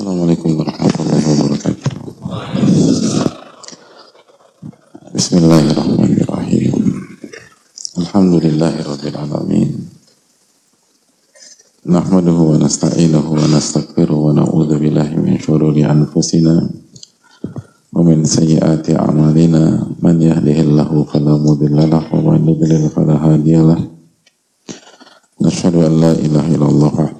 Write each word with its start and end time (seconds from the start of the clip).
السلام 0.00 0.22
عليكم 0.24 0.50
ورحمة 0.56 0.96
الله 0.96 1.22
وبركاته. 1.28 1.92
بسم 5.12 5.34
الله 5.44 5.64
الرحمن 5.76 6.12
الرحيم. 6.24 6.72
الحمد 8.00 8.34
لله 8.44 8.74
رب 8.80 9.04
العالمين. 9.12 9.70
نحمده 11.84 12.32
ونستعينه 12.32 13.24
ونستغفره 13.28 14.16
ونعوذ 14.16 14.70
بالله 14.80 15.08
من 15.20 15.36
شرور 15.36 15.76
أنفسنا 15.76 16.56
ومن 17.92 18.24
سيئات 18.24 18.88
أعمالنا. 18.96 19.64
من 20.00 20.16
يهده 20.16 20.58
الله 20.64 20.90
فلا 21.12 21.34
مضل 21.44 21.76
له 21.76 22.04
ومن 22.08 22.48
يضلل 22.48 22.88
فلا 22.88 23.16
هادي 23.20 23.56
له. 23.68 23.80
نشهد 25.44 25.74
أن 25.76 25.92
لا 26.00 26.12
إله 26.16 26.44
إلا 26.56 26.66
الله 26.72 26.92
وحده 27.04 27.19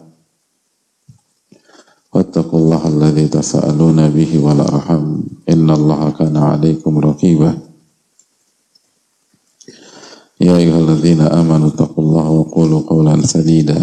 واتقوا 2.13 2.59
الله 2.59 2.87
الذي 2.87 3.27
تساءلون 3.27 4.09
به 4.09 4.31
والأرحم 4.45 5.03
إن 5.49 5.69
الله 5.69 6.09
كان 6.09 6.37
عليكم 6.37 6.99
رقيبا. 6.99 7.51
يا 10.41 10.57
أيها 10.57 10.79
الذين 10.79 11.21
آمنوا 11.21 11.67
اتقوا 11.67 12.03
الله 12.03 12.29
وقولوا 12.29 12.81
قولا 12.81 13.15
سديدا. 13.21 13.79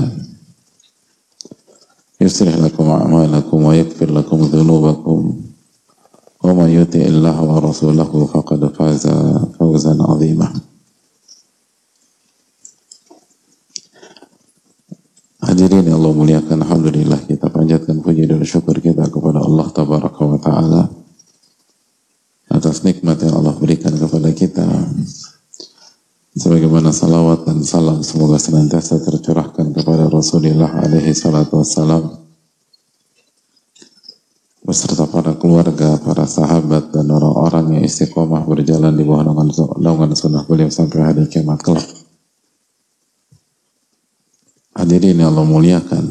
يصلح 2.21 2.57
لكم 2.57 2.85
أعمالكم 2.85 3.59
ويغفر 3.65 4.09
لكم 4.11 4.39
ذنوبكم. 4.41 5.41
ومن 6.45 6.69
يطع 6.69 7.01
الله 7.01 7.37
ورسوله 7.43 8.13
فقد 8.27 8.61
فاز 8.77 9.07
فوزا 9.59 9.97
عظيما. 10.01 10.49
Hadirin 15.49 15.89
yang 15.89 15.97
Allah 16.05 16.13
muliakan, 16.13 16.61
Alhamdulillah 16.61 17.25
kita 17.25 17.49
panjatkan 17.49 18.05
puji 18.05 18.29
dan 18.29 18.45
syukur 18.45 18.77
kita 18.85 19.09
kepada 19.09 19.41
Allah 19.41 19.65
Tabaraka 19.73 20.21
wa 20.29 20.37
Ta'ala 20.37 20.83
atas 22.53 22.85
nikmat 22.85 23.17
yang 23.25 23.41
Allah 23.41 23.57
berikan 23.57 23.97
kepada 23.97 24.29
kita 24.37 24.69
sebagaimana 26.37 26.93
salawat 26.93 27.49
dan 27.49 27.65
salam 27.65 28.05
semoga 28.05 28.37
senantiasa 28.37 29.01
tercurahkan 29.01 29.73
kepada 29.73 30.13
Rasulullah 30.13 30.69
alaihi 30.85 31.17
salatu 31.17 31.65
wassalam 31.65 32.29
beserta 34.69 35.09
para 35.09 35.33
keluarga, 35.33 35.97
para 35.97 36.29
sahabat 36.29 36.93
dan 36.93 37.09
orang-orang 37.09 37.81
yang 37.81 37.83
istiqomah 37.89 38.45
berjalan 38.45 38.93
di 38.93 39.01
bawah 39.01 39.33
naungan 39.81 40.13
sunnah 40.13 40.45
beliau 40.45 40.69
sampai 40.69 41.09
hari 41.09 41.25
kiamat 41.25 41.65
kelak. 41.65 41.89
Hadirin 44.79 45.19
yang 45.19 45.35
Allah 45.35 45.43
muliakan. 45.43 46.07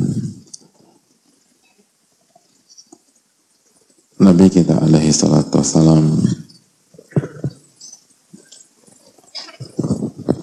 Nabi 4.20 4.52
kita 4.52 4.76
alaihi 4.76 5.16
salatu 5.16 5.64
wassalam 5.64 6.20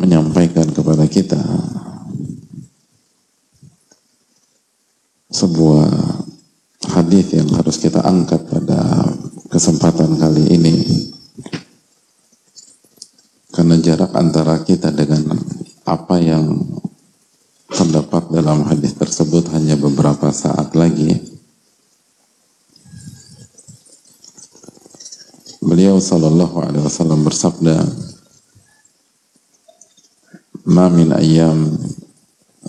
menyampaikan 0.01 0.73
kepada 0.73 1.05
kita 1.05 1.37
sebuah 5.29 5.85
hadis 6.97 7.37
yang 7.37 7.53
harus 7.53 7.77
kita 7.77 8.01
angkat 8.09 8.41
pada 8.49 9.05
kesempatan 9.53 10.17
kali 10.17 10.49
ini. 10.49 10.77
Karena 13.53 13.77
jarak 13.85 14.17
antara 14.17 14.65
kita 14.65 14.89
dengan 14.97 15.29
apa 15.85 16.17
yang 16.25 16.57
terdapat 17.75 18.31
dalam 18.31 18.63
hadis 18.71 18.95
tersebut 18.95 19.51
hanya 19.51 19.75
beberapa 19.75 20.31
saat 20.31 20.79
lagi. 20.79 21.19
Beliau 25.59 25.99
sallallahu 25.99 26.57
alaihi 26.63 26.85
wasallam 26.87 27.27
bersabda, 27.27 27.83
"Ma 30.71 30.87
min 30.87 31.11
ayyam 31.11 31.75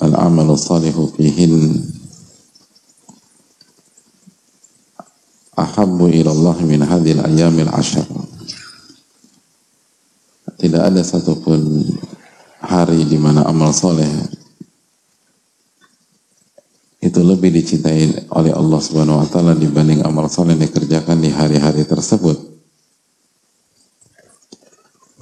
al-amalu 0.01 0.57
salihu 0.57 1.13
fihin 1.13 1.85
ahabbu 5.53 6.09
ila 6.09 6.29
Allah 6.33 6.57
min 6.65 6.81
hadhil 6.81 7.21
ayyamil 7.21 7.69
ashar." 7.69 8.07
Tidak 10.55 10.81
ada 10.81 11.03
satupun 11.05 11.61
hari 12.63 13.05
di 13.05 13.21
mana 13.21 13.45
amal 13.45 13.69
soleh 13.69 14.09
itu 17.03 17.19
lebih 17.21 17.51
dicintai 17.53 18.29
oleh 18.31 18.51
Allah 18.55 18.79
Subhanahu 18.81 19.21
wa 19.21 19.27
taala 19.27 19.53
dibanding 19.53 20.01
amal 20.01 20.25
saleh 20.31 20.55
yang 20.55 20.65
dikerjakan 20.65 21.21
di 21.21 21.29
hari-hari 21.29 21.83
tersebut. 21.85 22.37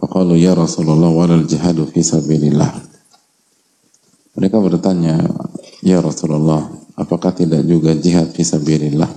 Faqalu 0.04 0.40
ya 0.44 0.52
Rasulullah 0.52 1.10
walal 1.10 1.48
jihadu 1.48 1.88
fi 1.88 2.04
sabilillah. 2.04 2.72
Mereka 4.34 4.58
bertanya, 4.60 5.16
"Ya 5.86 6.02
Rasulullah, 6.04 6.68
apakah 7.00 7.32
tidak 7.32 7.64
juga 7.64 7.96
jihad 7.96 8.34
fi 8.36 8.44
sabilillah?" 8.44 9.08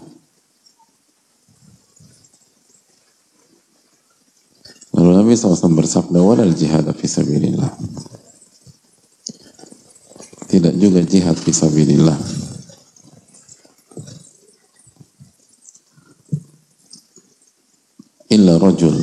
Lalu 4.97 5.11
Nabi 5.13 5.37
SAW 5.37 5.77
bersabda, 5.77 6.19
"Walal 6.25 6.57
jihad 6.57 6.89
fi 6.97 7.07
sabilillah." 7.11 7.69
Tidak 10.47 10.75
juga 10.79 11.03
jihad 11.03 11.37
fi 11.37 11.51
sabilillah. 11.51 12.46
Illa 18.31 18.59
rajul 18.59 18.97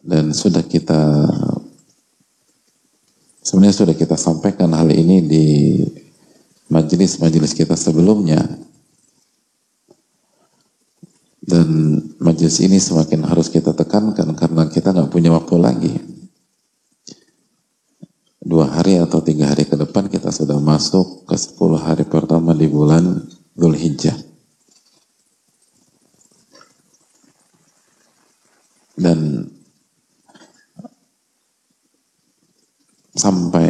Dan 0.02 0.34
sudah 0.34 0.66
kita 0.66 0.98
sebenarnya 3.38 3.76
sudah 3.86 3.94
kita 3.94 4.18
sampaikan 4.18 4.74
hal 4.74 4.90
ini 4.90 5.22
di 5.22 5.46
majelis-majelis 6.72 7.52
kita 7.52 7.76
sebelumnya. 7.76 8.40
Dan 11.44 12.00
majelis 12.16 12.64
ini 12.64 12.80
semakin 12.80 13.28
harus 13.28 13.52
kita 13.52 13.76
tekankan 13.76 14.32
karena 14.32 14.72
kita 14.72 14.96
nggak 14.96 15.12
punya 15.12 15.36
waktu 15.36 15.56
lagi. 15.60 15.94
Dua 18.40 18.72
hari 18.72 18.96
atau 18.96 19.20
tiga 19.20 19.52
hari 19.52 19.68
ke 19.68 19.76
depan 19.76 20.08
kita 20.08 20.32
sudah 20.32 20.56
masuk 20.56 21.28
ke 21.28 21.36
sepuluh 21.36 21.78
hari 21.78 22.08
pertama 22.08 22.56
di 22.56 22.66
bulan 22.66 23.20
Dhul 23.52 23.76
Hijjah 23.76 24.32
dan 29.02 29.50
sampai 33.12 33.68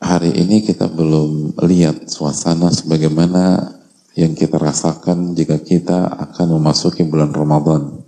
hari 0.00 0.32
ini 0.32 0.64
kita 0.64 0.88
belum 0.88 1.60
lihat 1.60 2.08
suasana 2.08 2.72
sebagaimana 2.72 3.76
yang 4.16 4.32
kita 4.32 4.56
rasakan 4.56 5.36
jika 5.36 5.60
kita 5.60 6.08
akan 6.08 6.56
memasuki 6.56 7.04
bulan 7.04 7.30
Ramadan. 7.30 8.00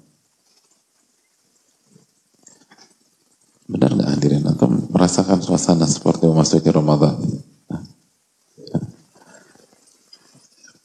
Benar 3.69 3.97
nggak 3.97 4.11
hadirin 4.19 4.45
atau 4.49 4.69
merasakan 4.69 5.41
suasana 5.45 5.85
seperti 5.85 6.27
memasuki 6.27 6.69
Ramadan? 6.73 7.17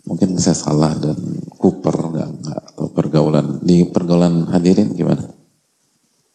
Mungkin 0.08 0.40
saya 0.40 0.56
salah 0.56 0.96
dan 0.96 1.20
kuper 1.60 1.92
nggak 1.92 2.32
atau 2.72 2.88
pergaulan 2.92 3.60
di 3.60 3.84
pergaulan 3.92 4.48
hadirin 4.48 4.96
gimana? 4.96 5.24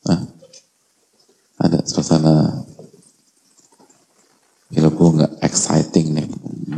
Nah, 0.05 0.21
ada 1.57 1.81
suasana 1.89 2.53
gue 5.03 5.19
nggak 5.19 5.35
exciting 5.43 6.15
nih 6.15 6.29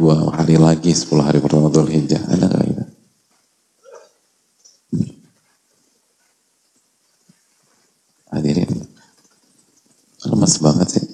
dua 0.05 0.37
hari 0.37 0.61
lagi 0.61 0.93
sepuluh 0.93 1.25
hari 1.25 1.41
pertama 1.41 1.73
Dhul 1.73 1.89
Hijjah. 1.89 2.21
Ada 2.29 2.45
nggak 2.45 2.65
gitu? 2.69 2.85
hadirin. 8.35 8.67
Lemas 10.27 10.59
banget 10.61 10.89
sih. 10.99 11.07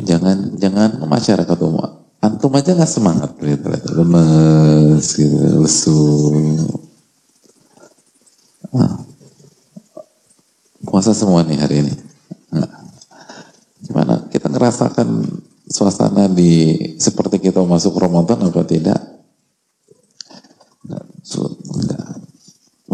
Jangan 0.00 0.56
jangan 0.56 1.02
masyarakat 1.04 1.58
umum 1.60 2.00
antum 2.22 2.54
aja 2.56 2.72
nggak 2.72 2.88
semangat 2.88 3.34
gitu. 3.36 3.68
Lemes 4.00 5.04
gitu 5.18 5.36
lesu. 5.60 6.00
Nah, 8.70 9.02
puasa 10.86 11.12
semua 11.12 11.44
nih 11.44 11.58
hari 11.60 11.84
ini. 11.84 11.94
Gimana? 13.84 14.24
Kita 14.32 14.48
ngerasakan 14.48 15.08
suasana 15.64 16.28
di 16.28 16.76
seperti 17.00 17.40
kita 17.40 17.64
masuk 17.64 17.96
Ramadan 17.96 18.48
apa 18.48 18.62
tidak? 18.64 19.14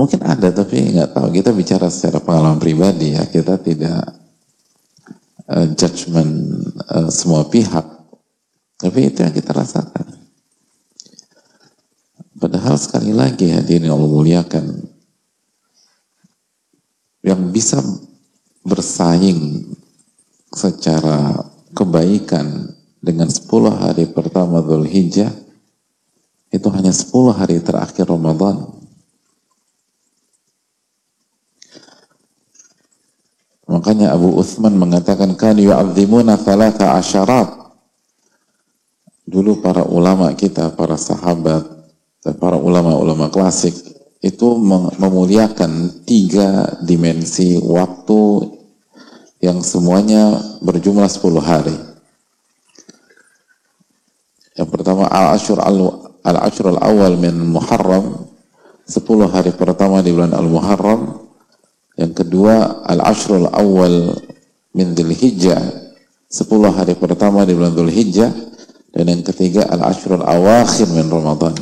Mungkin 0.00 0.25
ada 0.25 0.49
tapi 0.49 0.96
nggak 0.96 1.12
tahu. 1.12 1.28
Kita 1.28 1.52
bicara 1.52 1.93
secara 1.93 2.25
pengalaman 2.25 2.56
pribadi 2.56 3.12
ya. 3.12 3.28
Kita 3.28 3.61
tidak 3.61 4.00
uh, 5.44 5.67
judgement 5.76 6.32
uh, 6.88 7.12
semua 7.12 7.44
pihak. 7.52 7.84
Tapi 8.81 9.12
itu 9.12 9.20
yang 9.20 9.34
kita 9.37 9.52
rasakan. 9.52 10.08
Padahal 12.40 12.81
sekali 12.81 13.12
lagi 13.12 13.52
hadirin 13.52 13.93
Allah 13.93 14.08
muliakan 14.08 14.73
yang 17.20 17.52
bisa 17.52 17.84
bersaing 18.64 19.69
secara 20.49 21.37
kebaikan 21.72 22.75
dengan 23.00 23.32
10 23.32 23.49
hari 23.72 24.05
pertama 24.11 24.61
Dhul 24.61 24.84
Hijjah 24.87 25.32
itu 26.50 26.69
hanya 26.75 26.93
10 26.93 27.11
hari 27.32 27.62
terakhir 27.62 28.11
Ramadan. 28.11 28.81
Makanya 33.70 34.11
Abu 34.11 34.34
Uthman 34.34 34.75
mengatakan 34.75 35.38
kan 35.38 35.55
yu'adzimuna 35.55 36.34
thalatha 36.34 36.99
asyarat. 36.99 37.55
Dulu 39.31 39.62
para 39.62 39.87
ulama 39.87 40.34
kita, 40.34 40.75
para 40.75 40.99
sahabat, 40.99 41.62
dan 42.19 42.34
para 42.34 42.58
ulama-ulama 42.58 43.31
klasik 43.31 43.73
itu 44.20 44.58
memuliakan 44.99 46.02
tiga 46.05 46.82
dimensi 46.82 47.56
waktu 47.56 48.20
yang 49.40 49.64
semuanya 49.64 50.37
berjumlah 50.60 51.08
10 51.08 51.40
hari. 51.40 51.76
Yang 54.54 54.69
pertama 54.69 55.08
al-ashur 55.08 55.56
al-ashur 56.20 56.76
al-awal 56.76 57.16
min 57.16 57.32
Muharram 57.32 58.28
10 58.84 59.00
hari 59.32 59.56
pertama 59.56 60.04
di 60.04 60.12
bulan 60.12 60.37
Al-Muharram. 60.37 61.25
Yang 61.96 62.12
kedua 62.25 62.84
al-ashur 62.84 63.40
al-awal 63.40 64.12
min 64.76 64.92
Dzulhijjah 64.92 65.90
10 66.31 66.46
hari 66.70 66.94
pertama 66.94 67.42
di 67.42 67.58
bulan 67.58 67.75
Dzulhijjah 67.75 68.31
dan 68.94 69.04
yang 69.06 69.22
ketiga 69.26 69.66
al-ashur 69.66 70.19
al-awakhir 70.20 70.87
min 70.92 71.06
Ramadan. 71.06 71.54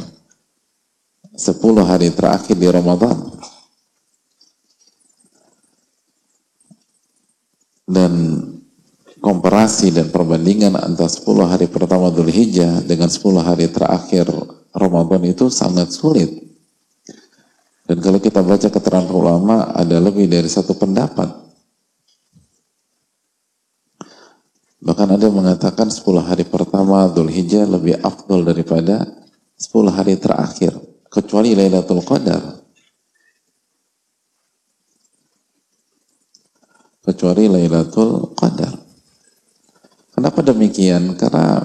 10 1.38 1.54
hari 1.86 2.10
terakhir 2.10 2.58
di 2.58 2.66
Ramadan. 2.66 3.37
Dan 7.88 8.12
komparasi 9.24 9.90
dan 9.90 10.12
perbandingan 10.12 10.76
antara 10.76 11.08
10 11.08 11.24
hari 11.48 11.66
pertama 11.66 12.12
Dhul 12.12 12.28
Hijjah 12.28 12.84
dengan 12.84 13.08
10 13.08 13.40
hari 13.40 13.66
terakhir 13.72 14.28
Ramadan 14.76 15.24
itu 15.24 15.48
sangat 15.48 15.90
sulit. 15.90 16.28
Dan 17.88 18.04
kalau 18.04 18.20
kita 18.20 18.44
baca 18.44 18.68
keterangan 18.68 19.08
ulama 19.08 19.72
ada 19.72 19.96
lebih 19.96 20.28
dari 20.28 20.46
satu 20.46 20.76
pendapat. 20.76 21.48
Bahkan 24.78 25.08
ada 25.08 25.24
yang 25.26 25.40
mengatakan 25.40 25.88
10 25.88 26.04
hari 26.20 26.44
pertama 26.44 27.08
Dhul 27.08 27.32
Hijjah 27.32 27.64
lebih 27.64 27.98
afdol 28.04 28.44
daripada 28.44 29.08
10 29.56 29.88
hari 29.90 30.14
terakhir. 30.20 30.76
Kecuali 31.08 31.56
Lailatul 31.56 32.04
Qadar. 32.04 32.67
Kecuali 37.08 37.48
Lailatul 37.48 38.36
Qadar. 38.36 38.76
Kenapa 40.12 40.44
demikian? 40.44 41.16
Karena 41.16 41.64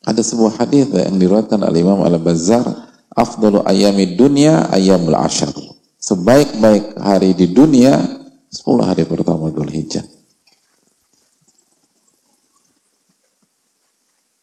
ada 0.00 0.22
sebuah 0.24 0.64
hadis 0.64 0.88
yang 0.88 1.20
diriwayatkan 1.20 1.60
oleh 1.60 1.84
Imam 1.84 2.00
Al-Bazzar, 2.00 2.64
afdalu 3.12 3.60
ayami 3.68 4.16
dunia 4.16 4.72
ayamul 4.72 5.18
ashar. 5.18 5.52
Sebaik-baik 6.00 6.96
hari 6.98 7.36
di 7.36 7.52
dunia 7.52 8.00
10 8.48 8.88
hari 8.88 9.04
pertama 9.04 9.52
Dhul 9.52 9.68
Hijjah. 9.70 10.02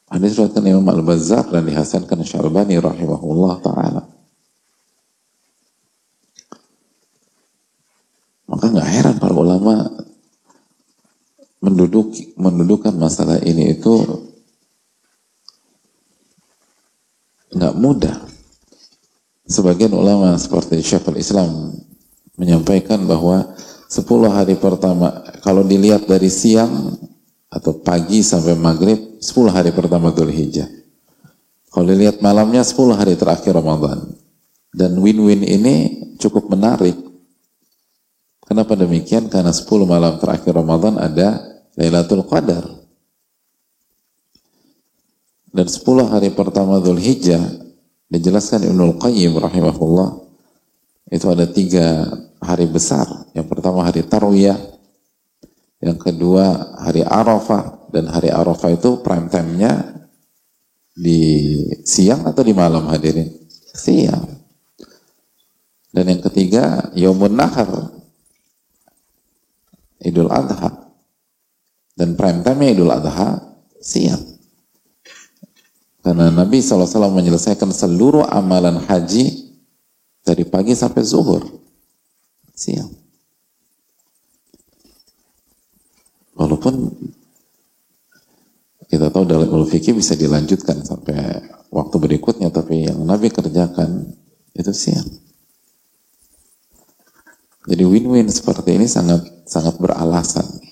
Hadis 0.10 0.38
riwayatkan 0.38 0.64
Imam 0.70 0.86
Al-Bazzar 0.86 1.50
dan 1.50 1.66
dihasankan 1.66 2.22
Syarbani 2.22 2.78
rahimahullah 2.78 3.56
taala. 3.66 4.04
Maka 8.50 8.66
nggak 8.74 8.90
heran 8.90 9.16
para 9.22 9.36
ulama 9.38 9.99
menduduk 11.60 12.16
mendudukan 12.39 12.96
masalah 12.96 13.39
ini 13.44 13.75
itu 13.75 13.94
nggak 17.56 17.75
mudah. 17.75 18.18
Sebagian 19.50 19.92
ulama 19.98 20.38
seperti 20.38 20.80
Syekhul 20.86 21.18
Islam 21.18 21.74
menyampaikan 22.38 23.01
bahwa 23.04 23.50
10 23.89 24.06
hari 24.30 24.54
pertama 24.62 25.25
kalau 25.42 25.66
dilihat 25.66 26.06
dari 26.06 26.30
siang 26.30 26.94
atau 27.50 27.74
pagi 27.82 28.22
sampai 28.22 28.54
maghrib 28.54 29.18
10 29.18 29.50
hari 29.50 29.74
pertama 29.74 30.13
Dhul 30.13 30.30
Hijjah. 30.30 30.70
Kalau 31.74 31.89
dilihat 31.89 32.22
malamnya 32.22 32.62
10 32.62 32.94
hari 32.94 33.18
terakhir 33.18 33.58
Ramadan. 33.58 34.13
Dan 34.70 35.01
win-win 35.01 35.42
ini 35.42 35.75
cukup 36.22 36.46
menarik. 36.54 36.94
Kenapa 38.46 38.78
demikian? 38.78 39.25
Karena 39.34 39.50
10 39.50 39.66
malam 39.89 40.22
terakhir 40.22 40.54
Ramadan 40.54 41.01
ada 41.01 41.49
Lailatul 41.80 42.28
Qadar. 42.28 42.68
Dan 45.50 45.66
10 45.66 46.12
hari 46.12 46.30
pertama 46.36 46.84
Dhul 46.84 47.00
Hijjah 47.00 47.42
dijelaskan 48.12 48.68
Ibnul 48.68 49.00
Qayyim 49.00 49.34
rahimahullah 49.40 50.28
itu 51.10 51.26
ada 51.32 51.48
tiga 51.48 52.06
hari 52.44 52.68
besar. 52.68 53.08
Yang 53.34 53.48
pertama 53.50 53.88
hari 53.88 54.04
Tarwiyah, 54.06 54.60
yang 55.80 55.98
kedua 55.98 56.76
hari 56.78 57.02
Arafah 57.02 57.90
dan 57.90 58.12
hari 58.12 58.30
Arafah 58.30 58.76
itu 58.76 59.00
prime 59.00 59.32
time-nya 59.32 60.04
di 60.94 61.48
siang 61.88 62.28
atau 62.28 62.44
di 62.44 62.54
malam 62.54 62.92
hadirin? 62.92 63.32
Siang. 63.74 64.28
Dan 65.90 66.06
yang 66.12 66.22
ketiga 66.22 66.92
Yomun 66.94 67.34
Nahar 67.34 67.90
Idul 70.04 70.30
Adha. 70.30 70.88
Dan 72.00 72.15
prime 72.15 72.39
time 72.48 72.72
Idul 72.72 72.96
Adha 72.96 73.44
siang. 73.84 74.24
Karena 76.00 76.32
Nabi 76.32 76.63
SAW 76.63 77.12
menyelesaikan 77.12 77.75
seluruh 77.75 78.24
amalan 78.24 78.79
haji 78.79 79.51
dari 80.24 80.48
pagi 80.48 80.72
sampai 80.72 81.03
zuhur. 81.03 81.44
Siang. 82.56 82.88
Walaupun 86.39 86.88
kita 88.88 89.12
tahu 89.12 89.27
dalam 89.27 89.51
ilmu 89.51 89.68
fikih 89.68 89.91
bisa 89.91 90.15
dilanjutkan 90.15 90.79
sampai 90.88 91.44
waktu 91.68 91.96
berikutnya, 92.00 92.48
tapi 92.48 92.88
yang 92.88 93.03
Nabi 93.03 93.27
kerjakan 93.27 94.08
itu 94.56 94.72
siang. 94.72 95.06
Jadi 97.68 97.84
win-win 97.84 98.32
seperti 98.32 98.79
ini 98.79 98.88
sangat 98.88 99.20
sangat 99.46 99.77
beralasan. 99.77 100.69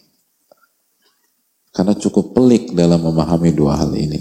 Karena 1.78 1.94
cukup 1.94 2.34
pelik 2.34 2.74
dalam 2.74 3.06
memahami 3.06 3.54
dua 3.54 3.78
hal 3.78 3.94
ini. 3.94 4.18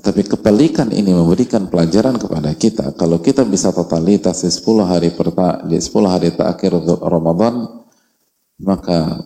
Tapi 0.00 0.24
kepelikan 0.24 0.88
ini 0.88 1.12
memberikan 1.12 1.68
pelajaran 1.68 2.16
kepada 2.16 2.48
kita. 2.56 2.96
Kalau 2.96 3.20
kita 3.20 3.44
bisa 3.44 3.76
totalitas 3.76 4.40
di 4.40 4.48
10 4.48 4.88
hari 4.88 5.12
perta, 5.12 5.60
di 5.68 5.76
10 5.76 6.08
hari 6.08 6.32
terakhir 6.32 6.80
Ramadan, 6.96 7.84
maka 8.64 9.20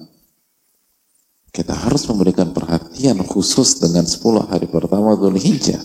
kita 1.54 1.73
harus 1.73 2.04
memberikan 2.11 2.52
perhatian 2.52 3.23
khusus 3.25 3.80
dengan 3.80 4.04
10 4.04 4.44
hari 4.44 4.66
pertama 4.68 5.16
Dhul 5.16 5.40
Hijjah. 5.40 5.80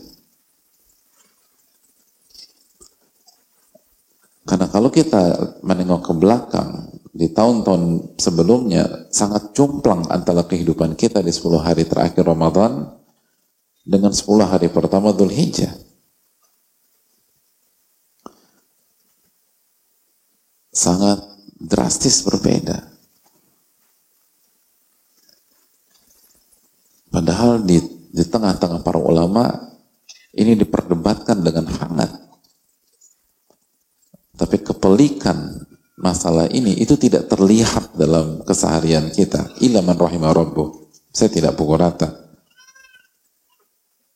Karena 4.43 4.67
kalau 4.67 4.91
kita 4.91 5.55
menengok 5.63 6.11
ke 6.11 6.13
belakang, 6.17 6.90
di 7.11 7.27
tahun-tahun 7.27 8.15
sebelumnya 8.15 9.11
sangat 9.11 9.51
cumplang 9.51 10.07
antara 10.07 10.47
kehidupan 10.47 10.95
kita 10.95 11.19
di 11.19 11.31
10 11.31 11.59
hari 11.59 11.83
terakhir 11.83 12.23
Ramadan 12.23 12.87
dengan 13.83 14.15
10 14.15 14.47
hari 14.47 14.71
pertama 14.71 15.11
Dhul 15.11 15.35
Hijjah. 15.35 15.75
Sangat 20.71 21.19
drastis 21.59 22.23
berbeda. 22.23 22.79
Padahal 27.11 27.59
di, 27.67 27.75
di 28.07 28.23
tengah-tengah 28.23 28.79
para 28.87 28.95
ulama 28.95 29.51
ini 30.31 30.55
diperdebatkan 30.55 31.43
dengan 31.43 31.67
hangat. 31.75 32.11
Tapi 34.39 34.57
kepelikan 34.63 35.67
masalah 36.01 36.49
ini 36.49 36.73
itu 36.81 36.97
tidak 36.97 37.29
terlihat 37.29 37.93
dalam 37.93 38.41
keseharian 38.41 39.13
kita. 39.13 39.53
Ilaman 39.61 39.95
rahimah 39.95 40.33
rabbuh. 40.33 40.89
Saya 41.13 41.29
tidak 41.29 41.53
pukul 41.53 41.77
rata. 41.77 42.09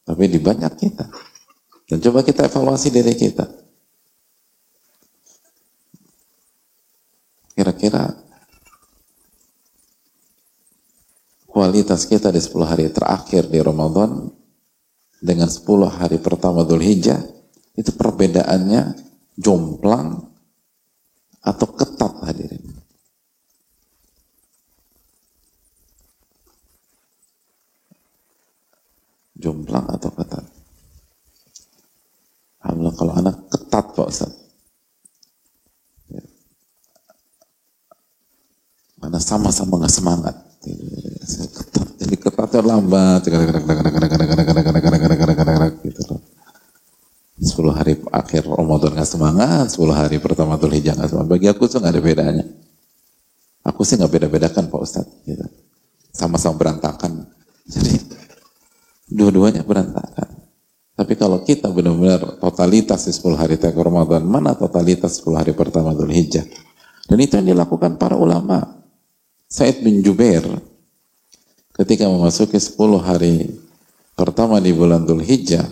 Tapi 0.05 0.25
di 0.25 0.41
banyak 0.41 0.73
kita. 0.73 1.05
Dan 1.85 2.01
coba 2.01 2.25
kita 2.25 2.49
evaluasi 2.49 2.89
diri 2.89 3.13
kita. 3.13 3.45
Kira-kira 7.55 8.11
kualitas 11.47 12.03
kita 12.03 12.33
di 12.33 12.41
10 12.43 12.67
hari 12.67 12.91
terakhir 12.91 13.47
di 13.47 13.63
Ramadan 13.63 14.27
dengan 15.23 15.47
10 15.47 15.63
hari 15.87 16.19
pertama 16.19 16.67
Dhul 16.67 16.83
Hijjah 16.83 17.23
itu 17.79 17.95
perbedaannya 17.95 18.99
jomplang 19.39 20.34
atau 21.45 21.67
ketat 21.77 22.13
hadirin. 22.25 22.75
jomplang 29.45 29.85
atau 29.91 30.09
ketat? 30.09 30.41
Alhamdulillah 32.65 32.97
kalau 32.97 33.13
anak 33.13 33.35
ketat 33.51 33.85
Pak 33.93 34.07
Ustaz. 34.09 34.33
Ya. 36.09 36.23
Karena 38.97 39.19
sama-sama 39.21 39.85
nggak 39.85 39.93
semangat. 39.93 40.35
Ketat. 40.65 41.87
Jadi 42.01 42.15
ketatnya 42.17 42.61
lambat. 42.65 43.21
Gitu. 43.21 43.37
10 47.35 47.51
hari 47.75 47.99
akhir 48.15 48.47
Ramadan 48.47 48.95
nggak 48.95 49.09
semangat, 49.09 49.67
10 49.67 49.91
hari 49.91 50.17
pertama 50.23 50.55
Dhul 50.55 50.71
Hijjah 50.75 50.95
nggak 50.95 51.09
semangat. 51.11 51.29
Bagi 51.35 51.47
aku 51.51 51.67
tuh 51.67 51.83
nggak 51.83 51.93
ada 51.93 52.01
bedanya. 52.01 52.45
Aku 53.67 53.83
sih 53.83 53.99
nggak 53.99 54.11
beda-bedakan 54.11 54.71
Pak 54.71 54.79
Ustadz. 54.79 55.23
Gitu. 55.27 55.43
Sama-sama 56.15 56.55
berantakan. 56.55 57.27
Jadi 57.73 58.15
Dua-duanya 59.05 59.61
berantakan. 59.61 60.33
Tapi 60.95 61.13
kalau 61.19 61.43
kita 61.43 61.69
benar-benar 61.69 62.39
totalitas 62.39 63.05
di 63.05 63.13
10 63.13 63.35
hari 63.37 63.55
terakhir 63.59 63.85
Ramadan, 63.85 64.23
mana 64.25 64.55
totalitas 64.55 65.21
10 65.21 65.35
hari 65.35 65.51
pertama 65.53 65.93
Dhul 65.93 66.09
Hijjah? 66.09 66.45
Dan 67.05 67.17
itu 67.21 67.37
yang 67.37 67.53
dilakukan 67.53 68.01
para 68.01 68.17
ulama. 68.17 68.81
Said 69.45 69.85
bin 69.85 70.01
Jubair 70.01 70.41
ketika 71.77 72.09
memasuki 72.09 72.57
10 72.57 72.79
hari 72.97 73.53
pertama 74.17 74.57
di 74.57 74.73
bulan 74.73 75.05
Dhul 75.05 75.21
Hijjah, 75.21 75.67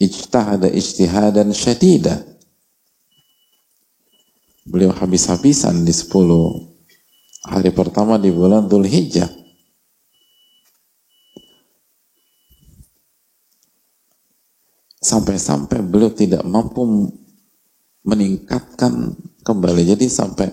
ijtahada 0.00 0.68
ijtihadan 0.68 1.52
syadida. 1.52 2.24
Beliau 4.66 4.90
habis-habisan 4.90 5.86
di 5.86 5.94
10 5.94 6.10
hari 7.46 7.70
pertama 7.70 8.18
di 8.18 8.34
bulan 8.34 8.66
Dhul 8.66 8.90
Hijjah 8.90 9.30
sampai-sampai 15.06 15.86
beliau 15.86 16.10
tidak 16.10 16.42
mampu 16.42 16.82
meningkatkan 18.02 19.14
kembali. 19.46 19.82
Jadi 19.94 20.10
sampai 20.10 20.50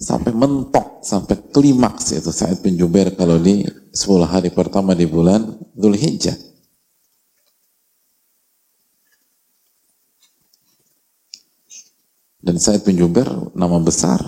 sampai 0.00 0.32
mentok, 0.32 1.04
sampai 1.04 1.52
klimaks 1.52 2.16
itu 2.16 2.32
saat 2.32 2.64
bin 2.64 2.80
Jubair 2.80 3.12
kalau 3.12 3.36
di 3.36 3.68
10 3.92 4.24
hari 4.24 4.48
pertama 4.48 4.96
di 4.96 5.04
bulan 5.04 5.52
Dhul 5.76 6.00
Hijjah. 6.00 6.51
Dan 12.42 12.58
Said 12.58 12.82
bin 12.82 12.98
Jubair 12.98 13.30
nama 13.54 13.78
besar 13.78 14.18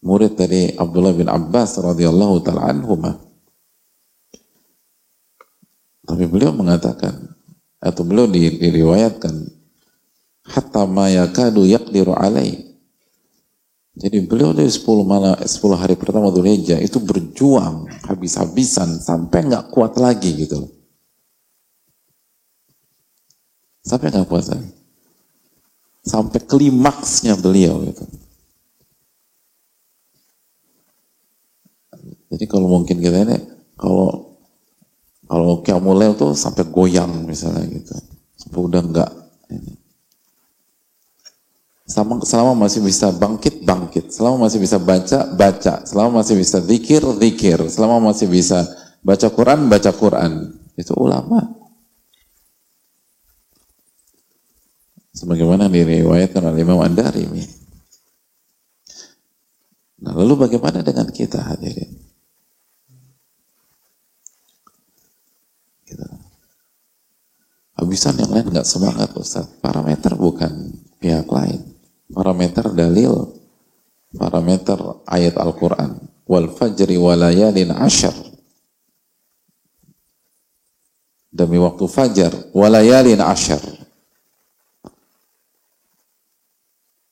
murid 0.00 0.34
dari 0.34 0.72
Abdullah 0.74 1.12
bin 1.12 1.28
Abbas 1.28 1.76
radhiyallahu 1.76 2.40
taala 2.40 2.72
anhuma. 2.72 3.20
Tapi 6.02 6.24
beliau 6.26 6.56
mengatakan 6.56 7.36
atau 7.78 8.02
beliau 8.02 8.26
diriwayatkan 8.26 9.34
hatta 10.48 10.88
ma 10.88 11.12
yakadu 11.12 11.68
yaqdiru 11.68 12.16
alai 12.16 12.72
jadi 13.92 14.24
beliau 14.24 14.56
dari 14.56 14.72
10 14.72 14.88
malam 15.04 15.36
10 15.36 15.52
hari 15.76 16.00
pertama 16.00 16.32
Dzulhijjah 16.32 16.80
itu 16.80 16.96
berjuang 16.96 17.92
habis-habisan 18.08 18.98
sampai 18.98 19.44
nggak 19.52 19.68
kuat 19.68 20.00
lagi 20.00 20.32
gitu 20.32 20.64
Sampai 23.82 24.14
nggak 24.14 24.30
kuat 24.30 24.46
lagi. 24.46 24.81
Sampai 26.02 26.42
klimaksnya 26.42 27.38
beliau 27.38 27.82
gitu. 27.86 28.04
Jadi 32.32 32.44
kalau 32.48 32.66
mungkin 32.66 32.98
kita 32.98 33.22
ini 33.28 33.38
kalau 33.78 34.34
kalau 35.28 35.64
Qiyamul 35.64 36.12
tuh 36.18 36.36
sampai 36.36 36.68
goyang 36.68 37.24
misalnya 37.24 37.64
gitu. 37.70 37.94
Sampai 38.36 38.60
udah 38.60 38.82
enggak. 38.82 39.10
Selama, 41.92 42.24
selama 42.24 42.52
masih 42.66 42.80
bisa 42.80 43.12
bangkit, 43.12 43.68
bangkit. 43.68 44.08
Selama 44.12 44.48
masih 44.48 44.58
bisa 44.64 44.80
baca, 44.80 45.28
baca. 45.28 45.74
Selama 45.84 46.24
masih 46.24 46.40
bisa 46.40 46.58
zikir, 46.64 47.04
zikir. 47.20 47.58
Selama 47.68 48.12
masih 48.12 48.32
bisa 48.32 48.64
baca 49.04 49.28
Quran, 49.28 49.68
baca 49.68 49.90
Quran. 49.92 50.56
Itu 50.72 50.96
ulama. 50.96 51.61
Sebagaimana 55.22 55.70
diriwayatkan 55.70 56.42
oleh 56.50 56.66
Imam 56.66 56.82
An-Darimi. 56.82 57.46
Nah, 60.02 60.18
lalu 60.18 60.34
bagaimana 60.34 60.82
dengan 60.82 61.06
kita 61.14 61.38
hadirin? 61.46 61.94
Gitu. 65.86 66.02
bisa 67.86 68.10
yang 68.18 68.34
lain 68.34 68.50
nggak 68.50 68.66
semangat 68.66 69.14
Ustaz. 69.14 69.46
Parameter 69.62 70.18
bukan 70.18 70.74
pihak 70.98 71.30
lain. 71.30 71.70
Parameter 72.10 72.74
dalil, 72.74 73.30
parameter 74.10 75.06
ayat 75.06 75.38
Al-Quran. 75.38 76.02
Wal 76.26 76.50
fajri 76.50 76.98
walayalin 76.98 77.70
ashar. 77.78 78.16
Demi 81.30 81.62
waktu 81.62 81.86
fajar, 81.86 82.32
walayalin 82.50 83.22
ashar. 83.22 83.81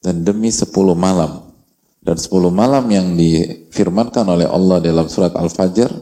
Dan 0.01 0.25
demi 0.25 0.49
sepuluh 0.49 0.97
malam. 0.97 1.53
Dan 2.01 2.17
sepuluh 2.17 2.49
malam 2.49 2.89
yang 2.89 3.13
difirmankan 3.13 4.25
oleh 4.25 4.49
Allah 4.49 4.81
dalam 4.81 5.05
surat 5.13 5.37
Al-Fajr, 5.37 5.93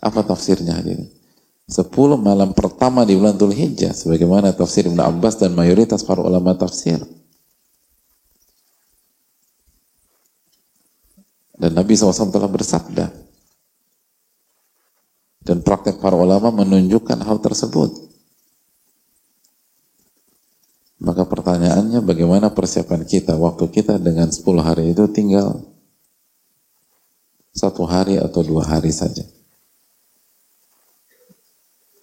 apa 0.00 0.20
tafsirnya 0.24 0.80
hadirin? 0.80 1.08
Sepuluh 1.64 2.20
malam 2.20 2.52
pertama 2.52 3.08
di 3.08 3.16
bulan 3.16 3.40
Dhul 3.40 3.56
Hijjah 3.56 3.96
sebagaimana 3.96 4.52
tafsir 4.52 4.84
Ibn 4.84 5.00
Abbas 5.00 5.40
dan 5.40 5.56
mayoritas 5.56 6.04
para 6.04 6.20
ulama 6.20 6.52
tafsir. 6.52 7.00
Dan 11.56 11.72
Nabi 11.72 11.96
SAW 11.96 12.28
telah 12.28 12.50
bersabda 12.52 13.08
dan 15.44 15.64
praktek 15.64 16.04
para 16.04 16.12
ulama 16.16 16.52
menunjukkan 16.52 17.24
hal 17.24 17.40
tersebut. 17.40 18.03
Maka 21.04 21.28
pertanyaannya 21.28 22.00
bagaimana 22.00 22.48
persiapan 22.48 23.04
kita 23.04 23.36
waktu 23.36 23.68
kita 23.68 24.00
dengan 24.00 24.32
10 24.32 24.40
hari 24.64 24.96
itu 24.96 25.04
tinggal 25.12 25.60
satu 27.54 27.86
hari 27.86 28.18
atau 28.18 28.42
dua 28.42 28.66
hari 28.66 28.90
saja. 28.90 29.22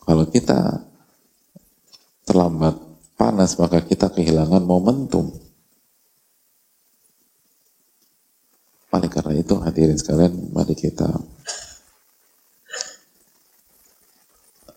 Kalau 0.05 0.25
kita 0.29 0.85
terlambat 2.23 2.79
panas, 3.19 3.59
maka 3.59 3.83
kita 3.83 4.07
kehilangan 4.07 4.63
momentum. 4.63 5.33
Oleh 8.91 9.09
karena 9.11 9.33
itu, 9.39 9.55
hadirin 9.59 9.99
sekalian, 9.99 10.51
mari 10.55 10.75
kita 10.75 11.07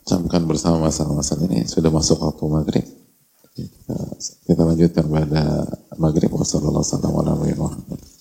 camkan 0.05 0.43
bersama 0.45 0.91
masalah-masalah 0.91 1.47
ini. 1.51 1.67
Sudah 1.67 1.91
masuk 1.91 2.21
waktu 2.21 2.45
maghrib. 2.47 3.04
kita 3.55 4.63
lanjutkan 4.67 5.07
pada 5.07 5.63
maghrib. 5.95 6.27
Wassalamualaikum 6.35 7.15
warahmatullahi 7.15 7.55
wabarakatuh. 7.55 8.15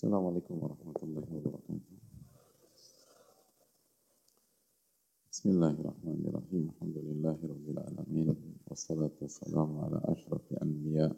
السلام 0.00 0.26
عليكم 0.26 0.54
ورحمة 0.64 0.98
الله 1.02 1.28
وبركاته 1.28 1.92
بسم 5.28 5.46
الله 5.52 5.72
الرحمن 5.76 6.20
الرحيم 6.24 6.62
الحمد 6.72 6.96
لله 7.04 7.36
رب 7.36 7.66
العالمين 7.68 8.28
والصلاة 8.64 9.12
والسلام 9.20 9.70
على 9.84 10.00
أشرف 10.04 10.40
الأنبياء 10.56 11.12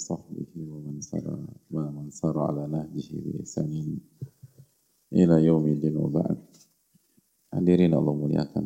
sahbihi 0.00 0.64
wa 0.64 0.78
man 0.80 0.98
sara 1.04 1.36
wa 1.68 1.84
man 1.92 2.08
sara 2.08 2.48
ala 2.48 2.64
nahjihi 2.64 3.16
bi 3.20 3.30
ihsanin 3.44 4.00
ila 5.12 5.36
yaumil 5.36 5.80
wa 6.00 6.08
ba'd. 6.08 6.40
Hadirin 7.52 7.92
Allah 7.92 8.14
muliakan 8.16 8.64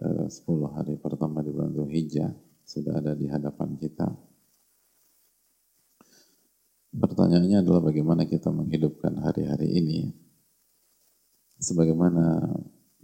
eh, 0.00 0.26
10 0.28 0.72
hari 0.72 0.96
pertama 0.96 1.44
di 1.44 1.52
bulan 1.52 1.76
Zulhijjah 1.76 2.32
sudah 2.64 2.96
ada 2.96 3.12
di 3.12 3.28
hadapan 3.28 3.76
kita. 3.76 4.08
Pertanyaannya 6.92 7.60
adalah 7.60 7.84
bagaimana 7.84 8.24
kita 8.24 8.48
menghidupkan 8.48 9.20
hari-hari 9.20 9.68
ini 9.80 10.12
sebagaimana 11.60 12.52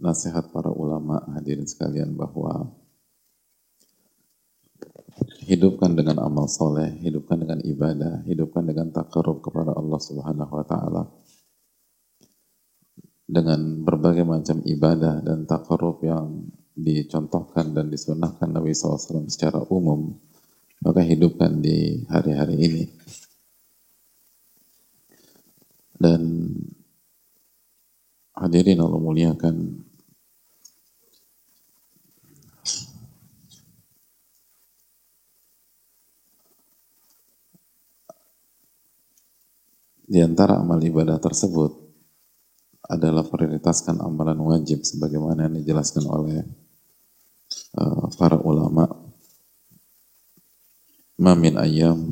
nasihat 0.01 0.49
para 0.49 0.73
ulama 0.73 1.21
hadirin 1.37 1.65
sekalian 1.65 2.13
bahwa 2.17 2.69
hidupkan 5.49 5.97
dengan 5.97 6.21
amal 6.21 6.45
soleh, 6.45 6.93
hidupkan 7.01 7.41
dengan 7.41 7.57
ibadah, 7.65 8.21
hidupkan 8.29 8.69
dengan 8.69 8.93
takarub 8.93 9.41
kepada 9.41 9.73
Allah 9.73 9.97
Subhanahu 9.97 10.53
wa 10.53 10.65
taala. 10.65 11.03
Dengan 13.25 13.81
berbagai 13.81 14.25
macam 14.25 14.61
ibadah 14.61 15.25
dan 15.25 15.49
takarub 15.49 16.01
yang 16.05 16.49
dicontohkan 16.77 17.73
dan 17.73 17.89
disunahkan 17.89 18.49
Nabi 18.49 18.73
SAW 18.73 19.29
secara 19.29 19.61
umum, 19.69 20.17
maka 20.81 21.01
hidupkan 21.01 21.61
di 21.61 22.05
hari-hari 22.09 22.55
ini 22.57 22.83
dan 25.99 26.21
hadirin 28.31 28.79
Allah 28.79 29.01
muliakan 29.03 29.83
di 40.09 40.19
antara 40.25 40.57
amal 40.57 40.81
ibadah 40.81 41.21
tersebut 41.21 41.69
adalah 42.89 43.21
prioritaskan 43.21 44.01
amalan 44.01 44.41
wajib 44.41 44.81
sebagaimana 44.81 45.45
yang 45.45 45.61
dijelaskan 45.61 46.09
oleh 46.09 46.41
uh, 47.77 48.09
para 48.17 48.41
ulama. 48.41 48.89
Ma 51.21 51.37
min 51.37 51.59
ayyam 51.61 52.09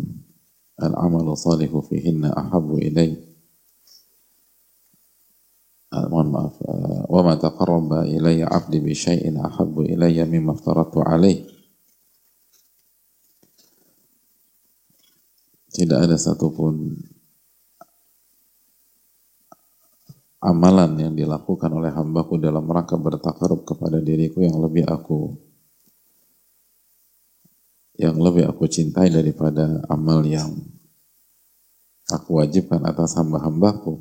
al-amalu 0.77 1.33
salihu 1.33 1.81
fihinna 1.81 2.29
ahabu 2.37 2.77
ilaih 2.77 3.17
Ah, 5.87 6.03
mohon 6.11 6.35
maaf 6.35 6.59
uh, 6.67 7.07
wa 7.07 7.21
ma 7.23 7.39
taqarraba 7.39 8.03
ilayya 8.03 8.51
'abdi 8.51 8.83
bi 8.83 8.91
syai'in 8.91 9.39
ahabbu 9.39 9.87
ilayya 9.87 10.27
mimma 10.27 10.51
aftaratu 10.51 10.99
alaih 10.99 11.47
tidak 15.71 16.11
ada 16.11 16.19
satupun 16.19 16.91
amalan 20.47 20.95
yang 20.95 21.13
dilakukan 21.13 21.67
oleh 21.75 21.91
hambaku 21.91 22.39
dalam 22.39 22.63
rangka 22.63 22.95
bertakarub 22.95 23.67
kepada 23.67 23.99
diriku 23.99 24.39
yang 24.39 24.55
lebih 24.63 24.87
aku 24.87 25.35
yang 27.99 28.15
lebih 28.15 28.47
aku 28.47 28.69
cintai 28.69 29.11
daripada 29.11 29.83
amal 29.91 30.23
yang 30.23 30.53
aku 32.07 32.39
wajibkan 32.39 32.85
atas 32.85 33.17
hamba-hambaku. 33.17 33.99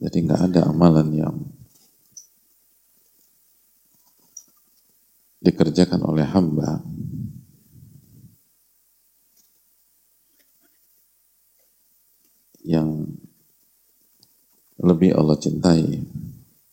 Jadi 0.00 0.16
nggak 0.24 0.42
ada 0.50 0.60
amalan 0.72 1.08
yang 1.12 1.36
dikerjakan 5.40 6.04
oleh 6.04 6.24
hamba 6.28 6.84
yang 12.60 13.08
lebih 14.80 15.16
Allah 15.16 15.36
cintai 15.36 16.00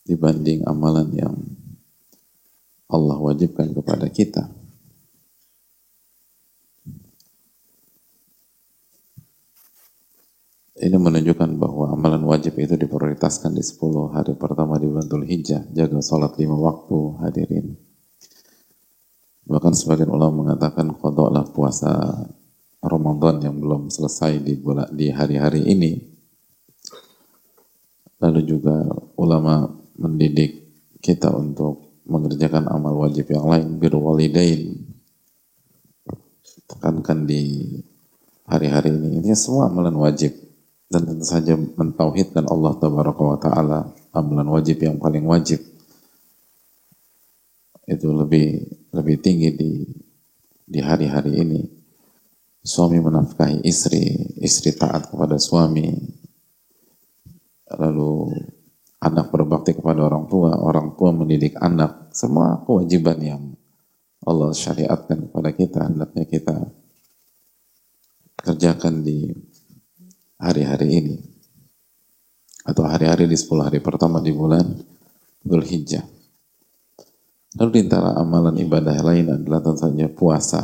dibanding 0.04 0.64
amalan 0.64 1.08
yang 1.12 1.36
Allah 2.88 3.20
wajibkan 3.20 3.72
kepada 3.76 4.08
kita. 4.08 4.48
Ini 10.78 10.94
menunjukkan 10.94 11.58
bahwa 11.58 11.90
amalan 11.90 12.22
wajib 12.22 12.54
itu 12.62 12.78
diprioritaskan 12.78 13.50
di 13.50 13.66
10 13.66 14.14
hari 14.14 14.38
pertama 14.38 14.78
di 14.78 14.86
bulan 14.86 15.10
Dhul 15.10 15.26
Hijjah. 15.26 15.66
Jaga 15.74 15.98
sholat 15.98 16.38
lima 16.38 16.54
waktu 16.54 16.98
hadirin. 17.18 17.87
Bahkan 19.48 19.72
sebagian 19.72 20.12
ulama 20.12 20.44
mengatakan 20.44 20.92
kodoklah 20.92 21.48
puasa 21.48 22.12
Ramadan 22.84 23.40
yang 23.40 23.56
belum 23.56 23.88
selesai 23.88 24.44
di 24.44 24.60
di 24.92 25.06
hari-hari 25.08 25.64
ini. 25.64 25.96
Lalu 28.20 28.40
juga 28.44 28.84
ulama 29.16 29.72
mendidik 29.96 30.68
kita 31.00 31.32
untuk 31.32 32.04
mengerjakan 32.04 32.68
amal 32.68 33.08
wajib 33.08 33.32
yang 33.32 33.48
lain, 33.48 33.80
biru 33.80 34.04
walidain. 34.04 34.84
Tekankan 36.68 37.24
di 37.24 37.72
hari-hari 38.44 38.92
ini. 38.92 39.24
Ini 39.24 39.32
semua 39.32 39.72
amalan 39.72 39.96
wajib 39.96 40.36
dan 40.92 41.08
tentu 41.08 41.24
saja 41.24 41.56
mentauhidkan 41.56 42.44
Allah 42.52 42.76
tabaraka 42.76 43.22
wa 43.24 43.38
taala 43.40 43.78
amalan 44.12 44.48
wajib 44.52 44.80
yang 44.80 45.00
paling 45.00 45.24
wajib 45.24 45.60
itu 47.88 48.08
lebih 48.12 48.48
lebih 48.92 49.16
tinggi 49.24 49.50
di 49.56 49.72
di 50.68 50.80
hari-hari 50.84 51.40
ini. 51.40 51.60
Suami 52.60 53.00
menafkahi 53.00 53.64
istri 53.64 54.12
istri 54.44 54.76
taat 54.76 55.08
kepada 55.08 55.40
suami. 55.40 55.88
Lalu 57.68 58.12
anak 59.00 59.32
berbakti 59.32 59.72
kepada 59.72 60.04
orang 60.04 60.28
tua, 60.28 60.52
orang 60.60 60.92
tua 61.00 61.16
mendidik 61.16 61.56
anak, 61.56 62.12
semua 62.12 62.60
kewajiban 62.68 63.18
yang 63.24 63.42
Allah 64.24 64.52
syariatkan 64.52 65.30
kepada 65.30 65.50
kita, 65.56 65.80
hendaknya 65.88 66.24
kita 66.28 66.56
kerjakan 68.36 69.00
di 69.00 69.32
hari-hari 70.36 70.88
ini. 71.00 71.16
Atau 72.68 72.84
hari-hari 72.84 73.24
di 73.24 73.36
10 73.38 73.64
hari 73.64 73.80
pertama 73.80 74.20
di 74.20 74.28
bulan 74.28 74.66
Dhul 75.40 75.64
Hijjah. 75.64 76.17
Lalu 77.58 77.70
di 77.74 77.80
antara 77.90 78.14
amalan 78.14 78.54
ibadah 78.62 78.94
lain 79.02 79.34
adalah 79.34 79.58
tentu 79.58 79.82
saja 79.82 80.06
puasa. 80.06 80.62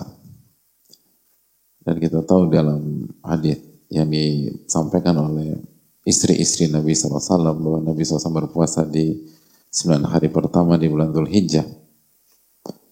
Dan 1.84 2.00
kita 2.00 2.22
tahu 2.22 2.48
dalam 2.48 3.04
hadis 3.20 3.58
yang 3.90 4.08
disampaikan 4.08 5.18
oleh 5.20 5.58
istri-istri 6.06 6.70
Nabi 6.70 6.96
SAW 6.96 7.20
bahwa 7.58 7.78
Nabi 7.82 8.00
SAW 8.06 8.46
berpuasa 8.46 8.86
di 8.88 9.26
9 9.68 10.06
hari 10.06 10.30
pertama 10.30 10.78
di 10.78 10.86
bulan 10.86 11.10
Dhul 11.10 11.28
Hijjah. 11.28 11.66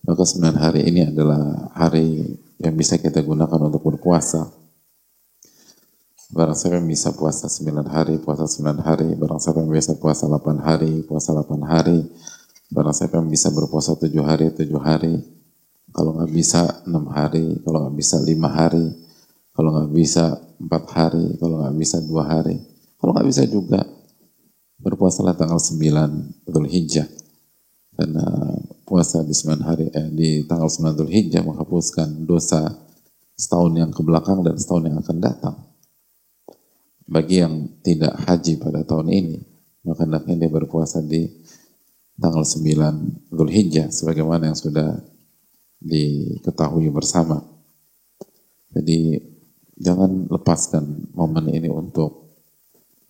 Maka 0.03 0.23
9 0.27 0.59
hari 0.59 0.83
ini 0.91 1.09
adalah 1.09 1.71
hari 1.73 2.37
yang 2.59 2.75
bisa 2.75 2.99
kita 2.99 3.23
gunakan 3.23 3.71
untuk 3.71 3.87
berpuasa 3.87 4.51
Barang 6.33 6.57
siapa 6.57 6.81
yang 6.81 6.89
bisa 6.89 7.13
puasa 7.13 7.45
9 7.45 7.93
hari, 7.93 8.17
puasa 8.17 8.49
9 8.49 8.81
hari. 8.81 9.13
Barang 9.21 9.37
siapa 9.37 9.61
yang 9.61 9.69
bisa 9.69 9.93
puasa 10.01 10.25
8 10.25 10.65
hari, 10.65 11.05
puasa 11.05 11.37
8 11.37 11.61
hari. 11.61 12.09
Barang 12.73 12.97
siapa 12.97 13.21
yang 13.21 13.29
bisa 13.29 13.53
berpuasa 13.53 13.93
7 14.01 14.09
hari, 14.25 14.49
7 14.49 14.73
hari. 14.81 15.21
Kalau 15.93 16.17
nggak 16.17 16.33
bisa 16.33 16.81
6 16.89 17.05
hari, 17.13 17.61
kalau 17.61 17.85
nggak 17.85 17.97
bisa 18.01 18.17
5 18.17 18.49
hari, 18.49 18.87
kalau 19.53 19.71
nggak 19.77 19.93
bisa 19.93 20.25
4 20.57 20.97
hari, 20.97 21.27
kalau 21.37 21.61
nggak 21.61 21.77
bisa 21.77 21.97
2 22.01 22.25
hari. 22.25 22.57
Kalau 22.97 23.13
nggak 23.13 23.29
bisa 23.29 23.43
juga 23.45 23.85
berpuasalah 24.81 25.37
tanggal 25.37 25.61
9 25.61 26.49
Dhul 26.49 26.69
Hijjah. 26.73 27.05
Karena 27.93 28.25
puasa 28.89 29.21
di 29.21 29.37
9 29.37 29.61
hari, 29.61 29.93
eh, 29.93 30.09
di 30.09 30.29
tanggal 30.49 30.73
9 30.73 30.97
Dhul 30.97 31.13
Hijjah 31.13 31.45
menghapuskan 31.45 32.25
dosa 32.25 32.73
setahun 33.37 33.77
yang 33.77 33.93
ke 33.93 34.01
belakang 34.01 34.41
dan 34.41 34.57
setahun 34.57 34.89
yang 34.89 34.97
akan 34.97 35.19
datang 35.21 35.57
bagi 37.13 37.45
yang 37.45 37.69
tidak 37.85 38.17
haji 38.25 38.57
pada 38.57 38.81
tahun 38.89 39.13
ini, 39.13 39.37
maka 39.85 40.09
hendaknya 40.09 40.47
dia 40.47 40.51
berpuasa 40.51 41.05
di 41.05 41.42
tanggal 42.19 42.45
9 42.45 43.33
Dhul 43.33 43.51
Hijjah, 43.51 43.89
sebagaimana 43.89 44.53
yang 44.53 44.59
sudah 44.59 45.01
diketahui 45.83 46.89
bersama. 46.93 47.43
Jadi 48.73 49.19
jangan 49.77 50.31
lepaskan 50.31 51.13
momen 51.13 51.51
ini 51.53 51.69
untuk 51.69 52.39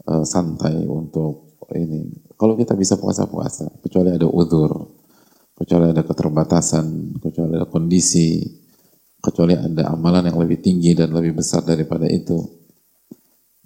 uh, 0.09 0.25
santai, 0.27 0.87
untuk 0.89 1.59
ini. 1.77 2.11
Kalau 2.35 2.59
kita 2.59 2.75
bisa 2.75 2.99
puasa-puasa, 2.99 3.71
kecuali 3.81 4.13
ada 4.13 4.27
udur, 4.27 4.91
kecuali 5.55 5.95
ada 5.95 6.03
keterbatasan, 6.03 7.17
kecuali 7.23 7.57
ada 7.57 7.69
kondisi, 7.71 8.43
kecuali 9.23 9.55
ada 9.55 9.95
amalan 9.95 10.27
yang 10.33 10.39
lebih 10.43 10.59
tinggi 10.59 10.99
dan 10.99 11.15
lebih 11.15 11.39
besar 11.39 11.63
daripada 11.63 12.11
itu, 12.11 12.43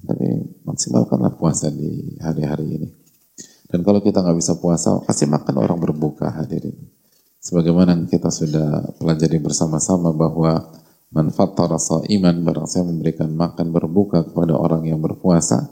tapi 0.04 0.26
maksimalkanlah 0.68 1.32
puasa 1.40 1.72
di 1.72 2.20
hari-hari 2.20 2.66
ini. 2.68 2.88
Dan 3.66 3.82
kalau 3.82 3.98
kita 3.98 4.22
nggak 4.22 4.38
bisa 4.38 4.54
puasa, 4.58 5.02
kasih 5.06 5.26
makan 5.26 5.58
orang 5.58 5.78
berbuka 5.82 6.30
hadirin. 6.30 6.76
Sebagaimana 7.42 7.94
kita 8.06 8.30
sudah 8.30 8.94
pelajari 8.98 9.38
bersama-sama 9.38 10.10
bahwa 10.10 10.70
manfaat 11.14 11.54
rasa 11.54 12.02
iman 12.10 12.36
barang 12.42 12.66
saya 12.66 12.82
memberikan 12.86 13.30
makan 13.30 13.70
berbuka 13.70 14.26
kepada 14.26 14.54
orang 14.58 14.86
yang 14.86 14.98
berpuasa, 14.98 15.66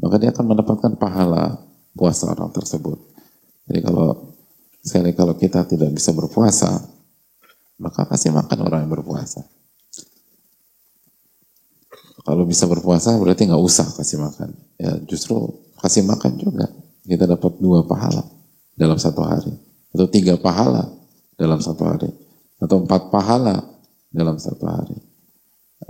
maka 0.00 0.16
dia 0.20 0.32
akan 0.32 0.44
mendapatkan 0.56 0.92
pahala 0.96 1.60
puasa 1.96 2.32
orang 2.32 2.50
tersebut. 2.52 2.98
Jadi 3.68 3.80
kalau 3.84 4.36
sekali 4.84 5.16
kalau 5.16 5.34
kita 5.36 5.64
tidak 5.64 5.92
bisa 5.96 6.12
berpuasa, 6.12 6.76
maka 7.80 8.04
kasih 8.08 8.32
makan 8.32 8.58
orang 8.64 8.84
yang 8.84 8.92
berpuasa. 8.92 9.44
Kalau 12.24 12.48
bisa 12.48 12.64
berpuasa 12.64 13.12
berarti 13.20 13.44
nggak 13.44 13.60
usah 13.60 13.84
kasih 14.00 14.16
makan. 14.20 14.56
Ya 14.80 14.96
justru 15.04 15.36
kasih 15.84 16.08
makan 16.08 16.40
juga. 16.40 16.72
Kita 17.04 17.28
dapat 17.28 17.60
dua 17.60 17.84
pahala 17.84 18.24
dalam 18.74 18.96
satu 18.96 19.20
hari. 19.20 19.52
Atau 19.92 20.08
tiga 20.08 20.40
pahala 20.40 20.88
dalam 21.36 21.60
satu 21.60 21.84
hari. 21.84 22.10
Atau 22.58 22.82
empat 22.82 23.12
pahala 23.12 23.60
dalam 24.08 24.40
satu 24.40 24.64
hari. 24.64 24.96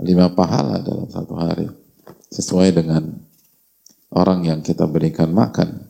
Lima 0.03 0.27
pahala 0.35 0.83
dalam 0.83 1.07
satu 1.07 1.33
hari. 1.39 1.71
Sesuai 2.29 2.75
dengan 2.75 3.15
orang 4.11 4.43
yang 4.43 4.59
kita 4.59 4.83
berikan 4.87 5.31
makan. 5.31 5.87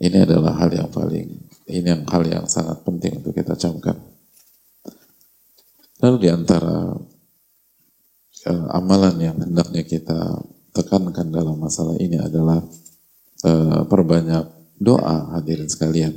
Ini 0.00 0.24
adalah 0.24 0.56
hal 0.56 0.72
yang 0.72 0.88
paling, 0.88 1.28
ini 1.68 1.84
yang 1.84 2.08
hal 2.08 2.24
yang 2.24 2.48
sangat 2.48 2.80
penting 2.88 3.20
untuk 3.20 3.36
kita 3.36 3.52
camkan. 3.52 4.00
Lalu 6.00 6.16
di 6.24 6.28
antara 6.32 6.96
uh, 8.48 8.66
amalan 8.72 9.16
yang 9.20 9.36
hendaknya 9.36 9.84
kita 9.84 10.40
tekankan 10.70 11.28
dalam 11.30 11.58
masalah 11.58 11.98
ini 11.98 12.18
adalah 12.18 12.62
uh, 13.46 13.82
perbanyak 13.86 14.46
doa 14.78 15.36
hadirin 15.38 15.68
sekalian. 15.68 16.16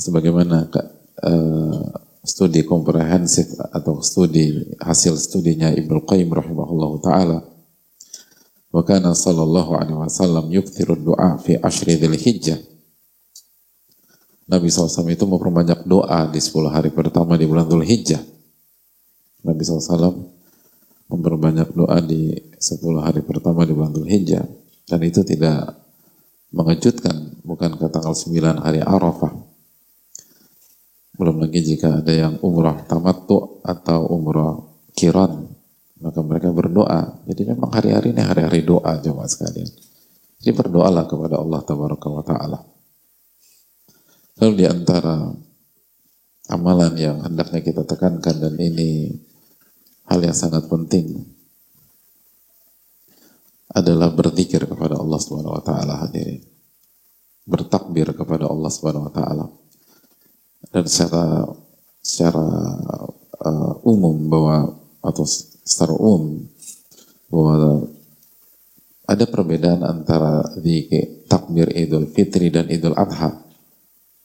Sebagaimana 0.00 0.68
uh, 1.24 1.84
studi 2.24 2.64
komprehensif 2.64 3.56
atau 3.72 4.00
studi 4.00 4.76
hasil 4.80 5.16
studinya 5.16 5.72
Ibnu 5.72 6.04
Qayyim 6.04 6.28
rahimahullah 6.32 6.92
taala 7.00 7.38
wa 8.70 8.82
kana 8.86 9.12
sallallahu 9.12 9.76
alaihi 9.76 9.98
wasallam 9.98 10.48
yukthiru 10.48 10.96
doa 10.96 11.36
fi 11.42 11.58
ashri 11.58 11.96
dzil 11.96 12.16
hijjah 12.16 12.60
Nabi 14.50 14.66
SAW 14.66 15.06
itu 15.06 15.24
memperbanyak 15.30 15.86
doa 15.86 16.26
di 16.26 16.42
10 16.42 16.74
hari 16.74 16.90
pertama 16.90 17.38
di 17.38 17.46
bulan 17.46 17.70
Dhul 17.70 17.86
Hijjah. 17.86 18.18
Nabi 19.46 19.62
SAW 19.62 20.29
memperbanyak 21.10 21.74
doa 21.74 21.98
di 21.98 22.30
10 22.54 23.02
hari 23.02 23.26
pertama 23.26 23.66
di 23.66 23.74
bulan 23.74 23.92
Hijjah 24.06 24.46
dan 24.86 25.00
itu 25.02 25.26
tidak 25.26 25.74
mengejutkan 26.54 27.42
bukan 27.42 27.74
ke 27.74 27.86
tanggal 27.90 28.14
9 28.14 28.62
hari 28.62 28.78
Arafah. 28.78 29.34
Belum 31.18 31.42
lagi 31.42 31.60
jika 31.60 32.00
ada 32.00 32.14
yang 32.14 32.38
umrah 32.40 32.86
tamattu 32.86 33.60
atau 33.66 34.08
umrah 34.08 34.56
kiran 34.94 35.50
maka 36.00 36.20
mereka 36.24 36.48
berdoa. 36.48 37.20
Jadi 37.28 37.42
memang 37.44 37.70
hari-hari 37.70 38.16
ini 38.16 38.22
hari-hari 38.24 38.64
doa 38.64 38.96
jemaah 38.96 39.28
sekalian. 39.28 39.68
Jadi 40.40 40.52
berdoalah 40.56 41.04
kepada 41.04 41.36
Allah 41.36 41.60
tabaraka 41.60 42.08
wa 42.08 42.24
taala. 42.24 42.58
Lalu 44.40 44.52
di 44.56 44.66
antara 44.66 45.28
amalan 46.48 46.96
yang 46.96 47.20
hendaknya 47.20 47.60
kita 47.60 47.84
tekankan 47.84 48.40
dan 48.40 48.56
ini 48.56 49.12
hal 50.10 50.18
yang 50.18 50.34
sangat 50.34 50.66
penting 50.66 51.22
adalah 53.70 54.10
berzikir 54.10 54.66
kepada 54.66 54.98
Allah 54.98 55.18
Subhanahu 55.22 55.54
wa 55.54 55.62
taala 55.62 56.02
hadirin. 56.02 56.42
Bertakbir 57.46 58.10
kepada 58.18 58.50
Allah 58.50 58.70
Subhanahu 58.70 59.06
wa 59.06 59.12
taala. 59.14 59.46
Dan 60.74 60.84
secara 60.90 61.46
secara 62.02 62.42
uh, 63.38 63.74
umum 63.86 64.18
bahwa 64.26 64.74
atau 65.00 65.24
secara 65.62 65.94
umum 65.94 66.42
bahwa 67.30 67.86
ada 69.06 69.24
perbedaan 69.26 69.86
antara 69.86 70.42
zikir 70.58 71.26
takbir 71.30 71.70
Idul 71.70 72.10
Fitri 72.10 72.50
dan 72.50 72.66
Idul 72.66 72.98
Adha. 72.98 73.46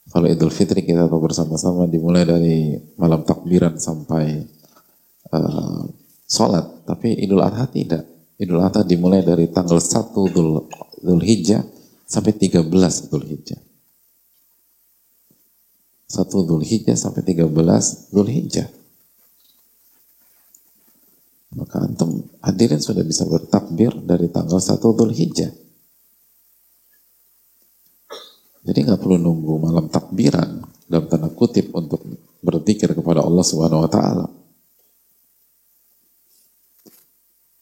Kalau 0.09 0.25
Idul 0.29 0.53
Fitri 0.53 0.81
kita 0.85 1.05
tahu 1.05 1.21
bersama-sama 1.29 1.85
dimulai 1.85 2.25
dari 2.25 2.77
malam 2.97 3.25
takbiran 3.25 3.77
sampai 3.77 4.54
uh, 5.31 5.83
sholat, 6.25 6.85
tapi 6.85 7.15
Idul 7.17 7.41
Adha 7.41 7.65
tidak. 7.69 8.03
Idul 8.35 8.61
Adha 8.61 8.83
dimulai 8.83 9.23
dari 9.23 9.47
tanggal 9.49 9.79
1 9.79 10.11
Dhul, 10.11 10.67
Dhul 11.01 11.23
Hijjah 11.23 11.63
sampai 12.05 12.35
13 12.35 12.67
Dhul 13.09 13.25
Hijjah. 13.25 13.59
1 16.05 16.47
Dhul 16.47 16.63
Hijjah 16.65 16.97
sampai 16.97 17.21
13 17.23 17.49
Dhul 18.13 18.29
Hijjah. 18.29 18.67
Maka 21.55 21.87
antum 21.87 22.27
hadirin 22.43 22.83
sudah 22.83 23.01
bisa 23.07 23.23
bertakbir 23.23 23.95
dari 24.03 24.27
tanggal 24.27 24.59
1 24.59 24.75
Dhul 24.75 25.15
Hijjah. 25.15 25.51
Jadi 28.65 28.79
nggak 28.81 28.97
perlu 28.97 29.21
nunggu 29.21 29.61
malam 29.61 29.85
takbiran 29.93 30.65
dalam 30.89 31.05
tanda 31.05 31.29
kutip 31.29 31.69
untuk 31.69 32.01
berzikir 32.41 32.97
kepada 32.97 33.21
Allah 33.21 33.45
Subhanahu 33.45 33.85
wa 33.85 33.89
taala. 33.89 34.25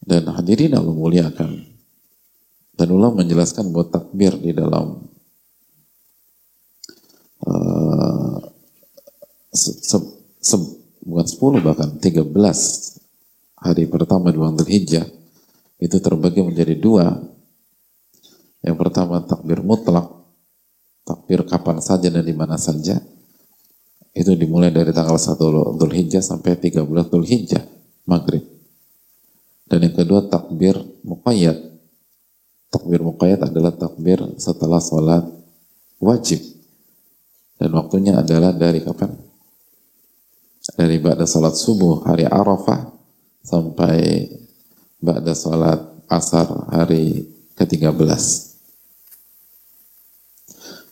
Dan 0.03 0.27
hadirin 0.27 0.75
Allah 0.75 0.91
muliakan. 0.91 1.63
Dan 2.75 2.87
Allah 2.99 3.11
menjelaskan 3.15 3.71
buat 3.71 3.93
takbir 3.93 4.35
di 4.35 4.51
dalam 4.51 5.07
uh, 7.47 8.37
se, 9.53 9.71
se, 9.79 9.97
se, 10.41 10.55
bukan 11.05 11.27
10 11.61 11.63
bahkan 11.63 11.89
13 12.01 12.33
hari 13.63 13.83
pertama 13.87 14.33
di 14.33 14.37
bulan 14.41 14.57
Hijjah 14.59 15.05
itu 15.79 15.97
terbagi 15.99 16.41
menjadi 16.43 16.75
dua 16.79 17.11
Yang 18.63 18.79
pertama 18.79 19.19
takbir 19.19 19.59
mutlak, 19.59 20.07
takbir 21.03 21.43
kapan 21.43 21.83
saja 21.83 22.07
dan 22.07 22.23
di 22.23 22.31
mana 22.31 22.55
saja. 22.55 22.95
Itu 24.15 24.39
dimulai 24.39 24.71
dari 24.71 24.95
tanggal 24.95 25.19
1 25.19 25.35
Dhul 25.75 25.91
Hijjah 25.91 26.23
sampai 26.23 26.55
13 26.55 26.87
Dhul 26.87 27.27
Hijjah, 27.27 27.59
maghrib. 28.07 28.52
Dan 29.73 29.89
yang 29.89 29.97
kedua 29.97 30.29
takbir 30.29 30.77
muqayyad. 31.01 31.57
Takbir 32.69 33.01
muqayyad 33.01 33.49
adalah 33.49 33.73
takbir 33.73 34.21
setelah 34.37 34.77
sholat 34.77 35.25
wajib. 35.97 36.45
Dan 37.57 37.73
waktunya 37.73 38.21
adalah 38.21 38.53
dari 38.53 38.85
kapan? 38.85 39.17
Dari 40.77 41.01
ba'da 41.01 41.25
sholat 41.25 41.57
subuh 41.57 42.05
hari 42.05 42.21
Arafah 42.21 42.85
sampai 43.41 44.29
ba'da 45.01 45.33
sholat 45.33 45.81
asar 46.05 46.53
hari 46.69 47.25
ke-13. 47.57 47.97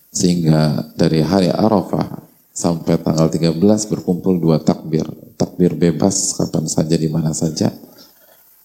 Sehingga 0.09 0.89
dari 0.97 1.21
hari 1.21 1.53
Arafah 1.53 2.17
sampai 2.49 2.97
tanggal 2.97 3.29
13 3.29 3.61
berkumpul 3.93 4.41
dua 4.41 4.57
takbir. 4.57 5.05
Takbir 5.37 5.77
bebas 5.77 6.33
kapan 6.33 6.65
saja 6.65 6.97
di 6.97 7.05
mana 7.05 7.29
saja. 7.29 7.69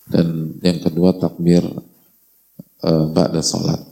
Dan 0.07 0.59
yang 0.62 0.79
kedua 0.79 1.19
takbir 1.19 1.66
uh, 2.83 3.05
ba'da 3.11 3.42
salat. 3.42 3.83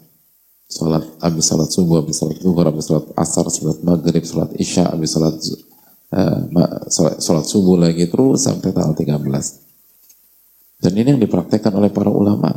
Salat 0.70 1.04
habis 1.22 1.44
salat 1.46 1.70
subuh, 1.70 2.02
habis 2.02 2.18
salat 2.18 2.38
zuhur, 2.38 2.64
habis 2.66 2.86
salat 2.86 3.06
asar, 3.18 3.46
salat 3.50 3.78
maghrib, 3.82 4.22
salat 4.22 4.50
isya, 4.58 4.90
habis 4.90 5.10
salat 5.14 5.34
uh, 6.14 6.40
salat, 6.90 7.18
salat 7.18 7.46
subuh 7.46 7.78
lagi 7.78 8.06
terus 8.06 8.46
sampai 8.46 8.70
tanggal 8.70 8.94
13. 8.94 10.82
Dan 10.84 10.92
ini 11.00 11.16
yang 11.16 11.22
dipraktekkan 11.22 11.72
oleh 11.74 11.90
para 11.90 12.10
ulama. 12.12 12.54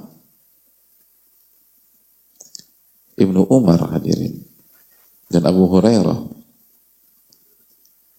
Ibnu 3.17 3.49
Umar 3.49 3.81
hadirin 3.97 4.45
dan 5.25 5.41
Abu 5.49 5.65
Hurairah 5.65 6.21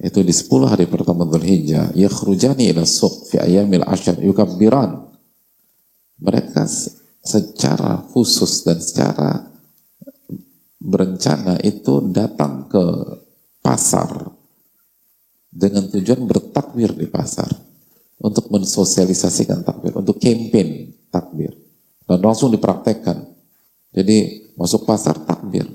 itu 0.03 0.19
di 0.27 0.35
10 0.35 0.75
hari 0.75 0.91
pertama 0.91 1.23
Dhul 1.23 1.47
Hijjah 1.47 1.95
yakhrujani 1.95 2.71
ila 2.75 2.83
suq 2.83 3.31
fi 3.31 3.39
ayamil 3.39 3.87
ashar 3.87 4.19
yukabbiran 4.19 4.98
mereka 6.59 6.99
secara 7.23 8.03
khusus 8.11 8.65
dan 8.65 8.79
secara 8.81 9.47
berencana 10.79 11.61
itu 11.63 12.01
datang 12.11 12.67
ke 12.71 12.85
pasar 13.61 14.33
dengan 15.51 15.91
tujuan 15.91 16.25
bertakbir 16.25 16.95
di 16.95 17.07
pasar 17.11 17.51
untuk 18.19 18.51
mensosialisasikan 18.51 19.63
takbir, 19.63 19.95
untuk 19.95 20.19
campaign 20.19 20.95
takbir 21.13 21.53
dan 22.09 22.19
langsung 22.23 22.51
dipraktekkan. 22.51 23.29
Jadi 23.93 24.51
masuk 24.55 24.87
pasar 24.87 25.19
takbir, 25.27 25.67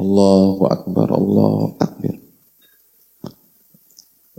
Allahu 0.00 0.64
Akbar, 0.66 1.08
Allah 1.12 1.76
takbir. 1.76 2.16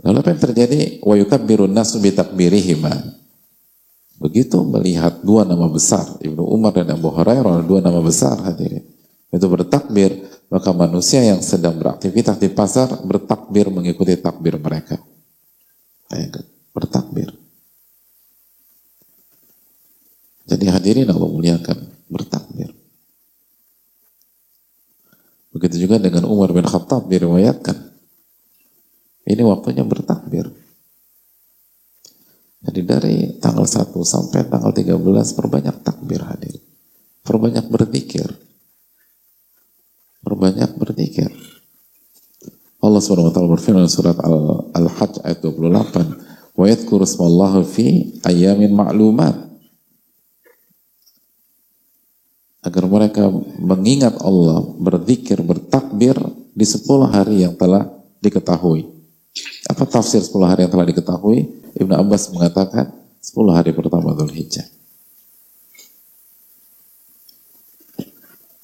Lalu 0.00 0.16
apa 0.16 0.30
yang 0.32 0.42
terjadi? 0.42 0.80
Wa 1.04 1.14
yukabbirun 1.16 1.70
nasu 1.70 2.00
bitakbirihima. 2.00 3.20
Begitu 4.20 4.60
melihat 4.68 5.24
dua 5.24 5.48
nama 5.48 5.64
besar, 5.64 6.20
Ibnu 6.20 6.44
Umar 6.44 6.76
dan 6.76 6.92
Abu 6.92 7.08
Hurairah, 7.08 7.64
dua 7.64 7.80
nama 7.80 8.04
besar 8.04 8.36
hadirin. 8.44 8.84
Itu 9.32 9.48
bertakbir, 9.48 10.28
maka 10.52 10.76
manusia 10.76 11.24
yang 11.24 11.40
sedang 11.40 11.80
beraktivitas 11.80 12.36
di 12.36 12.52
pasar 12.52 13.00
bertakbir 13.00 13.72
mengikuti 13.72 14.12
takbir 14.20 14.60
mereka. 14.60 15.00
Bertakbir. 16.76 17.32
Jadi 20.44 20.66
hadirin 20.68 21.08
Allah 21.08 21.30
muliakan, 21.30 21.78
bertakbir. 22.10 22.76
Begitu 25.56 25.88
juga 25.88 25.96
dengan 25.96 26.28
Umar 26.28 26.52
bin 26.52 26.68
Khattab 26.68 27.08
diriwayatkan. 27.08 27.88
Ini 29.30 29.42
waktunya 29.48 29.86
bertakbir. 29.86 30.59
Jadi 32.60 32.80
dari 32.84 33.16
tanggal 33.40 33.64
1 33.64 33.92
sampai 34.04 34.44
tanggal 34.48 34.72
13 34.72 34.96
perbanyak 35.32 35.76
takbir 35.80 36.20
hadir. 36.24 36.60
Perbanyak 37.24 37.66
berzikir. 37.72 38.28
Perbanyak 40.20 40.76
berzikir. 40.76 41.32
Allah 42.80 43.00
SWT 43.00 43.36
berfirman 43.36 43.88
surat 43.88 44.16
Al-Hajj 44.76 45.24
ayat 45.24 45.40
28. 45.44 46.56
Wa 46.56 46.64
yadhkuru 46.68 47.04
fi 47.64 48.16
ayamin 48.24 48.72
ma'lumat. 48.72 49.50
agar 52.60 52.84
mereka 52.84 53.32
mengingat 53.56 54.20
Allah, 54.20 54.60
berzikir, 54.76 55.40
bertakbir 55.40 56.16
di 56.52 56.64
10 56.68 57.08
hari 57.08 57.44
yang 57.44 57.56
telah 57.56 57.88
diketahui. 58.20 58.84
Apa 59.64 59.88
tafsir 59.88 60.20
10 60.20 60.44
hari 60.44 60.60
yang 60.68 60.72
telah 60.72 60.84
diketahui? 60.84 61.59
Ibnu 61.76 61.94
Abbas 61.94 62.32
mengatakan 62.34 62.90
10 63.20 63.52
hari 63.52 63.70
pertama 63.76 64.16
Dhul 64.16 64.32
Hijjah. 64.32 64.66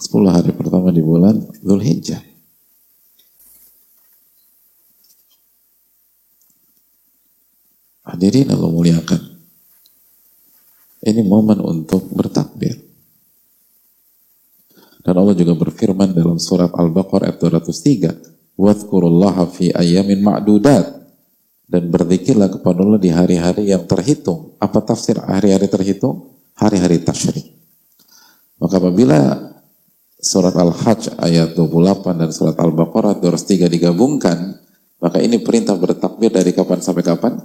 10 0.01 0.29
hari 0.29 0.51
pertama 0.53 0.91
di 0.91 1.03
bulan 1.05 1.41
Dhul 1.63 1.83
Hijjah. 1.83 2.21
Hadirin 8.07 8.49
Allah 8.55 8.71
muliakan. 8.71 9.23
Ini 11.07 11.23
momen 11.27 11.63
untuk 11.63 12.11
bertakbir. 12.11 12.79
Dan 15.07 15.15
Allah 15.23 15.39
juga 15.39 15.55
berfirman 15.55 16.11
dalam 16.11 16.39
surat 16.43 16.75
Al-Baqarah 16.75 17.31
ayat 17.31 17.39
203, 17.39 18.11
"Wadhkurullaha 18.59 19.47
fi 19.47 19.71
ayyamin 19.71 20.19
ma'dudat." 20.19 21.06
Dan 21.67 21.91
berzikirlah 21.91 22.47
kepada 22.47 22.79
Allah 22.79 23.03
di 23.03 23.11
hari-hari 23.11 23.75
yang 23.75 23.91
terhitung. 23.91 24.55
Apa 24.63 24.87
tafsir 24.87 25.19
hari-hari 25.19 25.67
terhitung? 25.67 26.39
Hari-hari 26.55 27.03
tasyrik. 27.03 27.53
Maka 28.63 28.79
apabila 28.79 29.21
surat 30.17 30.55
Al-Hajj 30.55 31.19
ayat 31.21 31.59
28 31.59 32.23
dan 32.23 32.31
surat 32.33 32.57
Al-Baqarah 32.57 33.19
203 33.19 33.69
digabungkan, 33.69 34.63
maka 35.03 35.19
ini 35.21 35.43
perintah 35.43 35.77
bertakbir 35.77 36.33
dari 36.33 36.57
kapan 36.57 36.81
sampai 36.81 37.05
kapan? 37.05 37.37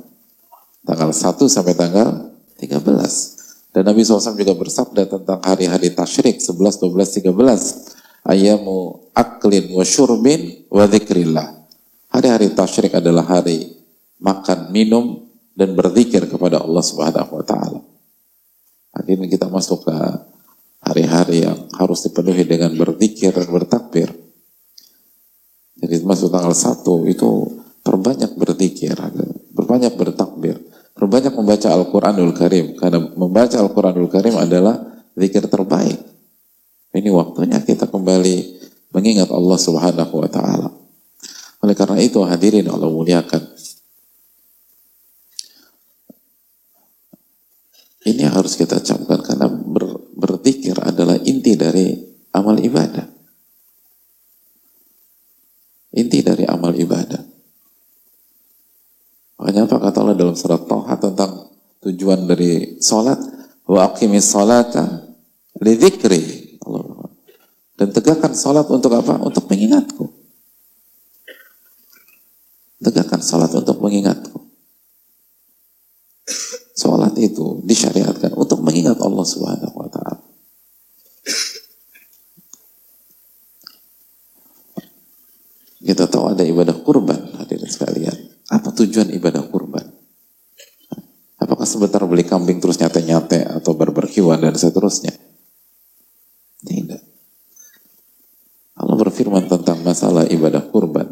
Tanggal 0.85 1.11
1 1.11 1.49
sampai 1.49 1.73
tanggal 1.75 2.31
13. 2.61 3.73
Dan 3.73 3.83
Nabi 3.87 4.03
SAW 4.03 4.35
juga 4.35 4.53
bersabda 4.55 5.07
tentang 5.07 5.39
hari-hari 5.43 5.91
tasyrik 5.91 6.39
11, 6.39 6.77
12, 6.77 7.25
13. 7.25 8.27
Ayamu 8.27 9.09
aklin 9.17 9.73
wa 9.73 9.83
syurbin 9.83 10.67
wa. 10.69 11.65
Hari-hari 12.11 12.53
tasyrik 12.53 12.93
adalah 12.99 13.23
hari 13.25 13.80
makan, 14.21 14.69
minum, 14.69 15.27
dan 15.57 15.73
berzikir 15.75 16.29
kepada 16.29 16.61
Allah 16.61 16.83
Subhanahu 16.85 17.41
wa 17.41 17.45
taala. 17.45 17.81
Akhirnya 18.95 19.27
kita 19.27 19.49
masuk 19.49 19.89
ke 19.89 19.97
hari-hari 20.81 21.43
yang 21.45 21.67
harus 21.75 22.05
dipenuhi 22.05 22.45
dengan 22.45 22.71
berzikir 22.77 23.33
dan 23.33 23.47
bertakbir. 23.49 24.09
Jadi 25.81 26.05
masuk 26.05 26.29
tanggal 26.29 26.53
1 26.53 26.85
itu 27.09 27.29
perbanyak 27.81 28.37
berzikir, 28.37 28.93
berbanyak 29.57 29.93
bertakbir. 29.97 30.61
Perbanyak 30.91 31.33
membaca 31.33 31.67
Al-Quranul 31.73 32.33
Karim. 32.37 32.77
Karena 32.77 33.01
membaca 33.01 33.57
Al-Quranul 33.57 34.11
Karim 34.11 34.37
adalah 34.37 34.77
zikir 35.17 35.47
terbaik. 35.49 35.97
Ini 36.91 37.09
waktunya 37.09 37.57
kita 37.63 37.87
kembali 37.87 38.35
mengingat 38.91 39.31
Allah 39.31 39.57
Subhanahu 39.57 40.13
wa 40.19 40.29
taala. 40.29 40.69
Oleh 41.63 41.75
karena 41.77 41.97
itu 42.03 42.19
hadirin 42.21 42.67
Allah 42.67 42.91
muliakan. 42.91 43.41
Ini 48.01 48.25
harus 48.33 48.57
kita 48.57 48.81
camkan 48.81 49.21
karena 49.21 49.45
ber, 49.45 50.09
berzikir 50.17 50.73
adalah 50.81 51.21
inti 51.21 51.53
dari 51.53 51.93
amal 52.33 52.57
ibadah. 52.57 53.05
Inti 55.93 56.25
dari 56.25 56.47
amal 56.49 56.73
ibadah. 56.73 57.21
Makanya 59.37 59.69
apa 59.69 59.77
kata 59.77 59.97
Allah 60.01 60.17
dalam 60.17 60.33
surat 60.33 60.65
Toha 60.65 60.97
tentang 60.97 61.53
tujuan 61.85 62.25
dari 62.25 62.81
sholat? 62.81 63.21
Wa 63.69 63.93
aqimis 63.93 64.33
sholata 64.33 65.11
li. 65.61 65.77
Dan 67.77 67.89
tegakkan 67.89 68.33
sholat 68.33 68.65
untuk 68.69 68.93
apa? 68.97 69.17
Untuk 69.21 69.45
mengingatku. 69.45 70.05
Tegakkan 72.81 73.21
sholat 73.21 73.53
untuk 73.53 73.77
mengingatku. 73.77 74.41
Sholat 76.81 77.13
itu 77.21 77.61
disyariatkan 77.61 78.33
untuk 78.33 78.65
mengingat 78.65 78.97
Allah 78.97 79.21
Subhanahu 79.21 79.75
wa 79.77 79.89
taala. 79.93 80.17
Kita 85.81 86.09
tahu 86.09 86.33
ada 86.33 86.41
ibadah 86.41 86.77
kurban 86.81 87.37
hadirin 87.37 87.69
sekalian. 87.69 88.17
Apa 88.49 88.73
tujuan 88.73 89.13
ibadah 89.13 89.45
kurban? 89.45 89.85
Apakah 91.37 91.69
sebentar 91.69 92.01
beli 92.09 92.25
kambing 92.25 92.57
terus 92.57 92.81
nyate-nyate 92.81 93.45
atau 93.45 93.77
barbekyuan 93.77 94.41
dan 94.41 94.57
seterusnya? 94.57 95.13
berfirman 99.21 99.49
tentang 99.49 99.83
masalah 99.83 100.23
ibadah 100.29 100.65
kurban 100.71 101.05